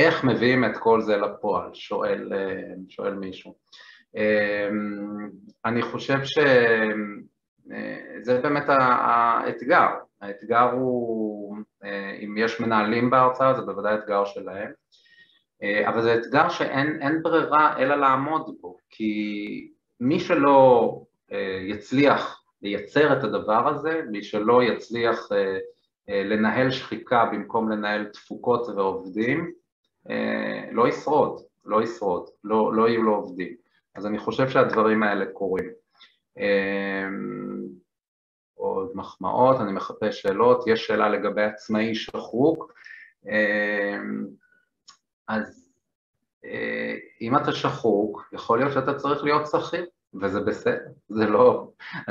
איך 0.00 0.24
מביאים 0.24 0.64
את 0.64 0.76
כל 0.76 1.00
זה 1.00 1.16
לפועל? 1.16 1.70
שואל, 1.74 2.32
אה, 2.32 2.72
שואל 2.88 3.14
מישהו. 3.14 3.54
אמ, 4.16 5.30
אני 5.64 5.82
חושב 5.82 6.24
שזה 6.24 6.42
אה, 8.32 8.40
באמת 8.42 8.64
האתגר, 8.68 9.88
האתגר 10.20 10.70
הוא, 10.72 11.56
אה, 11.84 12.16
אם 12.24 12.34
יש 12.38 12.60
מנהלים 12.60 13.10
בהרצאה 13.10 13.54
זה 13.54 13.62
בוודאי 13.62 13.94
אתגר 13.94 14.24
שלהם, 14.24 14.72
אה, 15.62 15.88
אבל 15.88 16.02
זה 16.02 16.14
אתגר 16.14 16.48
שאין 16.48 17.22
ברירה 17.22 17.78
אלא 17.78 17.94
לעמוד 17.94 18.56
בו, 18.60 18.76
כי 18.90 19.70
מי 20.00 20.20
שלא 20.20 21.02
יצליח 21.68 22.42
לייצר 22.62 23.18
את 23.18 23.24
הדבר 23.24 23.68
הזה, 23.68 24.02
מי 24.10 24.22
שלא 24.22 24.62
יצליח 24.62 25.28
לנהל 26.08 26.70
שחיקה 26.70 27.24
במקום 27.32 27.70
לנהל 27.70 28.04
תפוקות 28.04 28.68
ועובדים, 28.68 29.52
לא 30.72 30.88
ישרוד, 30.88 31.42
לא 31.64 31.82
ישרוד, 31.82 32.28
לא, 32.44 32.74
לא 32.74 32.88
יהיו 32.88 33.02
לו 33.02 33.14
עובדים. 33.14 33.54
אז 33.94 34.06
אני 34.06 34.18
חושב 34.18 34.48
שהדברים 34.48 35.02
האלה 35.02 35.26
קורים. 35.32 35.70
אמ, 36.38 37.66
עוד 38.54 38.90
מחמאות, 38.94 39.60
אני 39.60 39.72
מחפש 39.72 40.22
שאלות, 40.22 40.64
יש 40.66 40.86
שאלה 40.86 41.08
לגבי 41.08 41.42
עצמאי 41.42 41.94
שחוק, 41.94 42.72
אמ, 43.26 44.26
אז 45.28 45.70
אה, 46.44 46.94
אם 47.20 47.36
אתה 47.36 47.52
שחוק, 47.52 48.28
יכול 48.32 48.58
להיות 48.58 48.72
שאתה 48.72 48.94
צריך 48.94 49.24
להיות 49.24 49.46
שכיר, 49.46 49.86
וזה 50.20 50.40
בסדר, 50.40 50.86
זה 51.08 51.26
לא, 51.26 51.68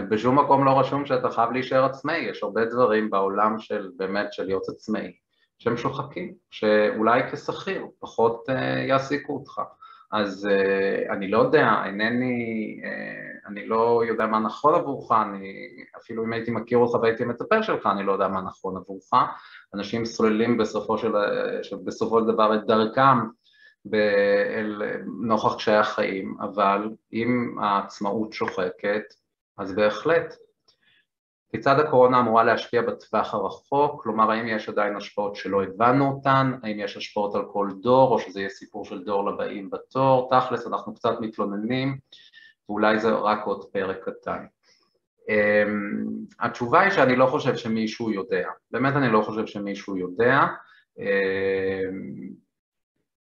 בשום 0.09 0.39
מקום 0.39 0.65
לא 0.65 0.79
רשום 0.79 1.05
שאתה 1.05 1.31
חייב 1.31 1.51
להישאר 1.51 1.85
עצמאי, 1.85 2.17
יש 2.17 2.43
הרבה 2.43 2.65
דברים 2.65 3.09
בעולם 3.09 3.59
של 3.59 3.91
באמת 3.97 4.33
של 4.33 4.43
להיות 4.43 4.69
עצמאי 4.69 5.13
שהם 5.59 5.77
שוחקים, 5.77 6.33
שאולי 6.49 7.21
כשכיר 7.31 7.87
פחות 7.99 8.49
uh, 8.49 8.53
יעסיקו 8.87 9.33
אותך. 9.33 9.61
אז 10.11 10.47
uh, 10.51 11.13
אני 11.13 11.27
לא 11.31 11.37
יודע, 11.37 11.83
אינני, 11.85 12.79
uh, 12.83 13.47
אני 13.47 13.67
לא 13.67 14.01
יודע 14.07 14.25
מה 14.25 14.39
נכון 14.39 14.75
עבורך, 14.75 15.11
אני, 15.11 15.53
אפילו 15.97 16.25
אם 16.25 16.33
הייתי 16.33 16.51
מכיר 16.51 16.77
אותך 16.77 17.01
והייתי 17.01 17.25
מטפל 17.25 17.61
שלך, 17.61 17.85
אני 17.85 18.03
לא 18.03 18.11
יודע 18.11 18.27
מה 18.27 18.41
נכון 18.41 18.77
עבורך. 18.77 19.09
אנשים 19.73 20.05
סוללים 20.05 20.57
בסופו 20.57 20.97
של, 20.97 21.11
בסופו 21.85 22.19
של 22.19 22.25
דבר 22.25 22.55
את 22.55 22.65
דרכם 22.65 23.17
אל 24.55 24.81
נוכח 25.21 25.55
קשיי 25.55 25.75
החיים, 25.75 26.37
אבל 26.41 26.89
אם 27.13 27.55
העצמאות 27.61 28.33
שוחקת, 28.33 29.03
אז 29.57 29.75
בהחלט 29.75 30.35
כיצד 31.51 31.79
הקורונה 31.79 32.19
אמורה 32.19 32.43
להשפיע 32.43 32.81
בטווח 32.81 33.33
הרחוק, 33.33 34.03
כלומר 34.03 34.31
האם 34.31 34.47
יש 34.47 34.69
עדיין 34.69 34.95
השפעות 34.95 35.35
שלא 35.35 35.63
הבנו 35.63 36.11
אותן, 36.11 36.51
האם 36.63 36.79
יש 36.79 36.97
השפעות 36.97 37.35
על 37.35 37.45
כל 37.51 37.69
דור 37.81 38.11
או 38.11 38.19
שזה 38.19 38.39
יהיה 38.39 38.49
סיפור 38.49 38.85
של 38.85 39.03
דור 39.03 39.31
לבאים 39.31 39.69
בתור, 39.69 40.29
תכלס 40.31 40.67
אנחנו 40.67 40.93
קצת 40.93 41.13
מתלוננים 41.21 41.97
ואולי 42.69 42.99
זה 42.99 43.09
רק 43.11 43.45
עוד 43.45 43.65
פרק 43.71 44.09
קטן. 44.09 44.45
Um, 45.19 46.35
התשובה 46.39 46.81
היא 46.81 46.91
שאני 46.91 47.15
לא 47.15 47.25
חושב 47.25 47.55
שמישהו 47.55 48.11
יודע, 48.11 48.49
באמת 48.71 48.95
אני 48.95 49.09
לא 49.11 49.21
חושב 49.21 49.45
שמישהו 49.45 49.97
יודע, 49.97 50.45
um, 50.97 51.01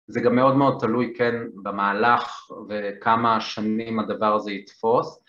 זה 0.07 0.21
גם 0.21 0.35
מאוד 0.35 0.55
מאוד 0.55 0.77
תלוי 0.79 1.13
כן 1.17 1.35
במהלך 1.63 2.51
וכמה 2.69 3.41
שנים 3.41 3.99
הדבר 3.99 4.35
הזה 4.35 4.51
יתפוס, 4.51 5.19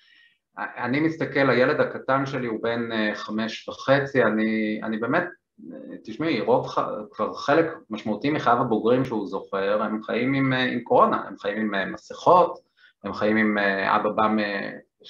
אני 0.60 1.00
מסתכל, 1.00 1.50
הילד 1.50 1.80
הקטן 1.80 2.26
שלי 2.26 2.46
הוא 2.46 2.62
בן 2.62 2.92
אה, 2.92 3.14
חמש 3.14 3.68
וחצי, 3.68 4.24
אני, 4.24 4.80
אני 4.82 4.98
באמת, 4.98 5.24
אה, 5.72 5.96
תשמעי, 6.04 6.40
רוב, 6.40 6.68
כבר 7.12 7.34
חלק 7.34 7.66
משמעותי 7.90 8.30
מחייו 8.30 8.60
הבוגרים 8.60 9.04
שהוא 9.04 9.26
זוכר, 9.26 9.82
הם 9.82 10.02
חיים 10.02 10.34
עם, 10.34 10.52
אה, 10.52 10.62
עם 10.64 10.80
קורונה, 10.80 11.22
הם 11.26 11.38
חיים 11.38 11.74
עם 11.74 11.92
מסכות, 11.92 12.58
הם 13.04 13.12
חיים 13.12 13.36
עם 13.36 13.58
אבא 13.86 14.10
בא, 14.10 14.28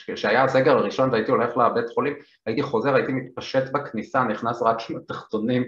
כשהיה 0.07 0.45
הסגר 0.45 0.77
הראשון 0.77 1.11
והייתי 1.11 1.31
הולך 1.31 1.57
לבית 1.57 1.89
חולים, 1.95 2.15
הייתי 2.47 2.63
חוזר, 2.63 2.95
הייתי 2.95 3.13
מתפשט 3.13 3.73
בכניסה, 3.73 4.25
נכנס 4.25 4.63
רק 4.63 4.91
עם 4.91 4.97
התחתונים 4.97 5.65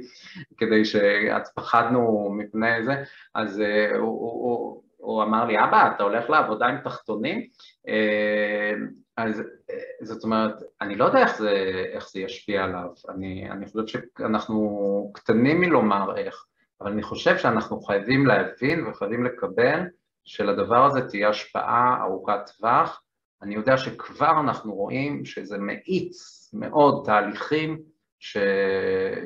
כדי 0.57 0.83
שפחדנו 0.85 2.30
מפני 2.39 2.85
זה, 2.85 2.95
אז 3.35 3.62
הוא, 3.99 3.99
הוא, 3.99 4.33
הוא, 4.33 4.83
הוא 4.97 5.22
אמר 5.22 5.45
לי, 5.45 5.64
אבא, 5.64 5.91
אתה 5.97 6.03
הולך 6.03 6.30
לעבודה 6.30 6.66
עם 6.66 6.76
תחתונים? 6.85 7.47
אז 9.16 9.42
זאת 10.02 10.24
אומרת, 10.24 10.54
אני 10.80 10.94
לא 10.94 11.04
יודע 11.04 11.18
איך 11.18 11.38
זה, 11.38 11.50
איך 11.92 12.10
זה 12.10 12.20
ישפיע 12.20 12.64
עליו, 12.64 12.88
אני, 13.08 13.50
אני 13.50 13.66
חושב 13.66 13.82
שאנחנו 14.18 15.10
קטנים 15.14 15.60
מלומר 15.60 16.16
איך, 16.16 16.44
אבל 16.80 16.90
אני 16.92 17.02
חושב 17.02 17.38
שאנחנו 17.38 17.80
חייבים 17.80 18.26
להבין 18.26 18.86
וחייבים 18.86 19.24
לקבל 19.24 19.80
שלדבר 20.24 20.84
הזה 20.84 21.08
תהיה 21.08 21.28
השפעה 21.28 22.02
ארוכת 22.02 22.50
טווח. 22.56 23.02
אני 23.42 23.54
יודע 23.54 23.76
שכבר 23.76 24.40
אנחנו 24.40 24.74
רואים 24.74 25.24
שזה 25.24 25.58
מאיץ 25.58 26.50
מאוד 26.52 27.02
תהליכים 27.04 27.82
ש, 28.18 28.36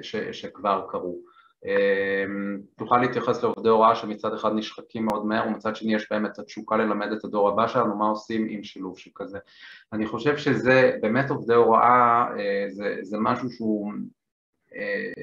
ש, 0.03 0.17
שכבר 0.17 0.87
קרו. 0.91 1.19
אמ, 1.67 2.59
תוכל 2.77 2.99
להתייחס 2.99 3.43
לעובדי 3.43 3.69
הוראה 3.69 3.95
שמצד 3.95 4.35
אחד 4.35 4.51
נשחקים 4.55 5.07
מאוד 5.07 5.27
מהר 5.27 5.47
ומצד 5.47 5.77
שני 5.77 5.95
יש 5.95 6.07
בהם 6.11 6.27
את 6.27 6.39
התשוקה 6.39 6.77
ללמד 6.77 7.13
את 7.13 7.25
הדור 7.25 7.49
הבא 7.49 7.69
שלנו, 7.69 7.97
מה 7.97 8.07
עושים 8.07 8.47
עם 8.51 8.63
שילוב 8.65 8.99
שכזה. 8.99 9.39
אני 9.93 10.07
חושב 10.07 10.37
שזה, 10.37 10.93
באמת 11.01 11.31
עובדי 11.31 11.55
הוראה 11.55 12.27
אה, 12.39 12.67
זה, 12.69 12.97
זה 13.03 13.17
משהו 13.21 13.51
שהוא, 13.51 13.93
אה, 14.77 15.23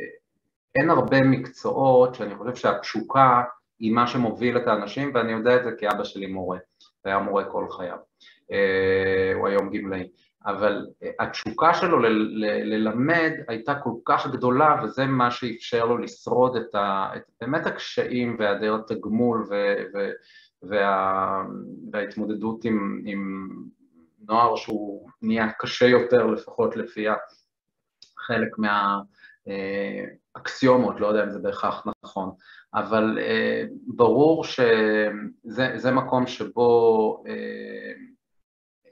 אין 0.75 0.89
הרבה 0.89 1.21
מקצועות 1.21 2.15
שאני 2.15 2.35
חושב 2.35 2.55
שהתשוקה 2.55 3.41
היא 3.79 3.91
מה 3.91 4.07
שמוביל 4.07 4.57
את 4.57 4.67
האנשים 4.67 5.11
ואני 5.13 5.31
יודע 5.31 5.55
את 5.55 5.63
זה 5.63 5.71
כי 5.77 5.89
אבא 5.89 6.03
שלי 6.03 6.27
מורה, 6.27 6.57
היה 7.05 7.19
מורה 7.19 7.43
כל 7.43 7.65
חייו, 7.69 7.97
אה, 8.51 9.33
הוא 9.35 9.47
היום 9.47 9.69
גמלאי. 9.69 10.07
אבל 10.45 10.87
אה, 11.03 11.09
התשוקה 11.19 11.73
שלו 11.73 11.99
ללמד 12.63 13.31
הייתה 13.47 13.75
כל 13.75 13.93
כך 14.05 14.27
גדולה 14.27 14.81
וזה 14.83 15.05
מה 15.05 15.31
שאפשר 15.31 15.85
לו 15.85 15.97
לשרוד 15.97 16.55
את, 16.55 16.75
ה- 16.75 17.09
את 17.15 17.21
באמת 17.41 17.65
הקשיים 17.65 18.35
והיעדר 18.39 18.75
התגמול 18.75 19.45
ו- 19.49 19.83
ו- 19.93 20.11
וה- 20.63 21.43
וההתמודדות 21.91 22.65
עם, 22.65 23.01
עם 23.05 23.49
נוער 24.27 24.55
שהוא 24.55 25.09
נהיה 25.21 25.51
קשה 25.59 25.85
יותר 25.85 26.27
לפחות 26.27 26.75
לפי 26.75 27.05
חלק 28.17 28.49
מהאקסיומות, 29.47 30.99
לא 30.99 31.07
יודע 31.07 31.23
אם 31.23 31.31
זה 31.31 31.39
בהכרח 31.39 31.85
נכון, 32.03 32.31
אבל 32.73 33.19
אה, 33.21 33.63
ברור 33.87 34.43
שזה 34.43 35.91
מקום 35.91 36.27
שבו 36.27 37.23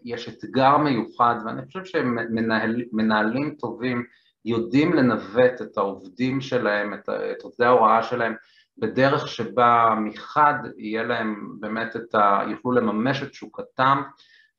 יש 0.03 0.29
אתגר 0.29 0.77
מיוחד, 0.77 1.35
ואני 1.45 1.65
חושב 1.65 1.85
שמנהלים 1.85 3.55
טובים 3.59 4.03
יודעים 4.45 4.93
לנווט 4.93 5.61
את 5.61 5.77
העובדים 5.77 6.41
שלהם, 6.41 6.93
את, 6.93 7.09
את 7.09 7.41
עובדי 7.41 7.65
ההוראה 7.65 8.03
שלהם, 8.03 8.35
בדרך 8.77 9.27
שבה 9.27 9.95
מחד 10.03 10.53
יהיה 10.77 11.03
להם 11.03 11.57
באמת 11.59 11.95
את 11.95 12.15
ה... 12.15 12.43
יוכלו 12.51 12.71
לממש 12.71 13.23
את 13.23 13.29
תשוקתם, 13.29 14.01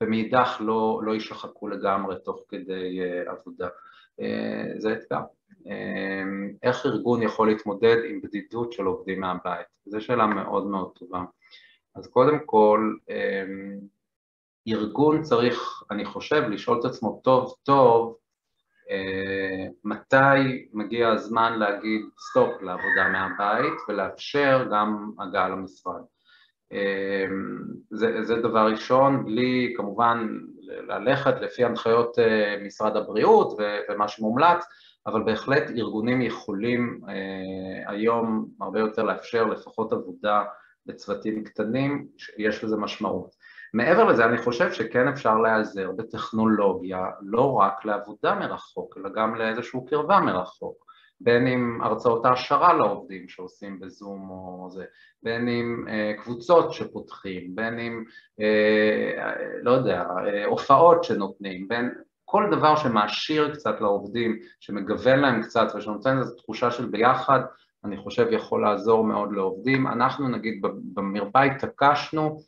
ומאידך 0.03 0.57
לא, 0.59 1.01
לא 1.03 1.11
יישחקו 1.13 1.67
לגמרי 1.67 2.15
תוך 2.23 2.43
כדי 2.49 2.99
uh, 2.99 3.31
עבודה. 3.31 3.67
Uh, 4.21 4.23
זה 4.77 4.93
אתגר. 4.93 5.21
Uh, 5.63 5.69
איך 6.63 6.85
ארגון 6.85 7.21
יכול 7.21 7.47
להתמודד 7.47 7.97
עם 8.09 8.21
בדידות 8.21 8.73
של 8.73 8.83
עובדים 8.83 9.19
מהבית? 9.19 9.67
זו 9.85 10.01
שאלה 10.01 10.25
מאוד 10.25 10.67
מאוד 10.67 10.91
טובה. 10.99 11.23
אז 11.95 12.07
קודם 12.07 12.39
כל, 12.45 12.93
ארגון 14.67 15.21
צריך, 15.21 15.83
אני 15.91 16.05
חושב, 16.05 16.43
לשאול 16.49 16.79
את 16.79 16.85
עצמו 16.85 17.21
טוב 17.23 17.55
טוב 17.63 18.17
מתי 19.83 20.67
מגיע 20.73 21.09
הזמן 21.09 21.59
להגיד 21.59 22.01
סטופ 22.19 22.61
לעבודה 22.61 23.09
מהבית 23.11 23.73
ולאפשר 23.87 24.67
גם 24.71 25.11
הגעה 25.19 25.49
למשרד. 25.49 26.01
זה, 27.91 28.23
זה 28.23 28.35
דבר 28.35 28.67
ראשון, 28.71 29.25
בלי 29.25 29.73
כמובן 29.77 30.27
ללכת 30.67 31.41
לפי 31.41 31.63
הנחיות 31.65 32.17
משרד 32.65 32.97
הבריאות 32.97 33.59
ומה 33.89 34.07
שמומלץ, 34.07 34.65
אבל 35.07 35.23
בהחלט 35.23 35.63
ארגונים 35.69 36.21
יכולים 36.21 37.01
היום 37.87 38.47
הרבה 38.61 38.79
יותר 38.79 39.03
לאפשר 39.03 39.43
לפחות 39.43 39.93
עבודה 39.93 40.43
בצוותים 40.85 41.43
קטנים, 41.43 42.07
יש 42.37 42.63
לזה 42.63 42.77
משמעות. 42.77 43.35
מעבר 43.73 44.03
לזה 44.03 44.25
אני 44.25 44.37
חושב 44.37 44.71
שכן 44.71 45.07
אפשר 45.07 45.37
להיעזר 45.37 45.91
בטכנולוגיה 45.91 47.05
לא 47.21 47.53
רק 47.53 47.85
לעבודה 47.85 48.35
מרחוק, 48.35 48.97
אלא 48.97 49.09
גם 49.09 49.35
לאיזושהי 49.35 49.79
קרבה 49.89 50.19
מרחוק, 50.19 50.85
בין 51.21 51.47
אם 51.47 51.81
הרצאות 51.81 52.25
העשרה 52.25 52.73
לעובדים 52.73 53.29
שעושים 53.29 53.79
בזום 53.79 54.29
או 54.29 54.69
זה, 54.71 54.85
בין 55.23 55.47
אם 55.47 55.85
אה, 55.87 56.13
קבוצות 56.23 56.73
שפותחים, 56.73 57.55
בין 57.55 57.79
אם, 57.79 58.03
אה, 58.41 59.33
לא 59.61 59.71
יודע, 59.71 60.03
אה, 60.27 60.45
הופעות 60.45 61.03
שנותנים, 61.03 61.67
בין 61.67 61.91
כל 62.25 62.43
דבר 62.51 62.75
שמעשיר 62.75 63.53
קצת 63.53 63.81
לעובדים, 63.81 64.39
שמגוון 64.59 65.19
להם 65.19 65.41
קצת 65.41 65.67
ושנותן 65.75 66.19
איזו 66.19 66.35
תחושה 66.35 66.71
של 66.71 66.85
ביחד, 66.85 67.39
אני 67.85 67.97
חושב 67.97 68.27
יכול 68.31 68.61
לעזור 68.61 69.03
מאוד 69.03 69.31
לעובדים. 69.31 69.87
אנחנו 69.87 70.27
נגיד 70.27 70.61
במרפאה 70.93 71.43
התעקשנו 71.43 72.39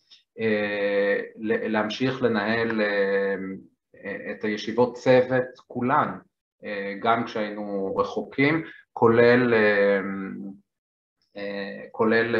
להמשיך 1.70 2.22
לנהל 2.22 2.82
אה, 2.82 3.36
את 4.32 4.44
הישיבות 4.44 4.96
צוות 4.98 5.46
כולן, 5.68 6.18
אה, 6.64 6.94
גם 7.02 7.26
כשהיינו 7.26 7.96
רחוקים, 7.98 8.64
כולל, 8.94 9.54
כולל 11.92 12.36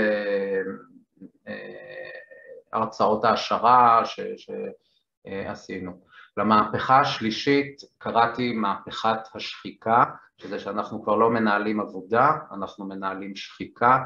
הרצאות 2.74 3.26
העשרה 3.26 4.04
שעשינו. 5.26 6.02
למהפכה 6.38 7.00
השלישית 7.00 7.82
קראתי 7.98 8.54
מהפכת 8.54 9.20
השחיקה, 9.36 10.04
שזה 10.38 10.60
שאנחנו 10.60 11.04
כבר 11.04 11.16
לא 11.16 11.30
מנהלים 11.30 11.80
עבודה, 11.80 12.32
אנחנו 12.52 12.86
מנהלים 12.86 13.36
שחיקה. 13.36 14.04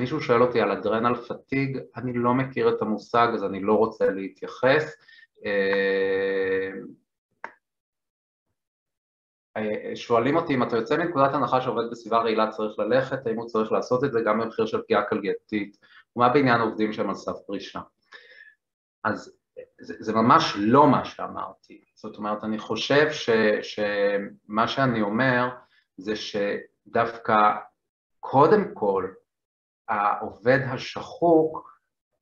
מישהו 0.00 0.20
שואל 0.20 0.42
אותי 0.42 0.60
על 0.60 0.72
אדרנל 0.72 1.14
פתיג, 1.14 1.78
אני 1.96 2.12
לא 2.12 2.34
מכיר 2.34 2.68
את 2.68 2.82
המושג 2.82 3.28
אז 3.34 3.44
אני 3.44 3.62
לא 3.62 3.74
רוצה 3.74 4.10
להתייחס. 4.10 4.96
אה, 5.44 6.70
אה, 9.56 9.96
שואלים 9.96 10.36
אותי 10.36 10.54
אם 10.54 10.62
אתה 10.62 10.76
יוצא 10.76 10.96
מנקודת 10.96 11.34
הנחה 11.34 11.60
שעובד 11.60 11.90
בסביבה 11.90 12.18
רעילה 12.18 12.50
צריך 12.50 12.78
ללכת, 12.78 13.26
האם 13.26 13.36
הוא 13.36 13.46
צריך 13.46 13.72
לעשות 13.72 14.04
את 14.04 14.12
זה 14.12 14.20
גם 14.26 14.40
במחיר 14.40 14.66
של 14.66 14.82
פגיעה 14.82 15.04
כלגייתית, 15.08 15.76
ומה 16.16 16.28
בעניין 16.28 16.60
עובדים 16.60 16.92
שהם 16.92 17.08
על 17.08 17.14
סף 17.14 17.36
פרישה. 17.46 17.80
אז 19.04 19.36
זה, 19.80 19.94
זה 19.98 20.12
ממש 20.12 20.54
לא 20.58 20.86
מה 20.86 21.04
שאמרתי, 21.04 21.84
זאת 21.94 22.16
אומרת 22.16 22.44
אני 22.44 22.58
חושב 22.58 23.12
ש, 23.12 23.30
שמה 23.62 24.68
שאני 24.68 25.02
אומר 25.02 25.48
זה 25.96 26.12
שדווקא 26.16 27.52
קודם 28.20 28.74
כל 28.74 29.08
העובד 29.88 30.60
השחוק 30.68 31.72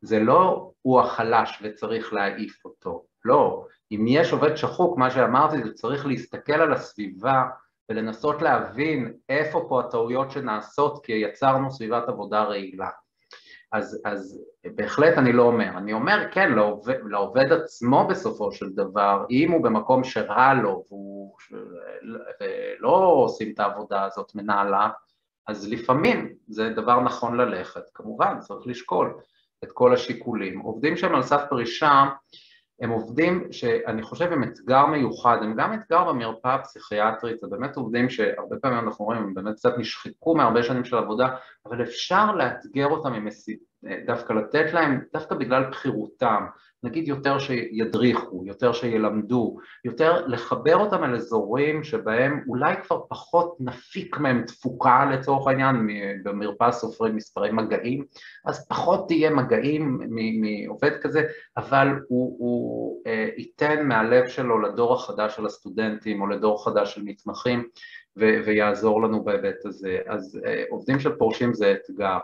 זה 0.03 0.21
לא 0.21 0.71
הוא 0.83 1.01
החלש 1.01 1.63
וצריך 1.63 2.13
להעיף 2.13 2.65
אותו, 2.65 3.05
לא, 3.25 3.67
אם 3.93 4.05
יש 4.09 4.33
עובד 4.33 4.57
שחוק, 4.57 4.99
מה 4.99 5.11
שאמרתי 5.11 5.63
זה 5.63 5.73
צריך 5.73 6.07
להסתכל 6.07 6.53
על 6.53 6.73
הסביבה 6.73 7.45
ולנסות 7.89 8.43
להבין 8.43 9.15
איפה 9.29 9.67
פה 9.69 9.81
הטעויות 9.81 10.31
שנעשות 10.31 11.05
כי 11.05 11.13
יצרנו 11.13 11.71
סביבת 11.71 12.09
עבודה 12.09 12.43
רעילה. 12.43 12.89
אז, 13.73 14.03
אז 14.05 14.45
בהחלט 14.65 15.19
אני 15.19 15.33
לא 15.33 15.43
אומר, 15.43 15.69
אני 15.79 15.93
אומר 15.93 16.31
כן 16.33 16.53
לעובד, 16.53 16.97
לעובד 17.05 17.53
עצמו 17.53 18.07
בסופו 18.07 18.53
של 18.53 18.71
דבר, 18.71 19.25
אם 19.31 19.53
הוא 19.53 19.65
במקום 19.65 20.05
שרע 20.05 20.55
לו 20.55 20.85
והוא, 20.89 21.37
ולא 22.41 22.97
עושים 23.25 23.53
את 23.55 23.61
העבודה 23.61 24.05
הזאת 24.05 24.35
מנהלה, 24.35 24.89
אז 25.51 25.69
לפעמים 25.69 26.35
זה 26.49 26.71
דבר 26.71 27.01
נכון 27.01 27.37
ללכת, 27.37 27.83
כמובן 27.95 28.39
צריך 28.41 28.67
לשקול 28.67 29.15
את 29.65 29.73
כל 29.73 29.95
השיקולים. 29.95 30.59
עובדים 30.59 30.97
שהם 30.97 31.15
על 31.15 31.23
סף 31.23 31.41
פרישה 31.51 32.05
הם 32.81 32.91
עובדים 32.91 33.53
שאני 33.53 34.03
חושב 34.03 34.33
הם 34.33 34.43
אתגר 34.43 34.87
מיוחד, 34.87 35.39
הם 35.43 35.55
גם 35.57 35.75
אתגר 35.75 36.05
במרפאה 36.05 36.55
הפסיכיאטרית, 36.55 37.41
זה 37.41 37.47
באמת 37.51 37.77
עובדים 37.77 38.11
שהרבה 38.11 38.57
פעמים 38.63 38.79
אנחנו 38.79 39.05
רואים, 39.05 39.23
הם 39.23 39.35
באמת 39.35 39.55
קצת 39.55 39.79
נשחקו 39.79 40.35
מהרבה 40.35 40.63
שנים 40.63 40.85
של 40.85 40.97
עבודה, 40.97 41.29
אבל 41.67 41.83
אפשר 41.83 42.33
לאתגר 42.33 42.87
אותם 42.87 43.13
עם 43.13 43.27
דווקא 44.07 44.33
לתת 44.33 44.73
להם, 44.73 45.01
דווקא 45.13 45.35
בגלל 45.35 45.71
בחירותם, 45.71 46.45
נגיד 46.83 47.09
יותר 47.09 47.39
שידריכו, 47.39 48.43
יותר 48.47 48.73
שילמדו, 48.73 49.57
יותר 49.85 50.27
לחבר 50.27 50.77
אותם 50.77 51.05
אל 51.05 51.15
אזורים 51.15 51.85
שבהם 51.85 52.45
אולי 52.49 52.75
כבר 52.83 53.01
פחות 53.09 53.57
נפיק 53.61 54.19
מהם 54.19 54.45
תפוקה 54.47 55.11
לצורך 55.13 55.47
העניין, 55.47 55.89
במרפאה 56.23 56.73
סופרים 56.73 57.17
מספרי 57.17 57.53
מגעים, 57.53 58.05
אז 58.45 58.69
פחות 58.69 59.09
תהיה 59.09 59.31
מגעים 59.31 60.01
מעובד 60.41 61.01
כזה, 61.01 61.23
אבל 61.57 61.89
הוא, 62.09 62.37
הוא 62.39 63.03
אה, 63.07 63.29
ייתן 63.37 63.87
מהלב 63.87 64.29
שלו 64.29 64.61
לדור 64.61 64.95
החדש 64.95 65.37
של 65.37 65.47
הסטודנטים 65.47 66.23
או 66.23 66.27
לדור 66.27 66.65
חדש 66.65 66.95
של 66.95 67.03
מתמחים 67.05 67.69
ויעזור 68.17 69.03
לנו 69.03 69.25
בהיבט 69.25 69.65
הזה. 69.65 69.99
אז 70.07 70.41
אה, 70.47 70.65
עובדים 70.71 71.01
של 71.01 71.17
פורשים 71.17 71.55
זה 71.55 71.73
אתגר. 71.73 72.19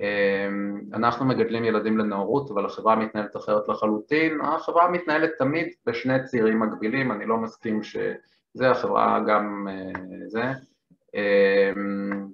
אמ, 0.00 0.80
אנחנו 0.94 1.24
מגדלים 1.24 1.64
ילדים 1.64 1.98
לנאורות, 1.98 2.50
אבל 2.50 2.66
החברה 2.66 2.96
מתנהלת 2.96 3.36
אחרת 3.36 3.68
לחלוטין. 3.68 4.40
החברה 4.42 4.90
מתנהלת 4.90 5.30
תמיד 5.38 5.68
בשני 5.86 6.24
צירים 6.24 6.60
מקבילים, 6.60 7.12
אני 7.12 7.26
לא 7.26 7.36
מסכים 7.36 7.82
שזה, 7.82 8.70
החברה 8.70 9.20
גם 9.26 9.68
אה, 9.70 10.28
זה. 10.28 10.42
אמ, 11.14 12.28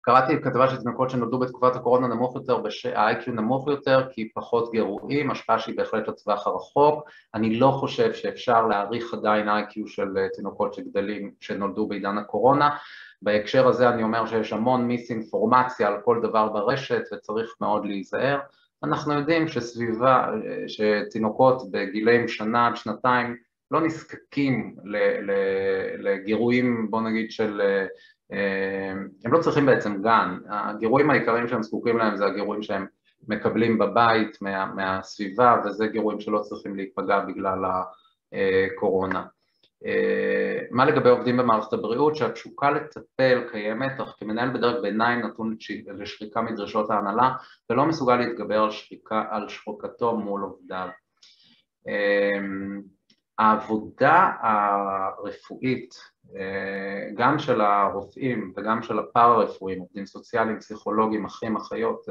קראתי 0.00 0.42
כתבה 0.42 0.68
של 0.70 0.76
תינוקות 0.76 1.10
שנולדו 1.10 1.38
בתקופת 1.38 1.76
הקורונה 1.76 2.08
נמוך 2.08 2.36
יותר, 2.36 2.62
ה-IQ 2.94 3.30
נמוך 3.30 3.68
יותר 3.68 4.08
כי 4.10 4.32
פחות 4.34 4.72
גירויים, 4.72 5.30
השפעה 5.30 5.58
שהיא 5.58 5.76
בהחלט 5.76 6.08
לטווח 6.08 6.46
הרחוק. 6.46 7.10
אני 7.34 7.58
לא 7.58 7.76
חושב 7.80 8.12
שאפשר 8.12 8.66
להעריך 8.66 9.14
עדיין 9.14 9.48
IQ 9.48 9.86
של 9.86 10.18
אה, 10.18 10.28
תינוקות 10.36 10.74
שגדלים, 10.74 11.30
שנולדו 11.40 11.86
בעידן 11.86 12.18
הקורונה. 12.18 12.76
בהקשר 13.22 13.68
הזה 13.68 13.88
אני 13.88 14.02
אומר 14.02 14.26
שיש 14.26 14.52
המון 14.52 14.84
מיסאינפורמציה 14.84 15.88
על 15.88 16.00
כל 16.04 16.20
דבר 16.22 16.48
ברשת 16.48 17.02
וצריך 17.12 17.54
מאוד 17.60 17.84
להיזהר. 17.84 18.38
אנחנו 18.84 19.12
יודעים 19.12 19.48
שסביבה, 19.48 20.28
שתינוקות 20.66 21.70
בגילאים 21.70 22.28
שנה 22.28 22.66
עד 22.66 22.76
שנתיים 22.76 23.36
לא 23.70 23.80
נזקקים 23.80 24.76
לגירויים, 25.98 26.90
בוא 26.90 27.00
נגיד, 27.00 27.30
של... 27.30 27.60
הם 29.24 29.32
לא 29.32 29.38
צריכים 29.38 29.66
בעצם 29.66 30.02
גן, 30.02 30.38
הגירויים 30.48 31.10
העיקריים 31.10 31.48
שהם 31.48 31.62
זקוקים 31.62 31.98
להם 31.98 32.16
זה 32.16 32.26
הגירויים 32.26 32.62
שהם 32.62 32.86
מקבלים 33.28 33.78
בבית 33.78 34.42
מה, 34.42 34.66
מהסביבה 34.66 35.62
וזה 35.64 35.86
גירויים 35.86 36.20
שלא 36.20 36.38
צריכים 36.38 36.76
להיפגע 36.76 37.20
בגלל 37.20 37.64
הקורונה. 38.32 39.24
אה, 39.84 40.58
מה 40.70 40.84
לגבי 40.84 41.08
עובדים 41.10 41.36
במערכת 41.36 41.72
הבריאות 41.72 42.16
שהתשוקה 42.16 42.70
לטפל 42.70 43.48
קיימת, 43.52 44.00
אך 44.00 44.14
כמנהל 44.18 44.50
בדרג 44.50 44.82
ביניים 44.82 45.20
נתון 45.20 45.56
לשחיקה 45.98 46.42
מדרישות 46.42 46.90
ההנהלה 46.90 47.32
ולא 47.70 47.86
מסוגל 47.86 48.16
להתגבר 48.16 48.62
על, 48.62 48.70
שחיקה, 48.70 49.24
על 49.30 49.48
שחוקתו 49.48 50.16
מול 50.16 50.42
עובדיו. 50.42 50.88
אה, 51.88 52.38
העבודה 53.38 54.32
הרפואית, 54.40 55.94
אה, 56.36 57.08
גם 57.14 57.38
של 57.38 57.60
הרופאים 57.60 58.52
וגם 58.56 58.82
של 58.82 58.98
הפארה-רפואיים, 58.98 59.80
עובדים 59.80 60.06
סוציאליים, 60.06 60.58
פסיכולוגים, 60.58 61.24
אחים, 61.24 61.56
אחיות, 61.56 62.06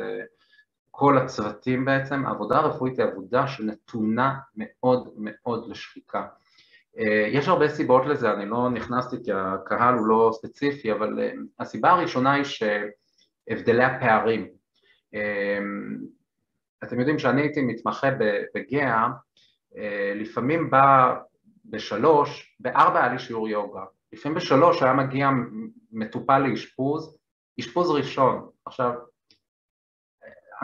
כל 0.92 1.18
הצוותים 1.18 1.86
בעצם, 1.86 2.26
העבודה 2.26 2.58
הרפואית 2.58 3.00
היא 3.00 3.06
עבודה 3.06 3.48
שנתונה 3.48 4.36
מאוד 4.56 5.10
מאוד 5.18 5.70
לשחיקה. 5.70 6.28
אה, 7.00 7.28
יש 7.32 7.48
הרבה 7.48 7.70
סיבות 7.70 8.06
לזה, 8.06 8.32
אני 8.34 8.46
לא 8.46 8.70
נכנסתי 8.70 9.16
כי 9.24 9.32
הקהל 9.34 9.94
הוא 9.94 10.08
לא 10.08 10.32
ספציפי, 10.34 10.92
אבל 10.92 11.20
אה, 11.20 11.32
הסיבה 11.60 11.92
הראשונה 11.92 12.34
היא 12.34 12.44
שהבדלי 12.44 13.84
הפערים. 13.84 14.48
אה, 15.16 15.60
אתם 16.84 17.00
יודעים 17.00 17.20
שאני 17.20 17.42
הייתי 17.42 17.62
מתמחה 17.62 18.08
בגאה, 18.56 19.08
לפעמים 20.16 20.70
בא 20.70 21.16
בשלוש, 21.66 22.58
בארבע 22.60 23.00
היה 23.00 23.14
לי 23.14 23.20
שיעור 23.20 23.50
יוגה, 23.50 23.84
לפעמים 24.14 24.38
בשלוש 24.38 24.84
היה 24.84 24.94
מגיע 24.94 25.30
מטופל 25.92 26.40
לאשפוז, 26.40 27.18
אשפוז 27.60 27.92
ראשון. 27.92 28.50
עכשיו, 28.66 28.92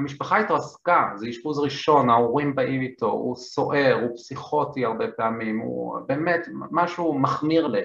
המשפחה 0.02 0.40
התרסקה, 0.40 1.12
זה 1.16 1.30
אשפוז 1.30 1.60
ראשון, 1.60 2.10
ההורים 2.10 2.56
באים 2.56 2.82
איתו, 2.82 3.12
הוא 3.12 3.36
סוער, 3.36 4.00
הוא 4.02 4.18
פסיכוטי 4.18 4.86
הרבה 4.86 5.06
פעמים, 5.18 5.60
הוא 5.60 6.00
באמת 6.08 6.48
משהו 6.72 7.20
מחמיר 7.20 7.68
לב. 7.68 7.84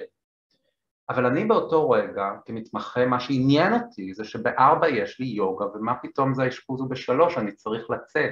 אבל 1.09 1.25
אני 1.25 1.45
באותו 1.45 1.89
רגע, 1.89 2.31
כמתמחה, 2.45 3.05
מה 3.05 3.19
שעניין 3.19 3.73
אותי 3.73 4.13
זה 4.13 4.23
שבארבע 4.23 4.89
יש 4.89 5.19
לי 5.19 5.25
יוגה, 5.25 5.65
ומה 5.65 5.95
פתאום 5.95 6.33
זה 6.33 6.43
האשפוז 6.43 6.81
הוא 6.81 6.89
בשלוש, 6.89 7.37
אני 7.37 7.51
צריך 7.51 7.89
לצאת. 7.89 8.31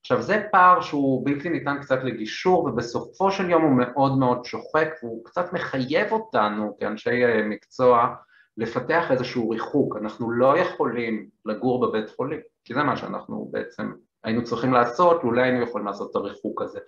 עכשיו 0.00 0.22
זה 0.22 0.42
פער 0.52 0.80
שהוא 0.80 1.26
בלתי 1.26 1.48
ניתן 1.48 1.78
קצת 1.80 1.98
לגישור 2.04 2.64
ובסופו 2.64 3.30
של 3.30 3.50
יום 3.50 3.62
הוא 3.62 3.78
מאוד 3.78 4.18
מאוד 4.18 4.44
שוחק 4.44 4.88
והוא 5.02 5.24
קצת 5.24 5.52
מחייב 5.52 6.12
אותנו 6.12 6.76
כאנשי 6.80 7.24
אה, 7.24 7.42
מקצוע 7.44 8.14
לפתח 8.56 9.10
איזשהו 9.10 9.50
ריחוק, 9.50 9.96
אנחנו 9.96 10.30
לא 10.30 10.58
יכולים 10.58 11.28
לגור 11.44 11.86
בבית 11.86 12.10
חולים, 12.10 12.40
כי 12.64 12.74
זה 12.74 12.82
מה 12.82 12.96
שאנחנו 12.96 13.48
בעצם 13.50 13.92
היינו 14.24 14.44
צריכים 14.44 14.72
לעשות, 14.72 15.24
לולא 15.24 15.40
היינו 15.40 15.62
יכולים 15.62 15.86
לעשות 15.86 16.10
את 16.10 16.16
הריחוק 16.16 16.62
הזה. 16.62 16.78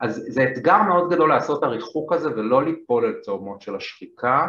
אז 0.00 0.24
זה 0.28 0.44
אתגר 0.44 0.82
מאוד 0.82 1.10
גדול 1.10 1.28
לעשות 1.28 1.58
את 1.58 1.64
הריחוק 1.64 2.12
הזה 2.12 2.30
ולא 2.30 2.64
ליפול 2.64 3.04
אל 3.04 3.14
תאומות 3.24 3.60
של 3.60 3.76
השחיקה, 3.76 4.46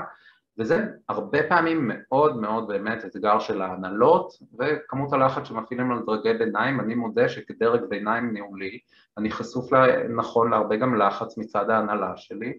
וזה 0.58 0.86
הרבה 1.10 1.44
פעמים 1.50 1.92
מאוד 1.94 2.38
מאוד 2.38 2.68
באמת 2.68 3.06
אתגר 3.06 3.40
של 3.40 3.62
ההנהלות 3.62 4.34
וכמות 4.60 5.14
הלחץ 5.14 5.48
שמפעילים 5.48 5.92
על 5.92 6.00
דרגי 6.06 6.34
ביניים, 6.34 6.80
אני 6.80 6.96
מודה 6.96 7.30
שכדרג 7.30 7.82
ביניים 7.90 8.34
ניהולי 8.34 8.80
אני 9.18 9.32
חשוף 9.32 9.74
נכון 10.16 10.52
להרבה 10.52 10.76
גם 10.76 10.96
לחץ 10.96 11.38
מצד 11.38 11.70
ההנהלה 11.70 12.18
שלי 12.18 12.54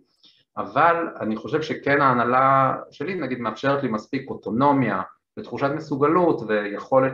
אבל 0.57 1.09
אני 1.21 1.37
חושב 1.37 1.63
שכן 1.63 2.01
ההנהלה 2.01 2.77
שלי 2.91 3.15
נגיד 3.15 3.41
מאפשרת 3.41 3.83
לי 3.83 3.89
מספיק 3.89 4.31
אוטונומיה 4.31 5.03
ותחושת 5.39 5.71
מסוגלות 5.77 6.43
ויכולת 6.49 7.13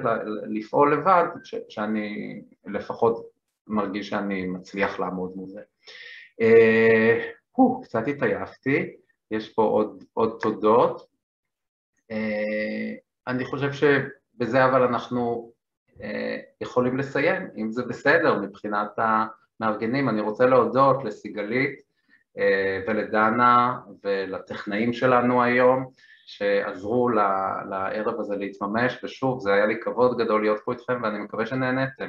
לפעול 0.50 0.92
לבד 0.94 1.24
ש- 1.44 1.54
שאני 1.68 2.42
לפחות 2.66 3.26
מרגיש 3.66 4.08
שאני 4.08 4.46
מצליח 4.46 5.00
לעמוד 5.00 5.32
מזה. 5.36 5.60
Uh, 6.42 7.38
קצת 7.82 8.08
התעייפתי 8.08 8.96
יש 9.30 9.54
פה 9.54 9.62
עוד, 9.62 10.04
עוד 10.12 10.38
תודות. 10.40 11.06
אה, 12.10 12.94
אני 13.26 13.44
חושב 13.44 13.72
שבזה 13.72 14.64
אבל 14.64 14.82
אנחנו 14.82 15.52
אה, 16.02 16.38
יכולים 16.60 16.96
לסיים, 16.96 17.48
אם 17.56 17.72
זה 17.72 17.82
בסדר 17.82 18.40
מבחינת 18.40 18.90
המארגנים. 18.96 20.08
אני 20.08 20.20
רוצה 20.20 20.46
להודות 20.46 21.04
לסיגלית 21.04 21.80
אה, 22.38 22.80
ולדנה 22.86 23.80
ולטכנאים 24.04 24.92
שלנו 24.92 25.42
היום 25.42 25.90
שעזרו 26.28 27.08
לערב 27.70 28.20
הזה 28.20 28.36
להתממש, 28.36 29.04
ושוב, 29.04 29.40
זה 29.40 29.54
היה 29.54 29.66
לי 29.66 29.74
כבוד 29.80 30.18
גדול 30.18 30.42
להיות 30.42 30.60
פה 30.64 30.72
איתכם 30.72 31.00
ואני 31.02 31.18
מקווה 31.18 31.46
שנהניתם. 31.46 32.08